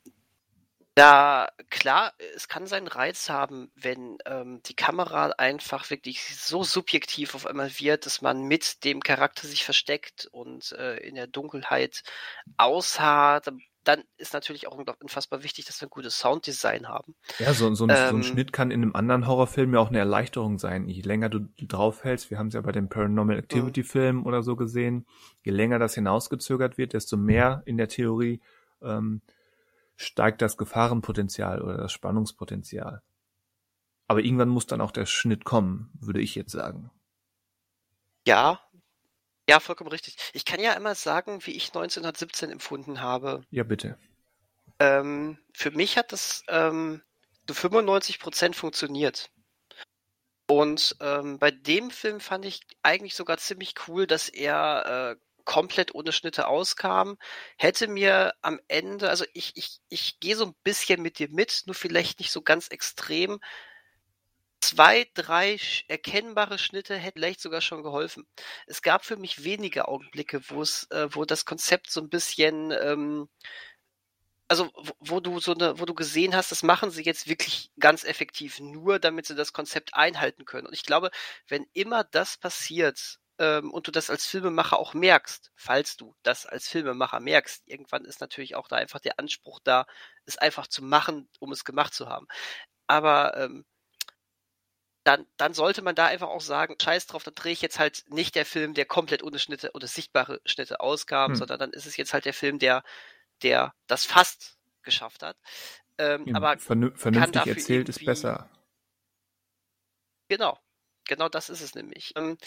[0.93, 7.33] da, klar, es kann seinen Reiz haben, wenn ähm, die Kamera einfach wirklich so subjektiv
[7.33, 12.03] auf einmal wird, dass man mit dem Charakter sich versteckt und äh, in der Dunkelheit
[12.57, 13.47] ausharrt
[13.83, 17.15] dann ist natürlich auch unfassbar wichtig, dass wir ein gutes Sounddesign haben.
[17.39, 19.79] Ja, so, so, ein, ähm, so ein ähm, Schnitt kann in einem anderen Horrorfilm ja
[19.79, 20.87] auch eine Erleichterung sein.
[20.87, 24.55] Je länger du draufhältst, wir haben es ja bei dem Paranormal Activity Film oder so
[24.55, 25.07] gesehen,
[25.43, 28.41] je länger das hinausgezögert wird, desto mehr in der Theorie
[28.81, 29.21] ähm,
[29.95, 33.01] steigt das Gefahrenpotenzial oder das Spannungspotenzial.
[34.07, 36.91] Aber irgendwann muss dann auch der Schnitt kommen, würde ich jetzt sagen.
[38.27, 38.59] Ja,
[39.51, 40.15] ja, vollkommen richtig.
[40.31, 43.43] Ich kann ja immer sagen, wie ich 1917 empfunden habe.
[43.49, 43.97] Ja, bitte.
[44.79, 47.01] Ähm, für mich hat das ähm,
[47.47, 49.29] zu 95 Prozent funktioniert.
[50.47, 55.93] Und ähm, bei dem Film fand ich eigentlich sogar ziemlich cool, dass er äh, komplett
[55.95, 57.17] ohne Schnitte auskam.
[57.57, 61.63] Hätte mir am Ende, also ich, ich, ich gehe so ein bisschen mit dir mit,
[61.65, 63.41] nur vielleicht nicht so ganz extrem.
[64.63, 65.57] Zwei, drei
[65.87, 68.25] erkennbare Schnitte hätten vielleicht sogar schon geholfen.
[68.67, 72.71] Es gab für mich wenige Augenblicke, wo es, äh, wo das Konzept so ein bisschen
[72.71, 73.27] ähm,
[74.47, 74.69] also
[74.99, 78.59] wo du so eine, wo du gesehen hast, das machen sie jetzt wirklich ganz effektiv,
[78.59, 80.67] nur damit sie das Konzept einhalten können.
[80.67, 81.09] Und ich glaube,
[81.47, 86.45] wenn immer das passiert ähm, und du das als Filmemacher auch merkst, falls du das
[86.45, 89.85] als Filmemacher merkst, irgendwann ist natürlich auch da einfach der Anspruch da,
[90.25, 92.27] es einfach zu machen, um es gemacht zu haben.
[92.87, 93.65] Aber ähm,
[95.03, 98.03] dann, dann sollte man da einfach auch sagen, scheiß drauf, dann drehe ich jetzt halt
[98.09, 101.35] nicht der Film, der komplett ohne Schnitte oder sichtbare Schnitte auskam, hm.
[101.35, 102.83] sondern dann ist es jetzt halt der Film, der
[103.43, 105.37] der das fast geschafft hat.
[105.97, 108.49] Ähm, ja, aber vernün vernünftig erzählt ist besser.
[110.27, 110.57] Genau,
[111.05, 112.13] genau das ist es nämlich.
[112.15, 112.37] Ähm,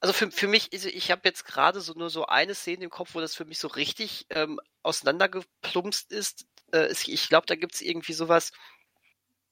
[0.00, 2.90] also für, für mich, also ich habe jetzt gerade so nur so eine Szene im
[2.90, 6.46] Kopf, wo das für mich so richtig ähm, auseinandergeplumpst ist.
[6.72, 8.52] Äh, ich glaube, da gibt es irgendwie sowas,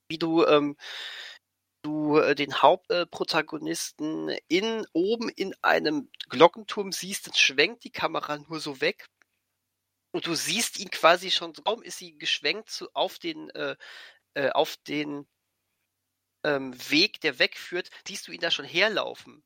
[0.08, 0.76] wie du ähm,
[1.82, 8.38] du äh, den Hauptprotagonisten äh, in oben in einem Glockenturm siehst, dann schwenkt die Kamera
[8.38, 9.08] nur so weg
[10.12, 13.76] und du siehst ihn quasi schon, kaum ist sie geschwenkt zu, auf den, äh,
[14.34, 15.26] äh, auf den
[16.44, 19.42] ähm, Weg, der wegführt, siehst du ihn da schon herlaufen.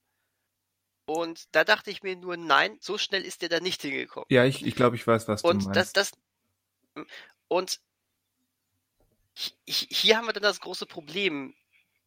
[1.08, 4.26] Und da dachte ich mir nur, nein, so schnell ist der da nicht hingekommen.
[4.28, 5.96] Ja, ich, ich glaube, ich weiß, was und du meinst.
[5.96, 6.12] Das,
[6.94, 7.06] das,
[7.46, 7.80] und
[9.66, 11.54] hier haben wir dann das große Problem.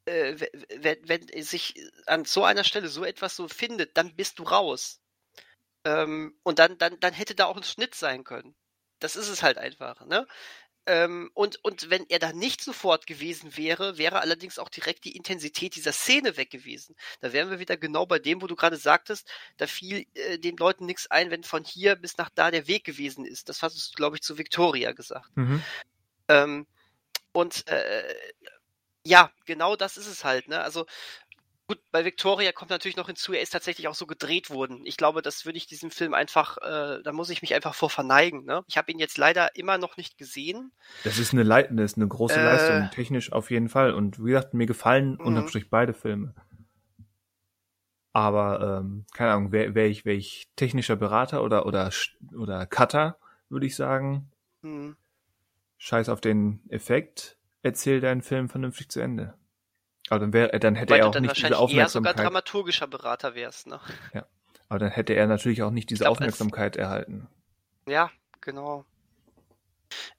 [0.09, 1.75] Äh, wenn, wenn sich
[2.07, 5.01] an so einer Stelle so etwas so findet, dann bist du raus.
[5.85, 8.55] Ähm, und dann, dann, dann hätte da auch ein Schnitt sein können.
[8.99, 10.27] Das ist es halt einfach, ne?
[10.85, 15.15] Ähm, und, und wenn er da nicht sofort gewesen wäre, wäre allerdings auch direkt die
[15.15, 16.95] Intensität dieser Szene weg gewesen.
[17.21, 20.57] Da wären wir wieder genau bei dem, wo du gerade sagtest, da fiel äh, den
[20.57, 23.49] Leuten nichts ein, wenn von hier bis nach da der Weg gewesen ist.
[23.49, 25.29] Das hast du, glaube ich, zu Victoria gesagt.
[25.35, 25.63] Mhm.
[26.27, 26.67] Ähm,
[27.33, 28.15] und äh,
[29.09, 30.47] ja, genau das ist es halt.
[30.47, 30.61] Ne?
[30.61, 30.85] Also
[31.69, 34.81] Gut, bei Victoria kommt natürlich noch hinzu, er ist tatsächlich auch so gedreht worden.
[34.85, 37.91] Ich glaube, das würde ich diesem Film einfach, äh, da muss ich mich einfach vor
[37.91, 38.43] verneigen.
[38.43, 38.63] Ne?
[38.67, 40.71] Ich habe ihn jetzt leider immer noch nicht gesehen.
[41.03, 43.93] Das ist eine, Le das ist eine große äh, Leistung, technisch auf jeden Fall.
[43.93, 45.27] Und wie gesagt, mir gefallen mhm.
[45.27, 46.33] unterm Strich beide Filme.
[48.13, 51.91] Aber, ähm, keine Ahnung, wäre wär ich, wär ich technischer Berater oder, oder,
[52.35, 54.31] oder Cutter, würde ich sagen.
[54.63, 54.95] Mhm.
[55.77, 59.33] Scheiß auf den Effekt, erzähl deinen Film vernünftig zu Ende.
[60.09, 61.77] Aber dann, wär, dann hätte Weil er auch nicht diese Aufmerksamkeit.
[61.77, 63.79] eher sogar dramaturgischer Berater wärst, ne?
[64.13, 64.25] Ja.
[64.69, 66.83] Aber dann hätte er natürlich auch nicht diese glaub, Aufmerksamkeit als...
[66.83, 67.27] erhalten.
[67.87, 68.11] Ja,
[68.41, 68.85] genau.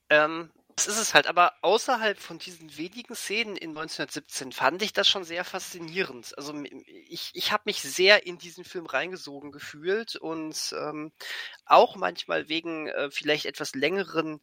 [0.08, 4.92] Ähm, das ist es halt, aber außerhalb von diesen wenigen Szenen in 1917 fand ich
[4.92, 6.36] das schon sehr faszinierend.
[6.38, 6.54] Also
[6.86, 11.12] ich, ich habe mich sehr in diesen Film reingesogen gefühlt und ähm,
[11.66, 14.40] auch manchmal wegen äh, vielleicht etwas längeren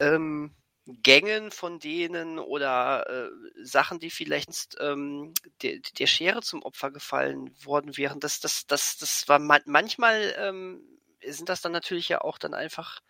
[0.00, 0.54] ähm,
[0.86, 3.30] Gängen von denen oder äh,
[3.62, 5.32] Sachen, die vielleicht ähm,
[5.62, 8.20] der, der Schere zum Opfer gefallen worden wären.
[8.20, 10.82] Das, das, das, das war man manchmal ähm,
[11.26, 13.00] sind das dann natürlich ja auch dann einfach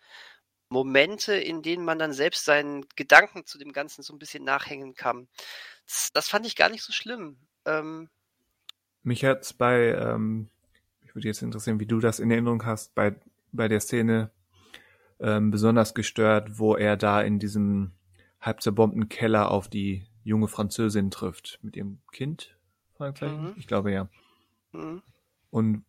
[0.69, 4.95] Momente, in denen man dann selbst seinen Gedanken zu dem Ganzen so ein bisschen nachhängen
[4.95, 5.27] kann.
[5.85, 7.37] Das, das fand ich gar nicht so schlimm.
[7.65, 8.09] Ähm,
[9.03, 10.49] Mich hat's bei, ähm,
[11.01, 13.15] ich würde jetzt interessieren, wie du das in Erinnerung hast, bei,
[13.51, 14.31] bei der Szene
[15.19, 17.91] ähm, besonders gestört, wo er da in diesem
[18.41, 21.59] halb zerbombten Keller auf die junge Französin trifft.
[21.61, 22.57] Mit ihrem Kind?
[22.99, 23.53] Mhm.
[23.57, 24.09] Ich glaube ja.
[24.71, 25.01] Mhm.
[25.49, 25.85] Und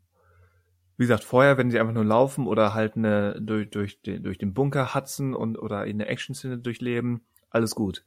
[0.96, 4.38] wie gesagt, vorher, wenn sie einfach nur laufen oder halt eine, durch, durch, den, durch
[4.38, 7.20] den Bunker hatzen und oder in der Action-Szene durchleben,
[7.50, 8.04] alles gut.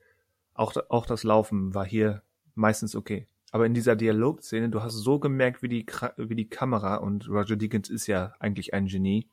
[0.53, 2.23] Auch, auch das Laufen war hier
[2.55, 3.27] meistens okay.
[3.51, 5.85] Aber in dieser Dialogszene, du hast so gemerkt, wie die,
[6.17, 9.27] wie die Kamera, und Roger Deakins ist ja eigentlich ein Genie,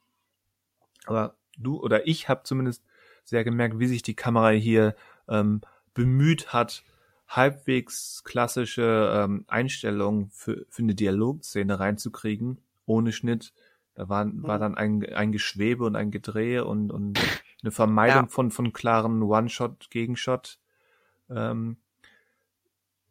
[1.06, 2.84] aber du oder ich habe zumindest
[3.24, 4.94] sehr gemerkt, wie sich die Kamera hier
[5.28, 5.60] ähm,
[5.94, 6.84] bemüht hat,
[7.28, 13.52] halbwegs klassische ähm, Einstellungen für, für eine Dialogszene reinzukriegen, ohne Schnitt.
[13.94, 14.60] Da war, war mhm.
[14.60, 17.18] dann ein, ein Geschwebe und ein Gedrehe und, und
[17.62, 18.28] eine Vermeidung ja.
[18.28, 20.58] von, von klaren One-Shot, Gegenshot.
[21.30, 21.78] Ähm,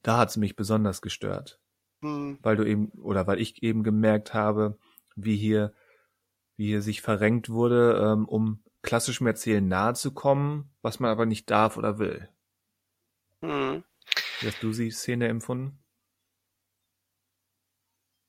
[0.04, 1.60] da hat's mich besonders gestört.
[2.02, 2.38] Mhm.
[2.42, 4.78] Weil du eben, oder weil ich eben gemerkt habe,
[5.16, 5.74] wie hier
[6.58, 11.26] wie hier sich verrenkt wurde, ähm, um klassischem Erzählen nahe zu kommen, was man aber
[11.26, 12.30] nicht darf oder will.
[13.42, 13.84] Mhm.
[14.40, 15.80] Wie hast du die Szene empfunden?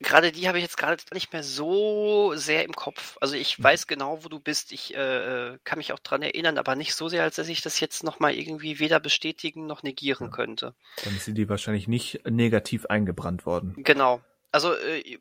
[0.01, 3.17] gerade die habe ich jetzt gerade nicht mehr so sehr im Kopf.
[3.21, 3.65] Also ich mhm.
[3.65, 4.73] weiß genau, wo du bist.
[4.73, 7.81] Ich äh, kann mich auch dran erinnern, aber nicht so sehr, als dass ich das
[7.81, 10.33] jetzt nochmal irgendwie weder bestätigen noch negieren ja.
[10.33, 10.75] könnte.
[11.05, 13.75] Dann sind die wahrscheinlich nicht negativ eingebrannt worden.
[13.79, 14.21] Genau.
[14.53, 15.19] Also äh,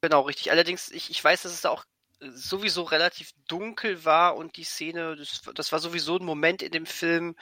[0.00, 0.50] genau, richtig.
[0.50, 1.84] Allerdings, ich, ich weiß, dass es da auch
[2.30, 6.86] sowieso relativ dunkel war und die Szene, das, das war sowieso ein Moment in dem
[6.86, 7.36] Film,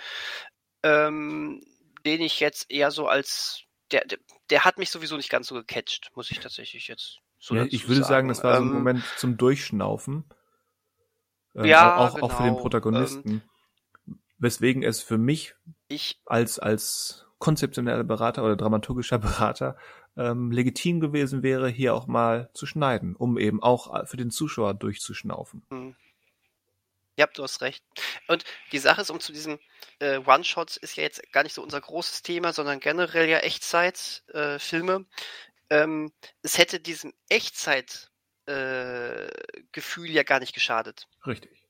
[0.83, 1.63] ähm,
[2.05, 3.63] den ich jetzt eher so als
[3.93, 4.19] der, der,
[4.51, 7.89] der hat mich sowieso nicht ganz so gecatcht, muss ich tatsächlich jetzt so ja, Ich
[7.89, 10.25] würde sagen, das war so ein ähm, Moment zum Durchschnaufen.
[11.55, 13.31] Ähm, ja, auch, genau, auch für den genau, Protagonisten.
[13.31, 13.43] Ähm,
[14.39, 15.55] weswegen es für mich
[15.89, 19.77] ich, als, als konzeptioneller Berater oder dramaturgischer Berater
[20.21, 24.75] ähm, legitim gewesen wäre, hier auch mal zu schneiden, um eben auch für den Zuschauer
[24.75, 25.63] durchzuschnaufen.
[25.71, 25.97] Hm.
[27.17, 27.83] Ja, du hast recht.
[28.29, 29.59] Und die Sache ist, um zu diesen
[29.99, 35.07] äh, One-Shots ist ja jetzt gar nicht so unser großes Thema, sondern generell ja Echtzeit-Filme.
[35.69, 41.09] Äh, ähm, es hätte diesem Echtzeit-Gefühl äh, ja gar nicht geschadet.
[41.27, 41.63] Richtig.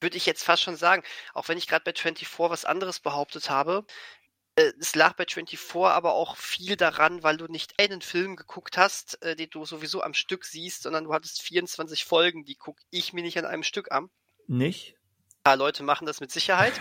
[0.00, 1.02] Würde ich jetzt fast schon sagen,
[1.32, 4.23] auch wenn ich gerade bei 24 was anderes behauptet habe, äh,
[4.56, 9.20] es lag bei 24 aber auch viel daran, weil du nicht einen Film geguckt hast,
[9.22, 13.12] äh, den du sowieso am Stück siehst, sondern du hattest 24 Folgen, die gucke ich
[13.12, 14.10] mir nicht an einem Stück an.
[14.46, 14.94] Nicht?
[15.38, 16.74] Ein paar Leute machen das mit Sicherheit.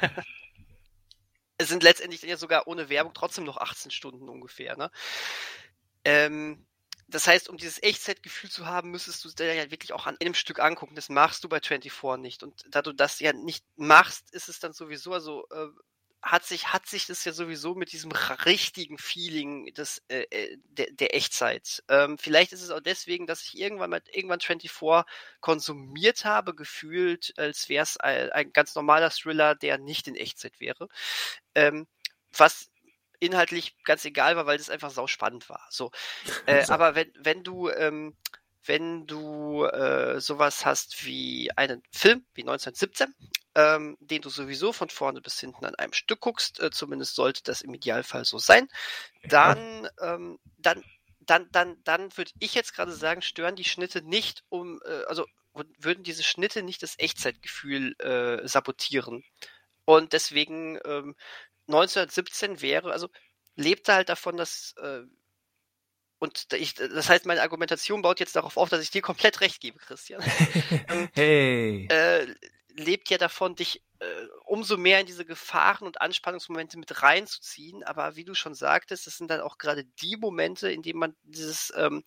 [1.58, 4.76] es sind letztendlich ja sogar ohne Werbung trotzdem noch 18 Stunden ungefähr.
[4.76, 4.90] Ne?
[6.04, 6.66] Ähm,
[7.06, 10.16] das heißt, um dieses Echtzeitgefühl zu haben, müsstest du es dir ja wirklich auch an
[10.20, 10.94] einem Stück angucken.
[10.96, 12.42] Das machst du bei 24 nicht.
[12.42, 15.68] Und da du das ja nicht machst, ist es dann sowieso, also äh,
[16.22, 20.92] hat sich, hat sich das ja sowieso mit diesem richtigen Feeling des, äh, äh, der,
[20.92, 21.82] der Echtzeit.
[21.88, 25.04] Ähm, vielleicht ist es auch deswegen, dass ich irgendwann mal irgendwann 24
[25.40, 30.60] konsumiert habe, gefühlt, als wäre es ein, ein, ganz normaler Thriller, der nicht in Echtzeit
[30.60, 30.88] wäre.
[31.56, 31.88] Ähm,
[32.36, 32.70] was
[33.18, 35.66] inhaltlich ganz egal war, weil das einfach sau spannend war.
[35.70, 35.90] So.
[36.46, 36.72] Äh, so.
[36.72, 38.16] Aber wenn, wenn du ähm,
[38.64, 43.14] wenn du äh, sowas hast wie einen Film wie 1917,
[43.54, 47.42] ähm, den du sowieso von vorne bis hinten an einem Stück guckst, äh, zumindest sollte
[47.42, 48.68] das im Idealfall so sein,
[49.24, 50.82] dann, ähm, dann,
[51.20, 55.26] dann, dann, dann würde ich jetzt gerade sagen, stören die Schnitte nicht um, äh, also
[55.78, 59.22] würden diese Schnitte nicht das Echtzeitgefühl äh, sabotieren.
[59.84, 61.14] Und deswegen ähm,
[61.68, 63.08] 1917 wäre, also
[63.54, 65.02] lebte halt davon, dass äh,
[66.22, 69.60] und ich, das heißt, meine Argumentation baut jetzt darauf auf, dass ich dir komplett recht
[69.60, 70.22] gebe, Christian.
[70.88, 71.88] Ähm, hey.
[71.90, 72.32] Äh,
[72.76, 74.04] lebt ja davon, dich äh,
[74.44, 77.82] umso mehr in diese Gefahren und Anspannungsmomente mit reinzuziehen.
[77.82, 81.16] Aber wie du schon sagtest, das sind dann auch gerade die Momente, in denen man
[81.24, 82.04] dieses, ähm,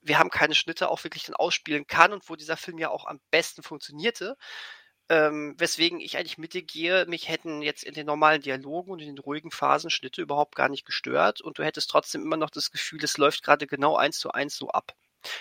[0.00, 3.04] wir haben keine Schnitte, auch wirklich dann ausspielen kann und wo dieser Film ja auch
[3.04, 4.36] am besten funktionierte.
[5.08, 9.00] Ähm, weswegen ich eigentlich mit dir gehe, mich hätten jetzt in den normalen Dialogen und
[9.00, 12.50] in den ruhigen Phasen Schnitte überhaupt gar nicht gestört und du hättest trotzdem immer noch
[12.50, 14.96] das Gefühl, es läuft gerade genau eins zu eins so ab.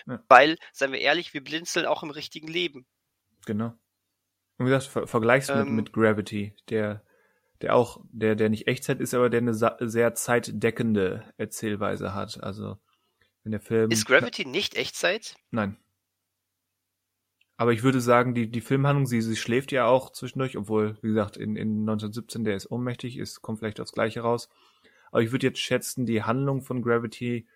[0.05, 0.23] Ja.
[0.27, 2.85] Weil, seien wir ehrlich, wir blinzeln auch im richtigen Leben.
[3.45, 3.73] Genau.
[4.57, 7.03] Und wie gesagt, ver vergleichst ähm, mit, mit Gravity, der,
[7.61, 12.41] der auch, der, der nicht Echtzeit ist, aber der eine sehr zeitdeckende Erzählweise hat.
[12.41, 12.77] Also,
[13.43, 13.91] wenn der Film.
[13.91, 15.35] Ist Gravity nicht Echtzeit?
[15.51, 15.77] Nein.
[17.57, 21.09] Aber ich würde sagen, die, die Filmhandlung, sie, sie schläft ja auch zwischendurch, obwohl, wie
[21.09, 24.49] gesagt, in, in 1917 der ist ohnmächtig, ist, kommt vielleicht aufs Gleiche raus.
[25.11, 27.47] Aber ich würde jetzt schätzen, die Handlung von Gravity,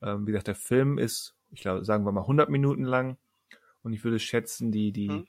[0.00, 3.16] ähm, wie gesagt, der Film ist, ich glaube, sagen wir mal 100 Minuten lang.
[3.82, 5.26] Und ich würde schätzen, die, die, hm.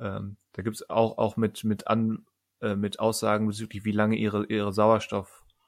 [0.00, 2.26] ähm, da gibt's auch, auch mit, mit an,
[2.60, 5.58] äh, mit Aussagen bezüglich, wie lange ihre, ihre Sauerstoffversorgung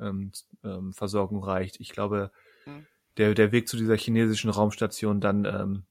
[0.00, 0.32] ähm,
[0.62, 1.80] ähm, reicht.
[1.80, 2.30] Ich glaube,
[2.64, 2.86] hm.
[3.16, 5.82] der, der Weg zu dieser chinesischen Raumstation dann, ähm,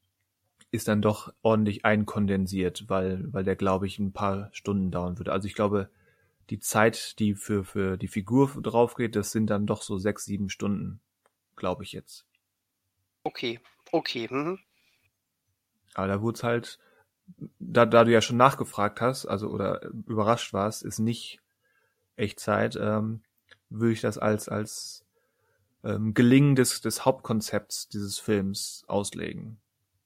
[0.73, 5.31] ist dann doch ordentlich einkondensiert, weil, weil der, glaube ich, ein paar Stunden dauern würde.
[5.31, 5.87] Also ich glaube,
[6.49, 10.25] die Zeit, die für, für die Figur drauf geht, das sind dann doch so sechs,
[10.25, 10.99] sieben Stunden,
[11.55, 12.25] glaube ich jetzt.
[13.23, 13.59] Okay,
[13.91, 14.27] okay.
[14.31, 14.57] Mhm.
[15.93, 16.79] Aber da wurde es halt,
[17.59, 21.39] da, da du ja schon nachgefragt hast, also oder überrascht warst, ist nicht
[22.15, 23.21] Echtzeit, ähm,
[23.69, 25.05] würde ich das als, als
[25.83, 29.59] ähm, Gelingen des, des Hauptkonzepts dieses Films auslegen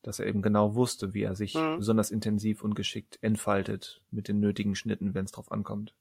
[0.07, 1.79] dass er eben genau wusste, wie er sich mhm.
[1.79, 5.93] besonders intensiv und geschickt entfaltet mit den nötigen Schnitten, wenn es drauf ankommt.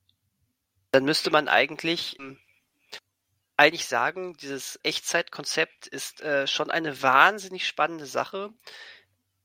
[0.92, 2.38] Dann müsste man eigentlich hm,
[3.56, 8.50] eigentlich sagen, dieses Echtzeitkonzept ist äh, schon eine wahnsinnig spannende Sache.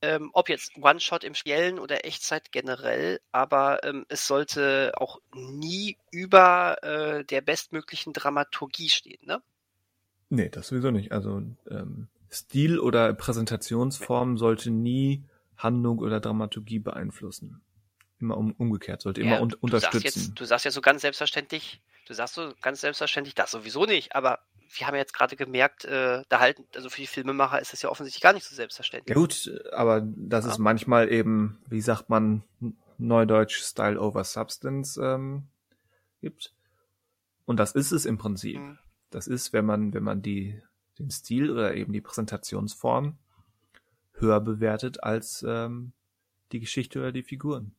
[0.00, 5.96] Ähm, ob jetzt One-Shot im Spielen oder Echtzeit generell, aber ähm, es sollte auch nie
[6.12, 9.42] über äh, der bestmöglichen Dramaturgie stehen, ne?
[10.28, 11.10] Nee, das sowieso nicht.
[11.10, 15.24] Also ähm, Stil oder Präsentationsform sollte nie
[15.56, 17.60] Handlung oder Dramaturgie beeinflussen.
[18.18, 20.02] Immer um, umgekehrt, sollte ja, immer un du unterstützen.
[20.02, 23.84] Sagst jetzt, du sagst ja so ganz selbstverständlich, du sagst so ganz selbstverständlich, das sowieso
[23.84, 24.38] nicht, aber
[24.74, 27.82] wir haben ja jetzt gerade gemerkt, äh, da halten, also für die Filmemacher ist das
[27.82, 29.14] ja offensichtlich gar nicht so selbstverständlich.
[29.14, 30.52] Ja gut, aber das ja.
[30.52, 32.42] ist manchmal eben, wie sagt man,
[32.96, 35.48] Neudeutsch Style over Substance ähm,
[36.20, 36.54] gibt.
[37.44, 38.58] Und das ist es im Prinzip.
[38.58, 38.78] Mhm.
[39.10, 40.62] Das ist, wenn man, wenn man die,
[41.02, 43.18] den Stil oder eben die Präsentationsform
[44.14, 45.92] höher bewertet als ähm,
[46.52, 47.74] die Geschichte oder die Figuren.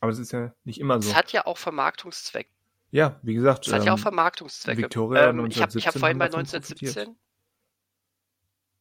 [0.00, 1.10] Aber es ist ja nicht immer so.
[1.10, 2.48] Es hat ja auch Vermarktungszweck.
[2.90, 3.66] Ja, wie gesagt.
[3.66, 4.82] Es hat ähm, ja auch ähm, Vermarktungszwecke.
[4.82, 7.16] Victoria ähm, ich habe hab vorhin bei 1917.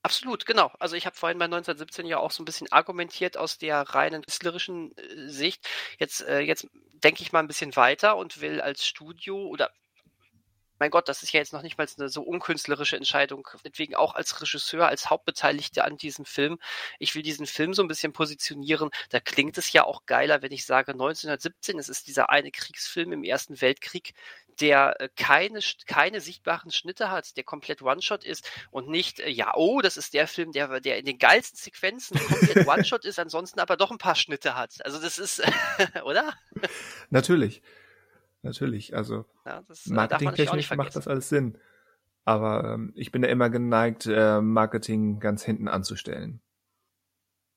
[0.04, 0.70] Absolut, genau.
[0.80, 4.22] Also ich habe vorhin bei 1917 ja auch so ein bisschen argumentiert aus der reinen
[4.22, 5.68] künstlerischen äh, Sicht.
[5.98, 6.68] Jetzt, äh, jetzt
[7.04, 9.72] denke ich mal ein bisschen weiter und will als Studio oder
[10.84, 13.48] mein Gott, das ist ja jetzt noch nicht mal eine so unkünstlerische Entscheidung.
[13.64, 16.60] Deswegen auch als Regisseur, als Hauptbeteiligter an diesem Film.
[17.00, 18.90] Ich will diesen Film so ein bisschen positionieren.
[19.10, 21.80] Da klingt es ja auch geiler, wenn ich sage 1917.
[21.80, 24.14] Es ist dieser eine Kriegsfilm im Ersten Weltkrieg,
[24.60, 29.54] der äh, keine, keine sichtbaren Schnitte hat, der komplett One-Shot ist und nicht, äh, ja,
[29.56, 33.62] oh, das ist der Film, der, der in den geilsten Sequenzen komplett One-Shot ist, ansonsten
[33.62, 34.84] aber doch ein paar Schnitte hat.
[34.84, 35.42] Also das ist,
[36.04, 36.34] oder?
[37.10, 37.62] Natürlich.
[38.44, 41.58] Natürlich, also ja, äh, marketingtechnisch macht das alles Sinn.
[42.26, 46.42] Aber ähm, ich bin da immer geneigt, äh, Marketing ganz hinten anzustellen.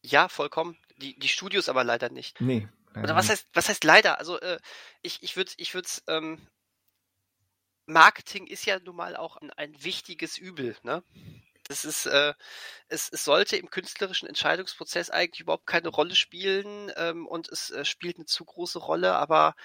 [0.02, 0.76] Ja, vollkommen.
[0.96, 2.40] Die, die Studios aber leider nicht.
[2.40, 2.68] Nee.
[2.94, 4.18] Oder was heißt, was heißt leider?
[4.18, 4.58] Also äh,
[5.02, 6.46] ich, ich würde, ich würde, ähm,
[7.84, 11.02] Marketing ist ja nun mal auch ein, ein wichtiges Übel, ne?
[11.68, 12.32] Das ist, äh,
[12.88, 17.84] es, es sollte im künstlerischen Entscheidungsprozess eigentlich überhaupt keine Rolle spielen ähm, und es äh,
[17.84, 19.56] spielt eine zu große Rolle, aber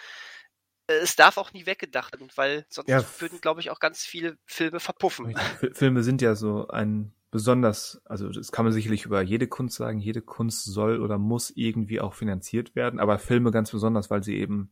[1.01, 3.03] es darf auch nie weggedacht werden, weil sonst ja.
[3.19, 5.35] würden, glaube ich, auch ganz viele Filme verpuffen.
[5.73, 9.99] Filme sind ja so ein besonders, also das kann man sicherlich über jede Kunst sagen,
[9.99, 14.35] jede Kunst soll oder muss irgendwie auch finanziert werden, aber Filme ganz besonders, weil sie
[14.35, 14.71] eben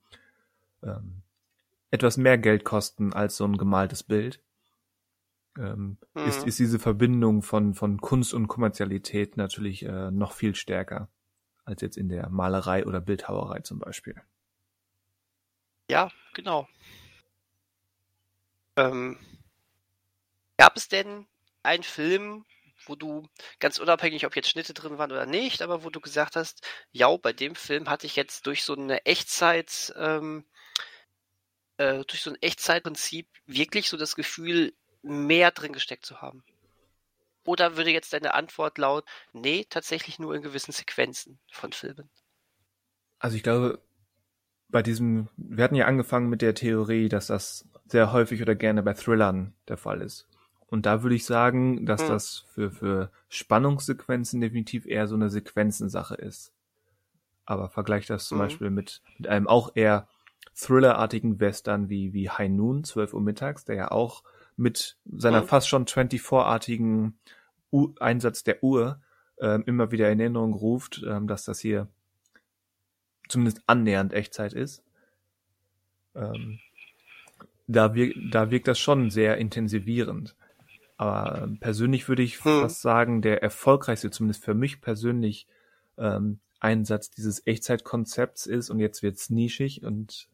[0.84, 1.22] ähm,
[1.92, 4.42] etwas mehr Geld kosten als so ein gemaltes Bild.
[5.58, 6.28] Ähm, mhm.
[6.28, 11.10] ist, ist diese Verbindung von, von Kunst und Kommerzialität natürlich äh, noch viel stärker
[11.66, 14.16] als jetzt in der Malerei oder Bildhauerei zum Beispiel.
[15.90, 16.68] Ja, genau.
[18.78, 19.18] Ähm,
[20.58, 21.28] gab es denn
[21.64, 22.46] einen Film,
[22.86, 23.28] wo du
[23.60, 27.16] ganz unabhängig, ob jetzt Schnitte drin waren oder nicht, aber wo du gesagt hast, ja,
[27.18, 30.46] bei dem Film hatte ich jetzt durch so eine Echtzeit, ähm,
[31.78, 36.44] äh, durch so ein Echtzeitprinzip wirklich so das Gefühl, mehr drin gesteckt zu haben?
[37.46, 42.10] Oder würde jetzt deine Antwort laut, nee, tatsächlich nur in gewissen Sequenzen von Filmen?
[43.18, 43.82] Also ich glaube,
[44.70, 48.84] bei diesem, wir hatten ja angefangen mit der Theorie, dass das sehr häufig oder gerne
[48.84, 50.28] bei Thrillern der Fall ist.
[50.68, 52.10] Und da würde ich sagen, dass hm.
[52.10, 56.54] das für, für Spannungssequenzen definitiv eher so eine Sequenzensache ist.
[57.46, 58.46] Aber vergleich das zum hm.
[58.46, 60.08] Beispiel mit, mit einem auch eher
[60.56, 64.24] Thriller-artigen Western wie, wie High Noon, 12 Uhr mittags, der ja auch
[64.56, 65.48] mit seiner hm.
[65.48, 67.18] fast schon 24-artigen
[68.00, 69.02] Einsatz der Uhr
[69.40, 71.88] ähm, immer wieder in Erinnerung ruft, ähm, dass das hier
[73.30, 74.84] zumindest annähernd Echtzeit ist.
[76.16, 76.60] Ähm,
[77.68, 80.36] da, wirkt, da wirkt das schon sehr intensivierend.
[80.98, 82.62] Aber persönlich würde ich hm.
[82.62, 85.48] fast sagen, der erfolgreichste, zumindest für mich persönlich,
[85.98, 90.28] ähm, Einsatz dieses Echtzeitkonzepts ist, und jetzt wird's nischig und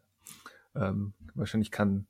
[0.76, 2.08] ähm, wahrscheinlich kann,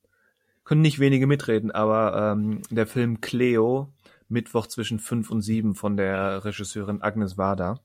[0.64, 3.92] können nicht wenige mitreden, aber ähm, der Film Cleo,
[4.30, 7.80] Mittwoch zwischen fünf und sieben von der Regisseurin Agnes Varda.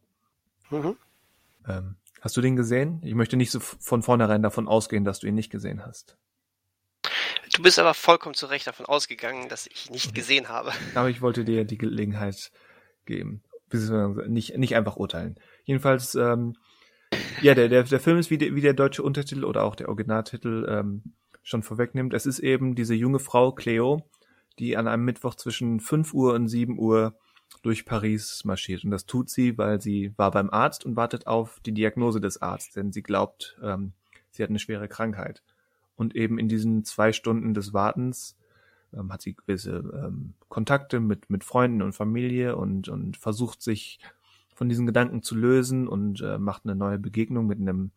[0.71, 0.97] Mhm.
[1.69, 3.01] Ähm, Hast du den gesehen?
[3.03, 6.17] Ich möchte nicht so von vornherein davon ausgehen, dass du ihn nicht gesehen hast.
[7.55, 10.73] Du bist aber vollkommen zu Recht davon ausgegangen, dass ich nicht gesehen habe.
[10.95, 12.53] Aber ich wollte dir die Gelegenheit
[13.07, 13.43] geben.
[14.29, 15.37] Nicht, nicht einfach urteilen.
[15.65, 16.57] Jedenfalls, ähm,
[17.41, 19.89] ja, der, der, der Film ist wie, der, wie der deutsche Untertitel oder auch der
[19.89, 22.15] Originaltitel ähm, schon vorwegnimmt.
[22.15, 24.09] Es ist eben diese junge Frau, Cleo,
[24.59, 27.17] die an einem Mittwoch zwischen 5 Uhr und 7 Uhr
[27.63, 28.85] durch Paris marschiert.
[28.85, 32.41] Und das tut sie, weil sie war beim Arzt und wartet auf die Diagnose des
[32.41, 33.93] Arztes, denn sie glaubt, ähm,
[34.31, 35.43] sie hat eine schwere Krankheit.
[35.97, 38.37] Und eben in diesen zwei Stunden des Wartens
[38.95, 43.99] ähm, hat sie gewisse ähm, Kontakte mit, mit Freunden und Familie und, und versucht sich
[44.55, 47.91] von diesen Gedanken zu lösen und äh, macht eine neue Begegnung mit einem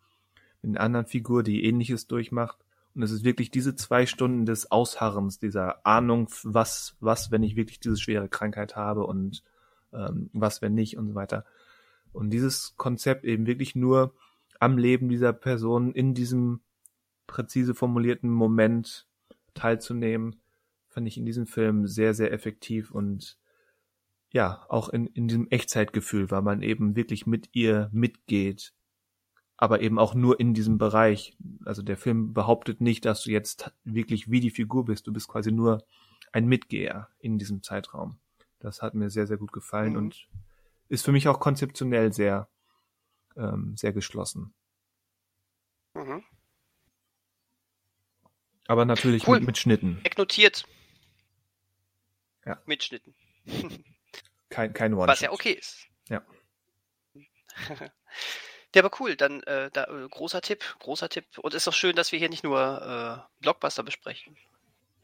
[0.64, 2.63] mit einer anderen Figur, die ähnliches durchmacht.
[2.94, 7.56] Und es ist wirklich diese zwei Stunden des Ausharrens, dieser Ahnung, was, was, wenn ich
[7.56, 9.42] wirklich diese schwere Krankheit habe und
[9.92, 11.44] ähm, was, wenn nicht und so weiter.
[12.12, 14.14] Und dieses Konzept eben wirklich nur
[14.60, 16.60] am Leben dieser Person in diesem
[17.26, 19.08] präzise formulierten Moment
[19.54, 20.40] teilzunehmen,
[20.88, 23.38] fand ich in diesem Film sehr, sehr effektiv und
[24.32, 28.72] ja, auch in, in diesem Echtzeitgefühl, weil man eben wirklich mit ihr mitgeht
[29.56, 31.36] aber eben auch nur in diesem Bereich.
[31.64, 35.06] Also der Film behauptet nicht, dass du jetzt wirklich wie die Figur bist.
[35.06, 35.84] Du bist quasi nur
[36.32, 38.18] ein Mitgeher in diesem Zeitraum.
[38.58, 39.98] Das hat mir sehr, sehr gut gefallen Mhm.
[39.98, 40.28] und
[40.88, 42.48] ist für mich auch konzeptionell sehr,
[43.36, 44.52] ähm, sehr geschlossen.
[45.94, 46.24] Mhm.
[48.66, 49.38] Aber natürlich Cool.
[49.38, 50.02] mit, mit Schnitten.
[50.02, 50.66] Wegnotiert.
[52.46, 52.60] Ja.
[52.66, 53.14] Mitschnitten.
[54.48, 55.86] Kein, kein one Was ja okay ist.
[56.08, 56.22] Ja.
[58.74, 59.16] Ja, aber cool.
[59.16, 61.24] Dann äh, da, äh, großer Tipp, großer Tipp.
[61.38, 64.36] Und ist doch schön, dass wir hier nicht nur äh, Blockbuster besprechen.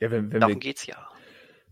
[0.01, 1.09] Ja, wenn, wenn, Darum wir, geht's ja.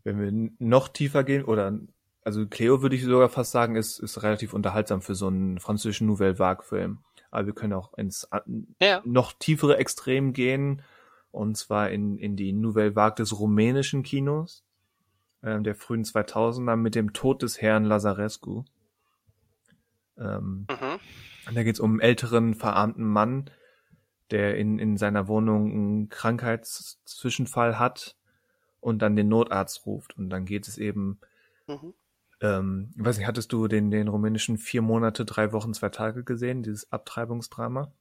[0.05, 1.79] wenn wir noch tiefer gehen, oder
[2.23, 6.07] also Cleo würde ich sogar fast sagen, ist, ist relativ unterhaltsam für so einen französischen
[6.07, 6.99] Nouvelle Vague-Film.
[7.31, 8.29] Aber wir können auch ins
[8.81, 10.83] Ja, noch tiefere Extrem gehen,
[11.31, 14.65] und zwar in, in die Nouvelle Vague des rumänischen Kinos,
[15.43, 18.65] ähm, der frühen 2000er mit dem Tod des Herrn Lazarescu.
[20.17, 21.01] Ähm, mhm.
[21.49, 23.51] Und da geht es um einen älteren, verarmten Mann,
[24.31, 28.17] der in, in seiner Wohnung einen Krankheitszwischenfall hat
[28.81, 30.17] und dann den Notarzt ruft.
[30.19, 31.19] Und dann geht es eben,
[31.67, 31.95] Mhm.
[32.43, 36.25] ähm, ich weiß nicht, hattest du den, den rumänischen vier Monate, drei Wochen, zwei Tage
[36.25, 37.93] gesehen, dieses Abtreibungsdrama?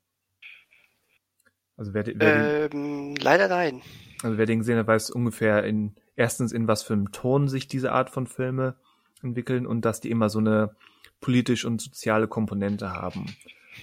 [1.78, 3.82] Also wer, wer, den, Ähm, leider nein.
[4.24, 7.68] also wer den gesehen hat, weiß ungefähr in, erstens in was für einem Ton sich
[7.68, 8.76] diese Art von Filme
[9.22, 10.76] entwickeln und dass die immer so eine
[11.20, 13.36] politisch und soziale Komponente haben.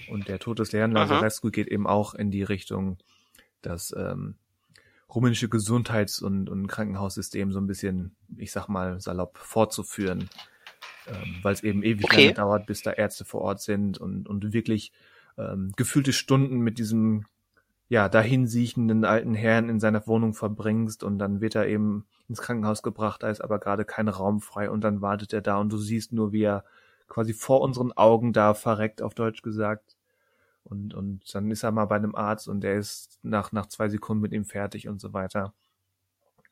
[0.07, 0.91] Und der Tod des Herrn.
[0.91, 2.97] Lazarescu geht eben auch in die Richtung,
[3.61, 4.35] dass ähm,
[5.13, 10.29] rumänische Gesundheits- und, und Krankenhaussystem so ein bisschen, ich sag mal, salopp fortzuführen.
[11.07, 12.23] Ähm, Weil es eben ewig Okay.
[12.23, 14.91] lange dauert, bis da Ärzte vor Ort sind und, und wirklich
[15.37, 17.25] ähm, gefühlte Stunden mit diesem
[17.87, 22.81] ja, dahinsiechenden alten Herrn in seiner Wohnung verbringst und dann wird er eben ins Krankenhaus
[22.81, 25.77] gebracht, da ist aber gerade kein Raum frei und dann wartet er da und du
[25.77, 26.65] siehst nur, wie er
[27.07, 29.95] quasi vor unseren Augen da verreckt, auf Deutsch gesagt.
[30.63, 33.87] Und, und dann ist er mal bei einem Arzt und der ist nach, nach zwei
[33.87, 35.53] Sekunden mit ihm fertig und so weiter.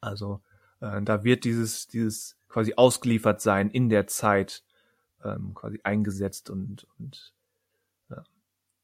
[0.01, 0.41] Also
[0.81, 4.63] äh, da wird dieses, dieses quasi ausgeliefert sein in der Zeit
[5.23, 7.33] ähm, quasi eingesetzt und, und
[8.09, 8.21] äh,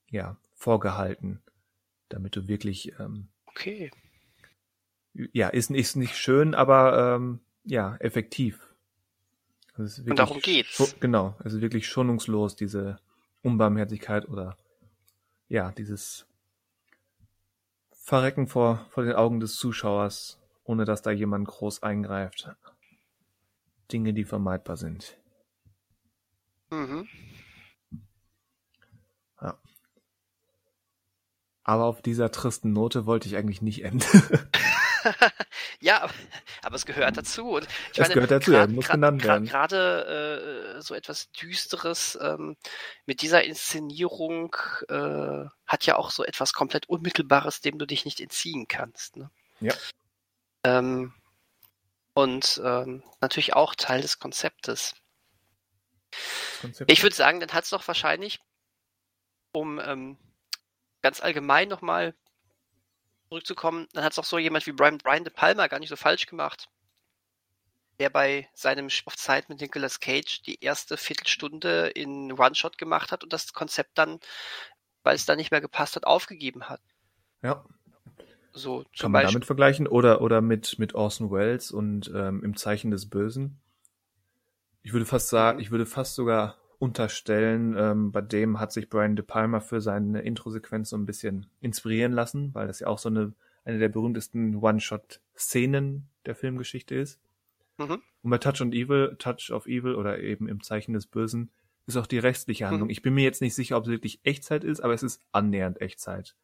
[0.10, 1.41] ja, vorgehalten,
[2.10, 3.91] damit du wirklich ähm, Okay.
[5.14, 8.69] ja, ist, ist nicht schön, aber ähm, ja, effektiv.
[9.80, 10.99] Also ist Und darum wirklich geht's.
[10.99, 12.99] Genau, es ist wirklich schonungslos, diese
[13.41, 14.57] Unbarmherzigkeit oder
[15.47, 16.26] ja, dieses
[17.91, 22.49] Verrecken vor, vor den Augen des Zuschauers, ohne dass da jemand groß eingreift.
[23.91, 25.18] Dinge, die vermeidbar sind.
[26.69, 27.07] Mhm.
[31.69, 34.03] Aber auf dieser tristen Note wollte ich eigentlich nicht enden.
[35.80, 36.08] ja,
[36.62, 37.52] aber, es gehört dazu.
[37.52, 39.48] Und ich Es meine, gehört dazu, grad- muss genannt werden.
[39.48, 42.56] Gerade äh, so etwas Düsteres ähm,
[43.06, 44.56] mit dieser Inszenierung
[44.90, 49.18] äh, hat ja auch so etwas komplett Unmittelbares, dem du dich nicht entziehen kannst.
[49.18, 49.30] Ne?
[49.60, 49.74] Ja.
[50.64, 51.14] Ähm,
[52.14, 54.96] und ähm, natürlich auch Teil des Konzeptes.
[56.62, 58.40] Konzept- Ich würde sagen, dann hat es doch wahrscheinlich,
[59.52, 60.18] um ähm,
[61.02, 62.14] ganz allgemein nochmal
[63.30, 65.95] zurückzukommen, dann hat es doch so jemand wie Brian, Brian De Palma gar nicht so
[65.95, 66.69] falsch gemacht,
[67.99, 73.23] der bei seinem auf Zeit mit Nicolas Cage die erste Viertelstunde in One-Shot gemacht hat
[73.23, 74.19] und das Konzept dann,
[75.03, 76.81] weil es da nicht mehr gepasst hat, aufgegeben hat.
[77.41, 77.65] ja.
[78.51, 79.34] So Kann zum man Beispiel.
[79.34, 83.61] damit vergleichen oder oder mit mit Orson Welles und ähm, im Zeichen des Bösen.
[84.81, 85.60] Ich würde fast sagen, Mhm.
[85.60, 90.22] ich würde fast sogar unterstellen, ähm, bei dem hat sich Brian De Palma für seine
[90.22, 93.34] Intro-Sequenz so ein bisschen inspirieren lassen, weil das ja auch so eine
[93.69, 97.19] eine der berühmtesten One-Shot-Szenen der Filmgeschichte ist.
[97.77, 98.01] Mhm.
[98.22, 101.51] Und bei Touch on Evil, Touch of Evil oder eben im Zeichen des Bösen
[101.85, 102.88] ist auch die restliche Handlung.
[102.88, 102.91] Mhm.
[102.91, 105.81] Ich bin mir jetzt nicht sicher, ob es wirklich Echtzeit ist, aber es ist annähernd
[105.81, 106.35] Echtzeit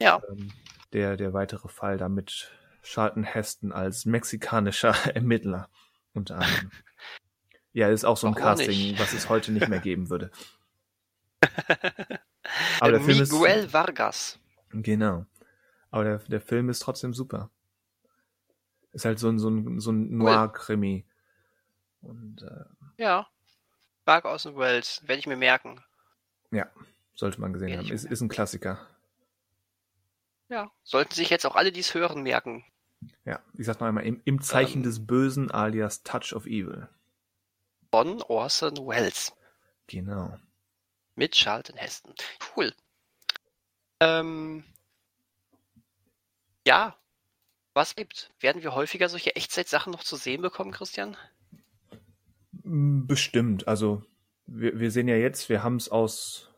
[0.00, 0.52] Ja, ähm,
[0.92, 2.52] der, der weitere Fall da mit
[2.82, 5.68] Charlton Heston als mexikanischer Ermittler
[6.14, 6.70] unter anderem.
[7.72, 9.00] Ja, ist auch so ein Warum Casting, nicht?
[9.00, 10.30] was es heute nicht mehr geben würde.
[12.80, 14.38] Aber der äh, Film Miguel ist, Vargas.
[14.70, 15.26] genau.
[15.90, 17.50] Aber der, der Film ist trotzdem super.
[18.92, 21.04] Ist halt so ein, so ein, so ein Noir-Krimi.
[22.02, 22.64] Und äh,
[23.02, 23.28] Ja.
[24.04, 25.80] Varg aus dem Wales, werde ich mir merken.
[26.50, 26.66] ja,
[27.14, 27.90] sollte man gesehen Ja, haben.
[27.90, 28.78] Ist, ist ein Klassiker.
[30.48, 30.70] Ja.
[30.82, 32.64] Sollten sich jetzt auch alle, die es hören, merken.
[33.24, 34.82] Ja, ich sag noch einmal, im, im Zeichen Ähm.
[34.82, 36.88] des Bösen alias Touch of Evil.
[37.90, 39.32] Von Orson Welles.
[39.86, 40.38] Genau.
[41.16, 42.14] Mit Charlton Heston.
[42.56, 42.72] Cool.
[44.00, 44.64] Ähm,
[46.66, 46.96] ja,
[47.74, 48.32] was gibt?
[48.40, 51.16] Werden wir häufiger solche Echtzeit-Sachen noch zu sehen bekommen, Christian?
[52.62, 53.68] Mm, Bestimmt.
[53.68, 54.02] Also
[54.46, 56.50] wir, wir sehen ja jetzt, wir haben es aus,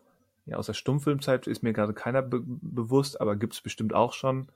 [0.46, 4.50] ja, aus der Stummfilmzeit ist mir gerade keiner be bewusst, aber gibt's bestimmt auch schon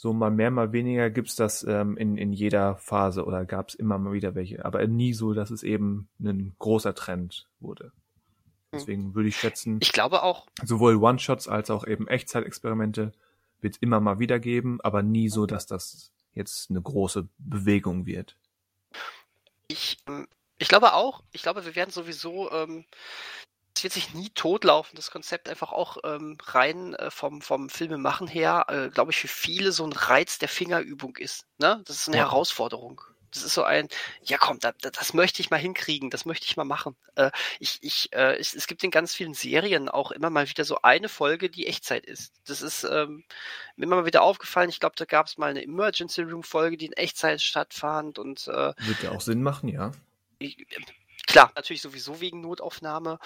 [0.00, 3.98] so mal mehr, mal weniger gibt's das ähm, in, in jeder Phase oder gab's immer
[3.98, 7.84] mal wieder welche, aber nie so, dass es eben ein großer Trend wurde.
[7.84, 7.92] Hm.
[8.72, 13.12] Deswegen würde ich schätzen, Ich glaube auch, sowohl One-Shots als auch eben Echtzeitexperimente
[13.60, 18.38] wird immer mal wieder geben, aber nie so, dass das jetzt eine große Bewegung wird.
[19.68, 22.86] ich, ähm, ich glaube auch, ich glaube, wir werden sowieso, ähm,
[23.76, 28.26] es wird sich nie totlaufen, das Konzept einfach auch ähm, rein äh, vom, vom Filmemachen
[28.26, 31.46] her, äh, glaube ich, für viele so ein Reiz der Fingerübung ist.
[31.58, 31.82] Ne?
[31.86, 32.24] Das ist eine Ja.
[32.24, 33.00] Herausforderung.
[33.32, 33.88] Das ist so ein,
[34.24, 36.96] ja komm, da, da, das möchte ich mal hinkriegen, das möchte ich mal machen.
[37.14, 37.30] Äh,
[37.60, 40.82] ich, ich, äh, es, es gibt in ganz vielen Serien auch immer mal wieder so
[40.82, 42.32] eine Folge, die Echtzeit ist.
[42.48, 43.22] Das ist ähm,
[43.76, 44.68] mir immer mal wieder aufgefallen.
[44.68, 48.48] Ich glaube, da gab es mal eine Emergency Room Folge, die in Echtzeit stattfand und
[48.48, 49.92] äh, Wird ja auch Sinn machen, ja.
[50.40, 50.66] ich,
[51.30, 53.18] klar, natürlich sowieso wegen Notaufnahme.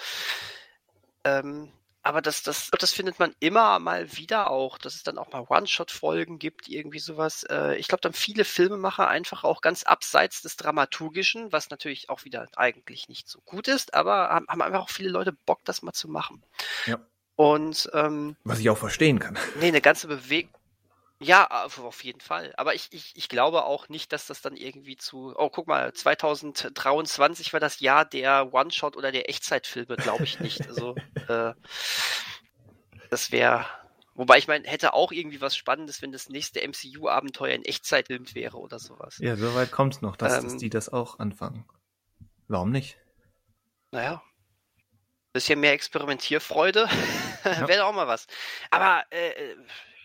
[1.23, 1.71] Ähm,
[2.05, 5.43] aber das, das, das findet man immer mal wieder auch, dass es dann auch mal
[5.49, 7.43] One-Shot-Folgen gibt, irgendwie sowas.
[7.49, 12.23] Äh, ich glaube, dann viele Filmemacher einfach auch ganz abseits des Dramaturgischen, was natürlich auch
[12.23, 15.81] wieder eigentlich nicht so gut ist, aber haben, haben einfach auch viele Leute Bock, das
[15.81, 16.43] mal zu machen.
[16.85, 16.99] Ja.
[17.37, 19.35] Und ähm, Was ich auch verstehen kann.
[19.59, 20.53] Nee, eine ganze Bewegung.
[21.21, 22.53] Ja, auf jeden Fall.
[22.57, 25.33] Aber ich, ich, ich glaube auch nicht, dass das dann irgendwie zu.
[25.37, 30.67] Oh, guck mal, 2023 war das Jahr der One-Shot oder der Echtzeitfilme, glaube ich nicht.
[30.67, 30.95] Also,
[31.29, 31.53] äh,
[33.09, 33.65] das wäre.
[34.13, 38.33] Wobei ich meine, hätte auch irgendwie was Spannendes, wenn das nächste MCU-Abenteuer in Echtzeit filmt
[38.33, 39.17] wäre oder sowas.
[39.19, 40.59] Ja, so weit kommt's noch, dass, dass Ähm.
[40.59, 41.65] die das auch anfangen.
[42.47, 42.97] Warum nicht?
[43.91, 44.21] Naja.
[45.33, 46.87] Bisschen mehr Experimentierfreude
[47.43, 47.67] Ja.
[47.67, 48.27] wäre auch mal was.
[48.71, 49.55] Aber äh, äh,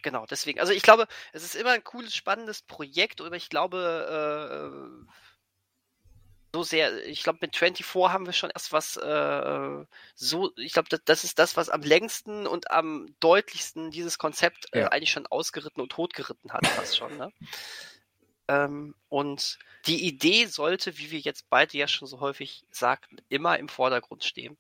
[0.03, 0.61] genau, deswegen.
[0.61, 5.07] Also ich glaube, es ist immer ein cooles, spannendes Projekt, aber ich glaube, äh,
[6.53, 10.89] so sehr, ich glaube, mit 24 haben wir schon erst was äh, so, ich glaube,
[10.89, 14.89] das, das ist das, was am längsten und am deutlichsten dieses Konzept äh, Ja.
[14.89, 17.33] eigentlich schon ausgeritten und totgeritten hat, fast schon, ne?
[18.49, 23.59] Ähm, und die Idee sollte, wie wir jetzt beide ja schon so häufig sagten, immer
[23.59, 24.57] im Vordergrund stehen.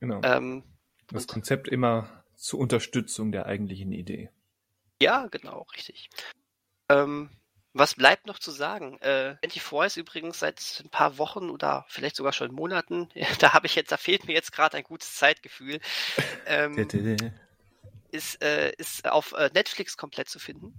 [0.00, 0.20] Genau.
[0.24, 0.64] Ähm,
[1.08, 4.30] das Konzept immer zur Unterstützung der eigentlichen Idee.
[5.00, 6.08] Ja, genau, richtig.
[6.88, 7.30] Ähm,
[7.72, 8.98] was bleibt noch zu sagen?
[9.00, 13.66] Äh, 24 ist übrigens seit ein paar Wochen oder vielleicht sogar schon Monaten, da habe
[13.66, 15.80] ich jetzt, da fehlt mir jetzt gerade ein gutes Zeitgefühl,
[16.46, 16.76] ähm,
[18.12, 20.72] ist, äh, ist auf äh, Netflix komplett zu finden.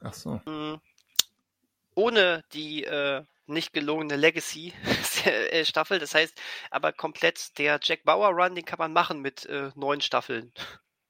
[0.00, 0.40] Ach so.
[0.44, 0.80] Mm,
[1.94, 5.98] ohne die äh, nicht gelungene Legacy-Staffel.
[5.98, 6.40] Das heißt,
[6.70, 10.52] aber komplett der Jack Bauer Run, den kann man machen mit äh, neun Staffeln.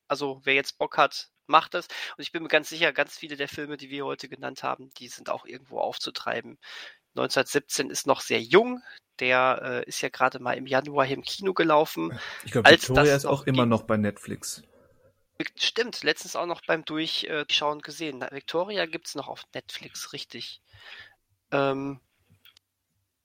[0.07, 1.87] Also wer jetzt Bock hat, macht das.
[2.17, 4.91] Und ich bin mir ganz sicher, ganz viele der Filme, die wir heute genannt haben,
[4.99, 6.59] die sind auch irgendwo aufzutreiben.
[7.17, 8.83] 1917 ist noch sehr jung.
[9.21, 12.19] Der äh, ist ja gerade mal im Januar hier im Kino gelaufen.
[12.45, 14.63] Ich glaube, Victoria ist auch immer noch bei Netflix.
[15.57, 18.25] Stimmt, letztens auch noch beim Durchschauen gesehen.
[18.31, 20.61] Victoria gibt's noch auf Netflix, richtig.
[21.53, 22.01] Ähm,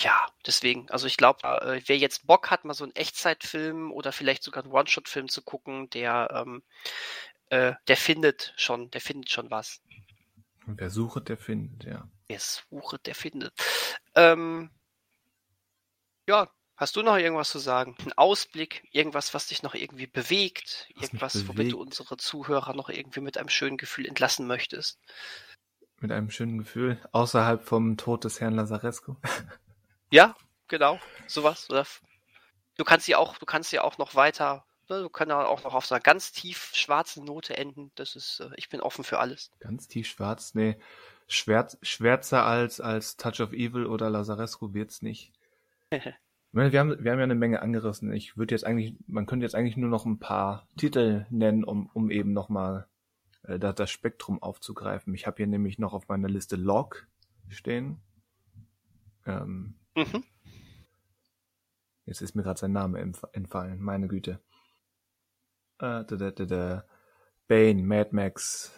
[0.01, 4.11] ja, deswegen, also ich glaube, äh, wer jetzt Bock hat, mal so einen Echtzeitfilm oder
[4.11, 6.63] vielleicht sogar einen One-Shot-Film zu gucken, der, ähm,
[7.53, 9.79] äh, der findet schon, der findet schon was.
[10.65, 12.09] Und wer sucht, der findet, ja.
[12.27, 13.53] Wer sucht, der findet.
[14.15, 14.71] Ähm,
[16.27, 17.95] ja, hast du noch irgendwas zu sagen?
[18.03, 21.71] Ein Ausblick, irgendwas, was dich noch irgendwie bewegt, Was irgendwas, womit bewegt?
[21.73, 24.99] du unsere Zuhörer noch irgendwie mit einem schönen Gefühl entlassen möchtest?
[25.99, 26.99] Mit einem schönen Gefühl.
[27.11, 29.15] Außerhalb vom Tod des Herrn Lazarescu.
[30.09, 30.35] Ja,
[30.67, 31.69] genau, sowas.
[31.69, 31.85] Oder
[32.77, 35.63] du kannst ja auch, du kannst ja auch noch weiter, ne, du kannst ja auch
[35.63, 37.91] noch auf so einer ganz tief schwarzen Note enden.
[37.95, 39.51] Das ist, äh, ich bin offen für alles.
[39.59, 40.53] Ganz tief schwarz.
[40.55, 40.77] Nee,
[41.27, 45.31] schwärz, schwärzer als, als Touch of Evil oder Lazarescu wird's nicht.
[45.89, 46.01] Ich
[46.51, 48.11] meine, wir haben, wir haben ja eine Menge angerissen.
[48.13, 51.89] Ich würde jetzt eigentlich, man könnte jetzt eigentlich nur noch ein paar Titel nennen, um,
[51.93, 52.87] um eben nochmal
[53.43, 55.13] äh, das, das Spektrum aufzugreifen.
[55.13, 57.07] Ich habe hier nämlich noch auf meiner Liste Log
[57.49, 57.99] stehen.
[59.25, 60.23] Ähm, Mhm.
[62.05, 64.39] jetzt ist mir gerade sein Name entf- entfallen, meine Güte.
[65.83, 66.83] Äh, da, da, da.
[67.47, 68.71] Bane, Mad Max.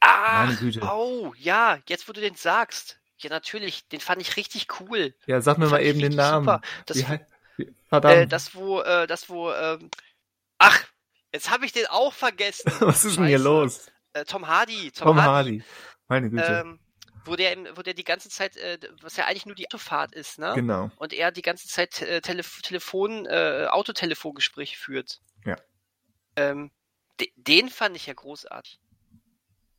[0.00, 0.48] Ah,
[0.92, 2.98] oh, ja, jetzt wo du den sagst.
[3.18, 5.14] Ja, natürlich, den fand ich richtig cool.
[5.26, 6.44] Ja, sag mir Den mal eben den Namen.
[6.44, 6.60] super.
[6.86, 7.20] Das, Wie
[7.56, 8.14] wie- Verdammt.
[8.14, 9.90] äh, das wo, äh, das wo, ähm,
[10.58, 10.84] ach,
[11.32, 12.70] jetzt habe ich den auch vergessen.
[12.80, 13.48] Was ist denn hier Scheiße.
[13.48, 13.86] los?
[14.12, 14.90] Äh, Tom Hardy.
[14.90, 15.60] Tom, Tom Hardy.
[15.60, 15.64] Hardy.
[16.08, 16.44] Meine Güte.
[16.66, 16.78] Ähm,
[17.26, 20.38] wo der, wo der die ganze Zeit, äh, was ja eigentlich nur die Autofahrt ist,
[20.38, 20.52] ne?
[20.54, 20.90] genau.
[20.96, 25.20] und er die ganze Zeit äh, Telef Telefon, äh, Autotelefongespräche führt.
[25.44, 25.56] Ja.
[26.36, 26.70] Ähm,
[27.20, 28.80] de den fand ich ja großartig.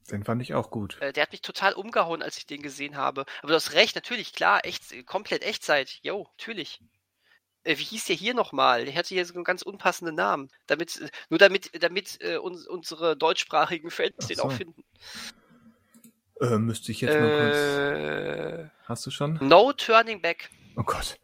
[0.10, 0.98] Den fand ich auch gut.
[1.02, 3.26] Äh, der hat mich total umgehauen, als ich den gesehen habe.
[3.42, 6.00] Aber du hast recht, natürlich, klar, echt, komplett Echtzeit.
[6.02, 6.82] Jo, natürlich.
[7.64, 8.86] äh, wie hieß der hier nochmal?
[8.86, 10.50] Der hatte hier so einen ganz unpassenden Namen.
[10.66, 14.44] Damit, äh, nur damit, damit äh, uns, unsere deutschsprachigen Fans Ach den so.
[14.44, 14.84] auch finden.
[16.42, 17.56] Äh, müsste ich jetzt mal kurz.
[17.58, 19.40] Äh, Hast du schon?
[19.42, 20.50] no Turning Back.
[20.76, 21.18] Oh Gott.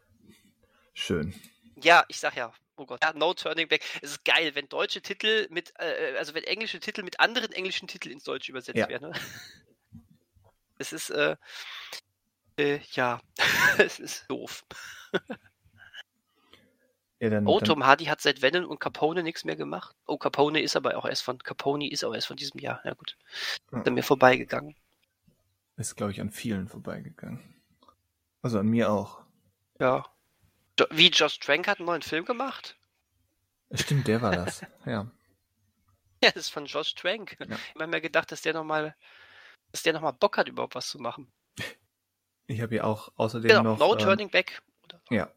[0.93, 1.33] Schön.
[1.81, 2.53] Ja, ich sag ja.
[2.75, 3.83] Oh Gott, ja, No Turning Back.
[4.01, 7.87] Es ist geil, wenn deutsche Titel mit, äh, also wenn englische Titel mit anderen englischen
[7.87, 8.89] Titeln ins Deutsche übersetzt Ja.
[8.89, 9.09] werden.
[9.11, 9.13] Ne?
[10.79, 11.35] Es ist, äh,
[12.57, 13.21] äh, ja,
[13.77, 14.65] es ist doof.
[17.19, 19.95] Ja, dann, Oh, dann, Tom Hardy hat seit Venom und Capone nichts mehr gemacht.
[20.07, 22.81] Oh, Capone ist aber auch erst von, Capone ist auch erst von diesem Jahr.
[22.83, 23.17] Ja gut,
[23.71, 23.79] Ja.
[23.79, 24.75] ist an mir vorbeigegangen.
[25.77, 27.39] Ist, glaube ich, an vielen vorbeigegangen.
[28.41, 29.21] Also an mir auch.
[29.79, 30.05] Ja.
[30.91, 32.77] Wie Josh Trank hat einen neuen Film gemacht?
[33.73, 34.61] Stimmt, der war das.
[34.85, 35.09] ja.
[36.23, 37.35] Ja, das ist von Josh Trank.
[37.39, 37.45] Ja.
[37.55, 38.95] Ich habe mir gedacht, dass der nochmal,
[39.71, 41.31] dass der nochmal Bock hat, überhaupt was zu machen.
[42.45, 43.79] Ich habe ja auch außerdem Genau, noch.
[43.79, 44.61] No ähm, Turning Back.
[44.83, 45.01] Oder?
[45.09, 45.31] Ja.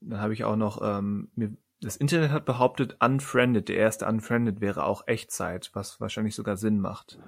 [0.00, 4.60] Dann habe ich auch noch, ähm, mir, das Internet hat behauptet, Unfriended, der erste Unfriended
[4.60, 7.20] wäre auch Echtzeit, was wahrscheinlich sogar Sinn macht.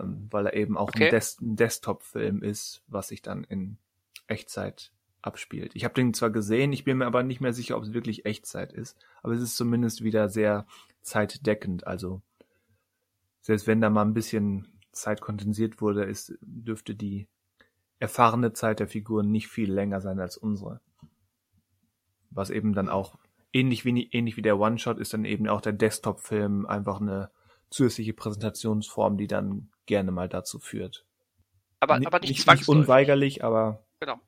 [0.00, 1.06] Ähm, weil er eben auch Okay.
[1.06, 3.78] ein, Des ein Desktop-Film ist, was sich dann in
[4.26, 5.72] Echtzeit abspielt.
[5.74, 8.26] Ich habe den zwar gesehen, ich bin mir aber nicht mehr sicher, ob es wirklich
[8.26, 10.66] Echtzeit ist, aber es ist zumindest wieder sehr
[11.02, 11.86] zeitdeckend.
[11.86, 12.22] Also
[13.40, 17.28] selbst wenn da mal ein bisschen Zeit kondensiert wurde, ist, dürfte die
[17.98, 20.80] erfahrene Zeit der Figuren nicht viel länger sein als unsere.
[22.30, 23.16] Was eben dann auch
[23.52, 27.30] ähnlich wie, ähnlich wie der One-Shot ist dann eben auch der Desktop-Film einfach eine
[27.70, 31.06] zusätzliche Präsentationsform, die dann gerne mal dazu führt.
[31.80, 34.20] Aber, aber nicht, nicht, nicht unweigerlich, aber Genau.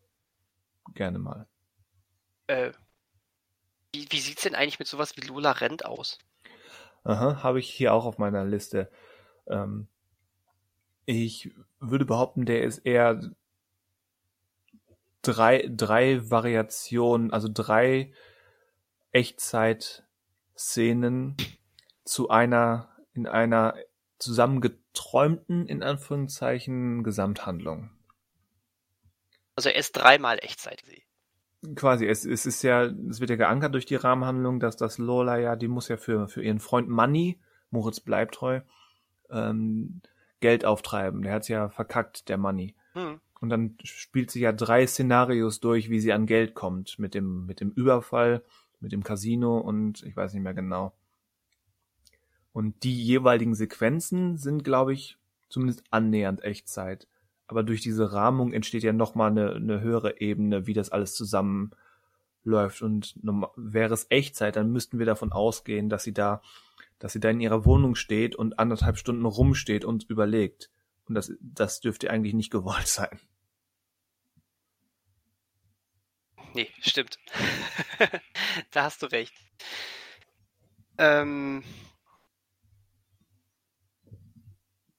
[0.95, 1.47] gerne mal.
[2.47, 2.73] Äh,
[3.95, 6.19] wie, wie sieht's denn eigentlich mit sowas wie Lola Rent aus?
[7.05, 8.91] Aha, habe ich hier auch auf meiner Liste.
[9.47, 9.89] Ähm,
[11.07, 13.21] ich würde behaupten, der ist eher
[15.23, 18.13] drei, drei Variationen, also drei
[19.13, 21.37] Echtzeit-Szenen
[22.05, 23.75] zu einer, in einer
[24.25, 27.91] zusammengeträumten, in Anführungszeichen, Gesamthandlung.
[29.57, 30.83] Also er ist dreimal Echtzeit.
[31.77, 35.39] quasi, es, es ist ja, es wird ja geankert durch die Rahmenhandlung, dass das Lola
[35.39, 37.39] ja, die muss ja für, für ihren Freund Money,
[37.71, 38.61] Moritz bleibt treu,
[39.31, 40.01] ähm,
[40.41, 41.23] Geld auftreiben.
[41.23, 42.75] Der hat's ja verkackt, der Money.
[42.93, 43.21] Hm.
[43.41, 46.99] Und dann spielt sie ja drei Szenarios durch, wie sie an Geld kommt.
[46.99, 48.43] Mit dem, mit dem Überfall,
[48.81, 50.93] mit dem Casino und ich weiß nicht mehr genau.
[52.55, 55.19] Und die jeweiligen Sequenzen sind, glaube ich,
[55.49, 57.09] zumindest annähernd Echtzeit.
[57.49, 62.81] Aber durch diese Rahmung entsteht ja nochmal eine, eine höhere Ebene, wie das alles zusammenläuft.
[62.81, 63.19] Und
[63.57, 66.43] wäre es Echtzeit, dann müssten wir davon ausgehen, dass sie da,
[67.01, 70.71] dass sie da in ihrer Wohnung steht und anderthalb Stunden rumsteht und überlegt.
[71.07, 73.19] Und das, das dürfte eigentlich nicht gewollt sein.
[76.55, 77.19] Nee, stimmt.
[78.71, 79.35] da hast du recht.
[80.99, 81.65] Ähm,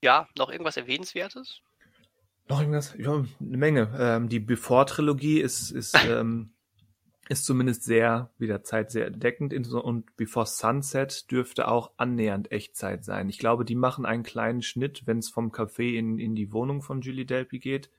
[0.02, 1.62] ja, noch irgendwas Erwähnenswertes?
[2.48, 2.96] Noch irgendwas?
[2.98, 3.96] Ja, eine Menge.
[3.98, 6.52] Ähm, die Before-Trilogie ist, ist, ähm,
[7.28, 13.04] ist zumindest sehr, wieder Zeit sehr deckend Inso- und Before Sunset dürfte auch annähernd Echtzeit
[13.04, 13.30] sein.
[13.30, 16.82] Ich glaube, die machen einen kleinen Schnitt, wenn es vom Café in, in die Wohnung
[16.82, 17.90] von Julie Delpy geht.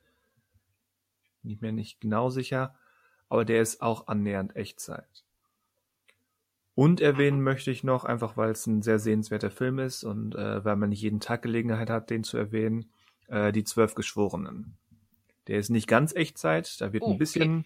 [1.43, 2.77] Bin ich mir nicht genau sicher,
[3.29, 5.26] aber der ist auch annähernd Echtzeit.
[6.77, 10.63] Und erwähnen möchte ich noch, einfach weil es ein sehr sehenswerter Film ist und äh,
[10.63, 12.91] weil man nicht jeden Tag Gelegenheit hat, den zu erwähnen,
[13.29, 14.77] äh, die Zwölf Geschworenen.
[15.49, 17.19] Der ist nicht ganz Echtzeit, da wird Oh, ein okay.
[17.19, 17.65] bisschen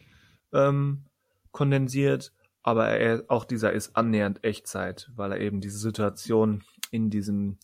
[0.53, 1.07] ähm,
[1.51, 2.33] kondensiert,
[2.63, 6.63] aber er, auch dieser ist annähernd Echtzeit, weil er eben diese Situation
[6.93, 7.59] in diesem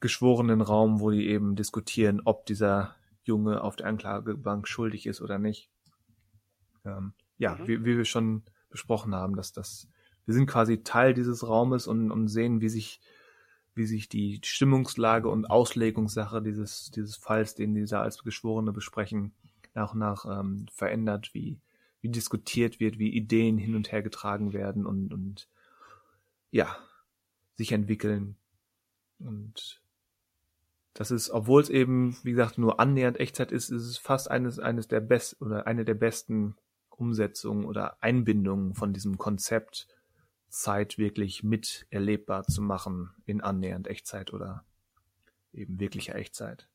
[0.00, 2.94] geschworenen Raum, wo die eben diskutieren, ob dieser
[3.24, 5.68] Junge auf der Anklagebank schuldig ist oder nicht.
[6.86, 7.68] Ähm, ja, Mhm.
[7.68, 9.88] wie, wie wir schon besprochen haben, dass das
[10.30, 13.00] wir sind quasi Teil dieses Raumes und, und sehen, wie sich
[13.74, 19.32] wie sich die Stimmungslage und Auslegungssache dieses dieses Falls, den die da als Geschworene besprechen,
[19.74, 21.58] nach und nach ähm, verändert, wie
[22.00, 25.48] wie diskutiert wird, wie Ideen hin und her getragen werden und und
[26.52, 26.76] ja
[27.56, 28.36] sich entwickeln.
[29.18, 29.82] Und
[30.94, 34.60] das ist, obwohl es eben, wie gesagt, nur annähernd Echtzeit ist, ist es fast eines,
[34.60, 36.54] eines der besten oder eine der besten
[36.88, 39.88] Umsetzungen oder Einbindungen von diesem Konzept,
[40.50, 44.64] Zeit wirklich mit erlebbar zu machen in annähernd Echtzeit oder
[45.52, 46.68] eben wirklicher Echtzeit.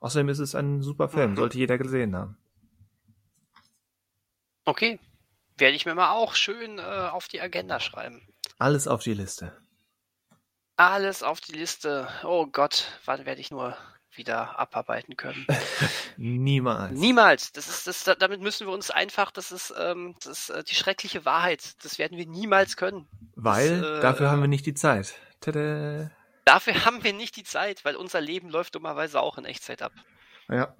[0.00, 1.36] Außerdem ist es ein super Film, Mhm.
[1.36, 2.36] sollte jeder gesehen haben.
[4.64, 4.98] Okay.
[5.58, 8.26] Werde ich mir mal auch schön äh, auf die Agenda schreiben.
[8.58, 9.56] Alles auf die Liste.
[10.76, 12.08] Alles auf die Liste.
[12.24, 13.76] Oh Gott, wann werde ich nur
[14.16, 15.46] wieder abarbeiten können.
[16.16, 16.98] Niemals.
[16.98, 17.52] Niemals.
[17.52, 20.74] Das ist, das, damit müssen wir uns einfach, das ist, ähm, das ist äh, die
[20.74, 21.82] schreckliche Wahrheit.
[21.84, 23.06] Das werden wir niemals können.
[23.34, 25.14] Weil Das, äh, dafür haben wir nicht die Zeit.
[25.40, 26.10] Tada.
[26.44, 29.92] Dafür haben wir nicht die Zeit, weil unser Leben läuft dummerweise auch in Echtzeit ab.
[30.48, 30.74] Ja.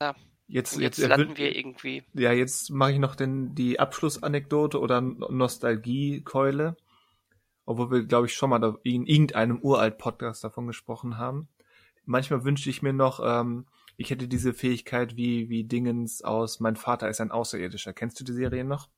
[0.00, 0.14] Ja.
[0.46, 2.04] Jetzt, jetzt, jetzt, landen wir irgendwie.
[2.12, 6.76] ja, jetzt mache ich noch den, die Abschlussanekdote oder Nostalgiekeule.
[7.66, 11.48] Obwohl wir, glaube ich, schon mal da in irgendeinem Uralt-Podcast davon gesprochen haben.
[12.04, 13.66] Manchmal wünschte ich mir noch, ähm,
[13.96, 17.92] ich hätte diese Fähigkeit wie, wie Dingens aus Mein Vater ist ein Außerirdischer.
[17.94, 18.88] Kennst du die Serie noch?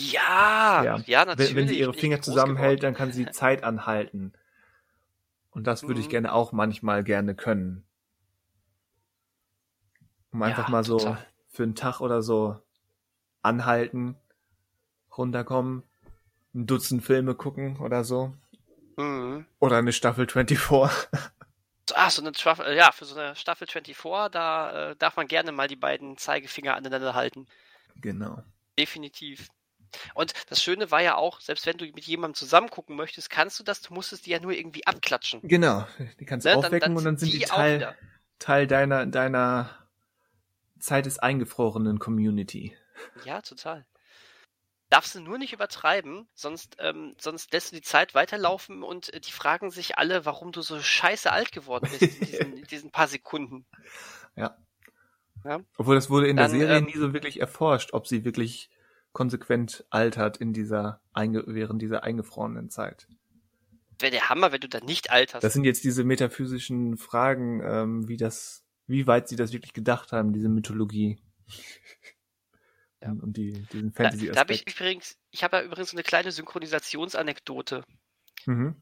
[0.00, 1.24] Ja, ja, Ja.
[1.24, 1.50] natürlich.
[1.50, 4.32] Wenn, wenn sie ihre ich Finger zusammenhält, dann kann sie Zeit anhalten.
[5.50, 6.10] Und das würde ich Mhm.
[6.10, 7.84] gerne auch manchmal gerne können.
[10.32, 11.26] Um einfach Ja, mal so total.
[11.50, 12.56] für einen Tag oder so
[13.42, 14.16] anhalten,
[15.16, 15.82] runterkommen,
[16.54, 18.34] ein Dutzend Filme gucken oder so.
[18.96, 19.46] Mhm.
[19.58, 21.08] Oder eine Staffel 24.
[21.94, 25.52] Ah, so eine Staffel, ja, für so eine Staffel 24, da äh, darf man gerne
[25.52, 27.46] mal die beiden Zeigefinger aneinander halten.
[28.00, 28.42] genau.
[28.78, 29.48] Definitiv.
[30.14, 33.60] Und das Schöne war ja auch, selbst wenn du mit jemandem zusammen gucken möchtest, kannst
[33.60, 35.40] du das, du musstest die ja nur irgendwie abklatschen.
[35.42, 35.86] Genau.
[36.18, 36.54] Die kannst du Ne?
[36.56, 37.94] Dann- aufwecken dann und dann sind die die Teil.
[38.38, 39.68] Teil deiner, deiner
[40.80, 42.74] Zeit des eingefrorenen Community.
[43.26, 43.84] Ja, total.
[44.92, 49.20] Darfst du nur nicht übertreiben, sonst, ähm, sonst lässt du die Zeit weiterlaufen und äh,
[49.20, 52.90] die fragen sich alle, warum du so scheiße alt geworden bist in diesen, in diesen
[52.90, 53.64] paar Sekunden.
[55.78, 58.68] Obwohl das wurde in Dann, der Serie ähm, nie so wirklich erforscht, ob sie wirklich
[59.12, 63.08] konsequent altert in dieser während dieser eingefrorenen Zeit.
[63.98, 65.42] Wäre der Hammer, wenn du da nicht alterst.
[65.42, 70.12] Das sind jetzt diese metaphysischen Fragen, ähm, wie das, wie weit sie das wirklich gedacht
[70.12, 71.18] haben, diese Mythologie.
[73.02, 73.10] Ja.
[73.10, 76.04] Und, und die, diesen da, da habe ich übrigens, ich habe ja übrigens so eine
[76.04, 77.84] kleine Synchronisationsanekdote.
[78.46, 78.80] Mhm.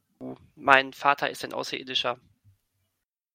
[0.54, 2.18] Mein Vater ist ein Außerirdischer.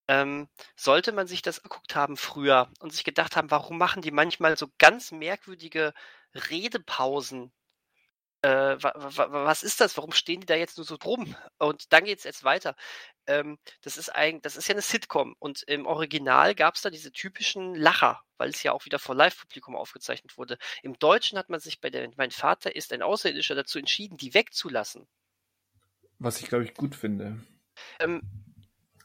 [0.08, 4.12] Ähm, sollte man sich das geguckt haben früher und sich gedacht haben, warum machen die
[4.12, 5.94] manchmal so ganz merkwürdige
[6.36, 7.52] Redepausen?
[8.46, 9.98] Äh, wa, wa, wa- was ist das?
[9.98, 11.36] Warum stehen die da jetzt nur so drum?
[11.58, 12.76] Und dann geht's jetzt weiter.
[13.26, 17.12] Ähm, das ist ein, das ist ja eine Sitcom und im Original gab's da diese
[17.12, 20.60] typischen Lacher, weil es ja auch wieder vor Live-Publikum aufgezeichnet wurde.
[20.84, 24.34] Im Deutschen hat man sich bei der Mein Vater ist ein Außerirdischer dazu entschieden, die
[24.36, 25.08] wegzulassen.
[26.20, 27.40] Was ich, glaube ich, gut finde.
[28.00, 28.22] Ähm,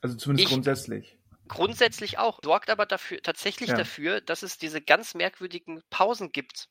[0.02, 1.18] Also zumindest Ich- grundsätzlich.
[1.48, 3.76] grundsätzlich auch, sorgt aber dafür, tatsächlich Ja.
[3.76, 6.68] dafür, dass es diese ganz merkwürdigen Pausen gibt.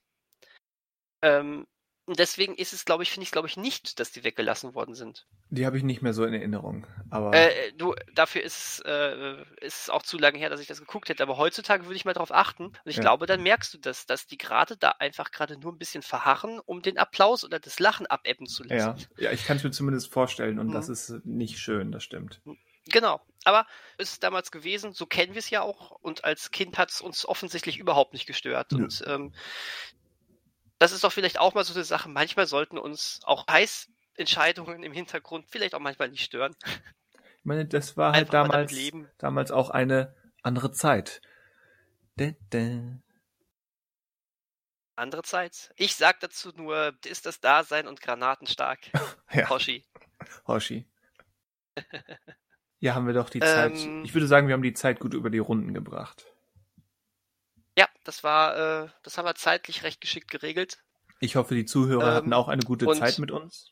[1.21, 1.65] Ähm,
[2.09, 4.95] und deswegen ist es, glaube ich, finde ich, glaube ich, nicht, dass die weggelassen worden
[4.95, 5.27] sind.
[5.51, 6.87] Die habe ich nicht mehr so in Erinnerung.
[7.11, 10.79] Aber Äh, du, dafür ist, äh, ist es auch zu lange her, dass ich das
[10.79, 11.21] geguckt hätte.
[11.21, 12.65] Aber heutzutage würde ich mal darauf achten.
[12.65, 13.01] Und ich Ja.
[13.03, 16.59] glaube, dann merkst du das, dass die gerade da einfach gerade nur ein bisschen verharren,
[16.65, 19.07] um den Applaus oder das Lachen abebben zu ja, lassen.
[19.19, 20.73] ja, ich kann es mir zumindest vorstellen und Mhm.
[20.73, 22.41] das ist nicht schön, das stimmt.
[22.87, 23.21] Genau.
[23.45, 23.65] Aber
[23.97, 25.91] es ist damals gewesen, so kennen wir es ja auch.
[26.01, 28.71] Und als Kind hat es uns offensichtlich überhaupt nicht gestört.
[28.71, 28.83] Nö.
[28.83, 29.31] Und ähm,
[30.79, 32.09] das ist doch vielleicht auch mal so eine Sache.
[32.09, 36.55] Manchmal sollten uns auch Heißentscheidungen im Hintergrund vielleicht auch manchmal nicht stören.
[37.37, 39.09] Ich meine, das war halt Einfach damals, leben.
[39.17, 41.21] damals auch eine andere Zeit.
[42.19, 42.97] Dä, dä.
[44.95, 45.71] Andere Zeit.
[45.77, 48.79] Ich sag dazu nur, ist das Dasein und granatenstark.
[49.31, 49.85] Ja, Hoshi.
[50.47, 50.87] Hoshi.
[52.81, 53.75] Ja, haben wir doch die Zeit.
[53.75, 54.05] Ähm.
[54.05, 56.25] Ich würde sagen, wir haben die Zeit gut über die Runden gebracht.
[58.09, 60.79] Das war, äh, das haben wir zeitlich recht geschickt geregelt.
[61.19, 63.71] Ich hoffe, die Zuhörer Ähm, hatten auch eine gute Zeit mit uns.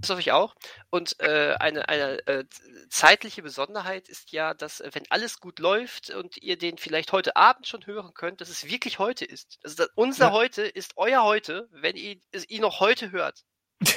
[0.00, 0.54] Das hoffe ich auch.
[0.90, 2.44] Und äh, eine, eine äh,
[2.90, 7.36] zeitliche Besonderheit ist ja, dass äh, wenn alles gut läuft und ihr den vielleicht heute
[7.36, 9.58] Abend schon hören könnt, dass es wirklich heute ist.
[9.64, 10.32] Also unser Ja.
[10.32, 13.44] heute ist euer heute, wenn ihr es ihn noch heute hört.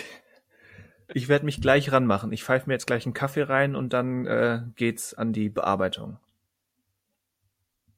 [1.13, 2.33] Ich werde mich gleich ranmachen.
[2.33, 6.19] Ich pfeife mir jetzt gleich einen Kaffee rein und dann äh, geht's an die Bearbeitung.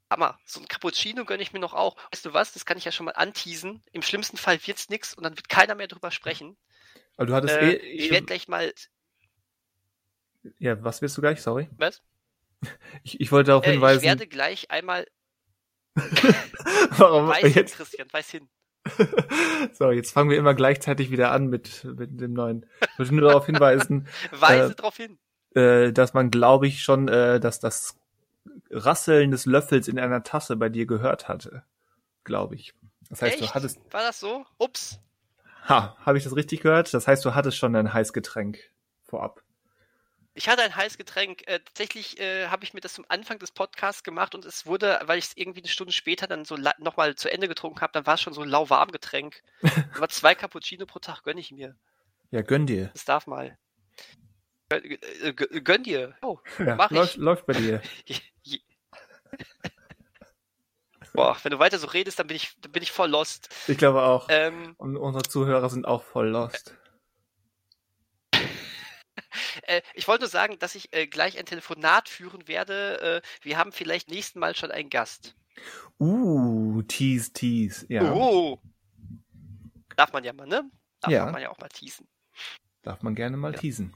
[0.09, 0.39] Hammer.
[0.45, 1.95] So ein Cappuccino gönne ich mir noch auch.
[2.11, 2.53] Weißt du was?
[2.53, 3.83] Das kann ich ja schon mal anteasen.
[3.91, 6.57] Im schlimmsten Fall wird's nix und dann wird keiner mehr drüber sprechen.
[7.17, 8.73] Aber du hattest Äh, eh, ich eh werde gleich mal.
[10.57, 11.41] Ja, was willst du gleich?
[11.41, 11.69] Sorry.
[11.77, 12.01] Was?
[13.03, 14.03] Ich, ich wollte darauf Äh, ich hinweisen.
[14.03, 15.05] werde gleich einmal.
[16.97, 18.49] warum Weiß hin, jetzt, Christian, weiß hin.
[19.73, 22.65] so, jetzt fangen wir immer gleichzeitig wieder an mit, mit dem neuen.
[22.93, 25.19] Ich wollte nur darauf hinweisen, Weise Äh, drauf hin.
[25.55, 27.98] äh, dass man, glaube ich, schon äh, dass das
[28.71, 31.63] Rasseln des Löffels in einer Tasse bei dir gehört hatte.
[32.23, 32.73] Glaube ich.
[33.09, 33.43] Das heißt, Echt?
[33.43, 33.79] du hattest.
[33.91, 34.45] War das so?
[34.57, 34.99] Ups.
[35.67, 36.93] Ha, habe ich das richtig gehört?
[36.93, 38.59] Das heißt, du hattest schon ein Heißgetränk
[39.03, 39.43] vorab.
[40.35, 41.45] Ich hatte ein heißes Getränk.
[41.47, 44.99] Äh, tatsächlich äh, habe ich mir das zum Anfang des Podcasts gemacht und es wurde,
[45.03, 48.05] weil ich es irgendwie eine Stunde später dann so nochmal zu Ende getrunken habe, dann
[48.05, 49.41] war es schon so ein lauwarm Getränk.
[49.95, 51.75] Aber zwei Cappuccino pro Tag gönne ich mir.
[52.31, 52.89] Ja, gönn dir.
[52.93, 53.57] Das darf mal.
[54.69, 56.15] Äh, gönn dir.
[56.21, 57.17] Oh, ja, mach läuft, ich.
[57.17, 57.81] läuft bei dir.
[61.13, 63.49] Boah, wenn du weiter so redest, dann bin ich, dann bin ich voll lost.
[63.67, 64.27] Ich glaube auch.
[64.29, 66.75] Ähm, Und unsere Zuhörer sind auch voll lost.
[69.63, 73.21] äh, ich wollte nur sagen, dass ich äh, gleich ein Telefonat führen werde.
[73.23, 75.35] Äh, wir haben vielleicht nächsten Mal schon einen Gast.
[75.99, 78.13] Uh, tease, tease, ja.
[78.13, 78.57] Uh.
[79.95, 80.69] Darf man ja mal, ne?
[81.01, 81.29] Darf ja.
[81.29, 82.07] man ja auch mal teasen.
[82.83, 83.59] Darf man gerne mal ja.
[83.59, 83.93] teasen.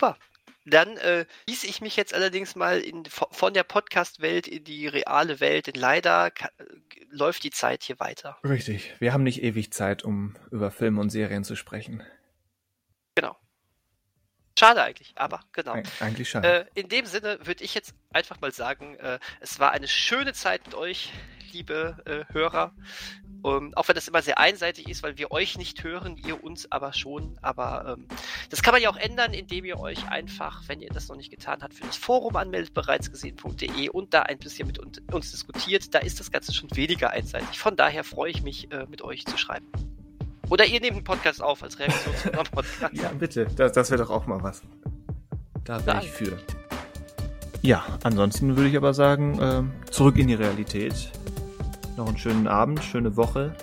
[0.00, 0.16] Super.
[0.64, 5.40] Dann äh, ließ ich mich jetzt allerdings mal in, von der Podcast-Welt in die reale
[5.40, 6.32] Welt, denn leider
[7.10, 8.38] läuft die Zeit hier weiter.
[8.42, 8.94] Richtig.
[8.98, 12.02] Wir haben nicht ewig Zeit, um über Filme und Serien zu sprechen.
[13.14, 13.36] Genau.
[14.58, 15.74] Schade eigentlich, aber genau.
[15.74, 16.66] Eig eigentlich schade.
[16.74, 20.32] Äh, in dem Sinne würde ich jetzt einfach mal sagen, äh, es war eine schöne
[20.32, 21.12] Zeit mit euch,
[21.52, 22.74] liebe äh, Hörer.
[23.42, 26.70] Um, auch wenn das immer sehr einseitig ist, weil wir euch nicht hören, ihr uns
[26.70, 27.38] aber schon.
[27.40, 28.06] Aber ähm,
[28.50, 31.30] das kann man ja auch ändern, indem ihr euch einfach, wenn ihr das noch nicht
[31.30, 35.94] getan habt, für das Forum anmeldet, bereitsgesehen.de und da ein bisschen mit uns diskutiert.
[35.94, 37.58] Da ist das Ganze schon weniger einseitig.
[37.58, 39.66] Von daher freue ich mich, äh, mit euch zu schreiben.
[40.50, 42.94] Oder ihr nehmt einen Podcast auf als Reaktion zu unserem Podcast.
[43.02, 43.46] ja, bitte.
[43.56, 44.62] Das, das wäre doch auch mal was.
[45.64, 46.38] Da wäre ich für.
[47.62, 51.12] Ja, ansonsten würde ich aber sagen, äh, zurück in die Realität.
[52.00, 53.54] Noch einen schönen Abend, schöne Woche,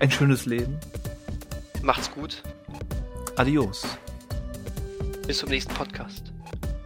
[0.00, 0.78] ein schönes Leben.
[1.82, 2.42] Macht's gut.
[3.36, 3.86] Adios.
[5.26, 6.30] Bis zum nächsten Podcast.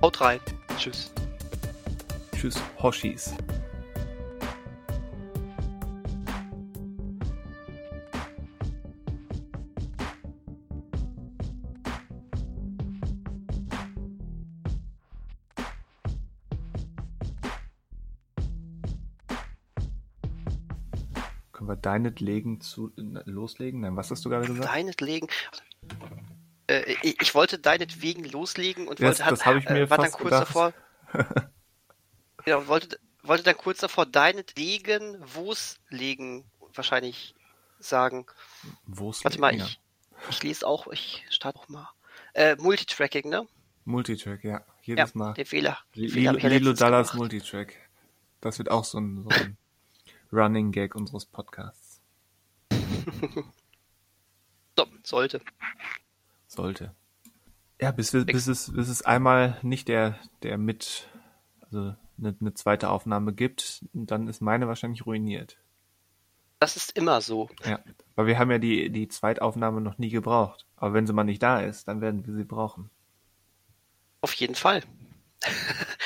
[0.01, 0.39] Haut rein.
[0.79, 1.13] Tschüss.
[2.37, 3.35] Tschüss, Hoshis.
[21.91, 23.81] Deinetwegen zu loslegen?
[23.81, 24.69] Nein, was hast du gerade gesagt?
[24.69, 25.29] Deinetwegen.
[26.69, 29.99] Äh, ich, ich, wollte deinetwegen loslegen und das, wollte, das habe ich mir äh, war
[29.99, 30.43] dann kurz gedacht.
[30.43, 30.73] davor.
[32.45, 36.45] genau, wollte, wollte dann kurz davor deinetwegen wo's legen
[36.75, 37.35] wahrscheinlich
[37.81, 38.27] sagen.
[38.87, 39.81] Wo's Warte mal, ich,
[40.29, 41.89] ich lese auch, ich starte auch mal.
[42.35, 43.49] Äh, Multitracking, ne?
[43.85, 44.65] Multitrack, ja.
[44.83, 45.35] Jedes ja, Mal.
[45.35, 45.79] Der Fehler.
[45.95, 47.75] Lilo, Lilo Dallas Multitrack.
[48.41, 49.57] Das wird auch so ein, so ein
[50.33, 51.80] Running Gag unseres Podcasts.
[54.77, 55.41] so, sollte.
[56.47, 56.95] Sollte.
[57.81, 61.09] Ja, bis, bis, es, bis es einmal nicht der, der mit,
[61.63, 65.57] also eine, eine zweite Aufnahme gibt, dann ist meine wahrscheinlich ruiniert.
[66.59, 67.49] Das ist immer so.
[67.65, 67.81] Ja,
[68.17, 70.67] weil wir haben ja die, die Zweitaufnahme noch nie gebraucht.
[70.77, 72.91] Aber wenn sie mal nicht da ist, dann werden wir sie brauchen.
[74.21, 74.83] Auf jeden Fall.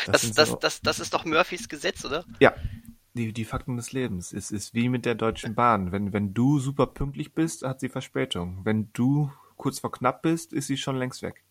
[0.06, 2.24] Das, das, das, das, das ist doch Murphys Gesetz, oder?
[2.38, 2.54] Ja,
[3.14, 4.32] die, die Fakten des Lebens.
[4.32, 5.92] Es ist wie mit der Deutschen Bahn.
[5.92, 8.60] Wenn, wenn du super pünktlich bist, hat sie Verspätung.
[8.64, 11.42] Wenn du kurz vor knapp bist, ist sie schon längst weg.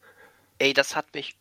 [0.60, 1.38] Ey, das hat mich,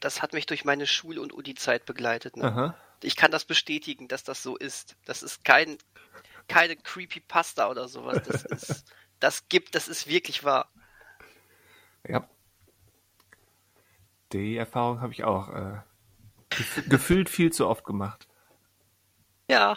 [0.00, 2.36] das hat mich durch meine Schul- und Uni-Zeit begleitet.
[2.36, 2.74] Ne?
[3.02, 4.96] Ich kann das bestätigen, dass das so ist.
[5.04, 5.76] Das ist kein,
[6.46, 8.22] keine Creepypasta oder sowas.
[8.24, 8.84] Das ist,
[9.18, 10.70] das gibt, das ist wirklich wahr.
[12.06, 12.28] Ja.
[14.32, 15.78] Die Erfahrung habe ich auch äh,
[16.88, 18.28] gefühlt viel zu oft gemacht.
[19.48, 19.76] Ja,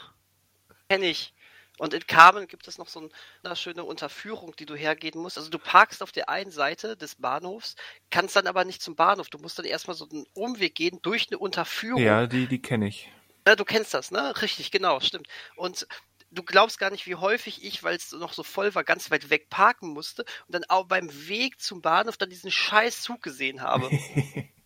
[0.89, 1.33] kenne ich.
[1.77, 3.07] Und in Carmen gibt es noch so
[3.43, 5.37] eine schöne Unterführung, die du hergehen musst.
[5.37, 7.75] Also du parkst auf der einen Seite des Bahnhofs,
[8.09, 9.29] kannst dann aber nicht zum Bahnhof.
[9.29, 12.01] Du musst dann erstmal so einen Umweg gehen durch eine Unterführung.
[12.01, 13.11] Ja, die, die kenne ich.
[13.47, 14.41] Ja, du kennst das, ne?
[14.41, 15.27] Richtig, genau, stimmt.
[15.55, 15.87] Und
[16.31, 19.29] du glaubst gar nicht, wie häufig ich, weil es noch so voll war, ganz weit
[19.29, 23.61] weg parken musste und dann auch beim Weg zum Bahnhof dann diesen scheiß Zug gesehen
[23.61, 23.89] habe.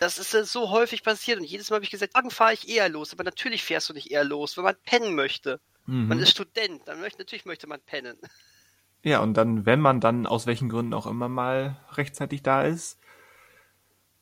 [0.00, 2.88] Das ist so häufig passiert und jedes Mal habe ich gesagt, morgen fahre ich eher
[2.88, 5.60] los, aber natürlich fährst du nicht eher los, wenn man pennen möchte.
[5.86, 6.08] Mhm.
[6.08, 8.18] Man ist Student, dann möchte, natürlich möchte man pennen.
[9.02, 12.98] Ja, und dann, wenn man dann aus welchen Gründen auch immer mal rechtzeitig da ist,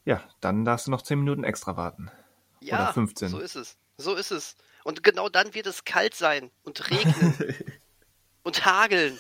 [0.05, 2.11] ja, dann darfst du noch 10 Minuten extra warten.
[2.61, 3.29] Ja, Oder 15.
[3.31, 3.79] so ist es.
[3.97, 4.57] So ist es.
[4.83, 7.35] Und genau dann wird es kalt sein und regnen
[8.43, 9.19] und hageln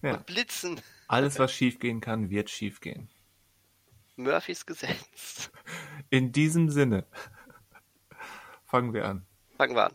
[0.00, 0.14] ja.
[0.14, 0.80] und blitzen.
[1.06, 3.10] Alles, was schiefgehen kann, wird schiefgehen.
[4.18, 5.50] Murphys Gesetz.
[6.10, 7.06] In diesem Sinne
[8.66, 9.24] fangen wir an.
[9.56, 9.94] Fangen wir an.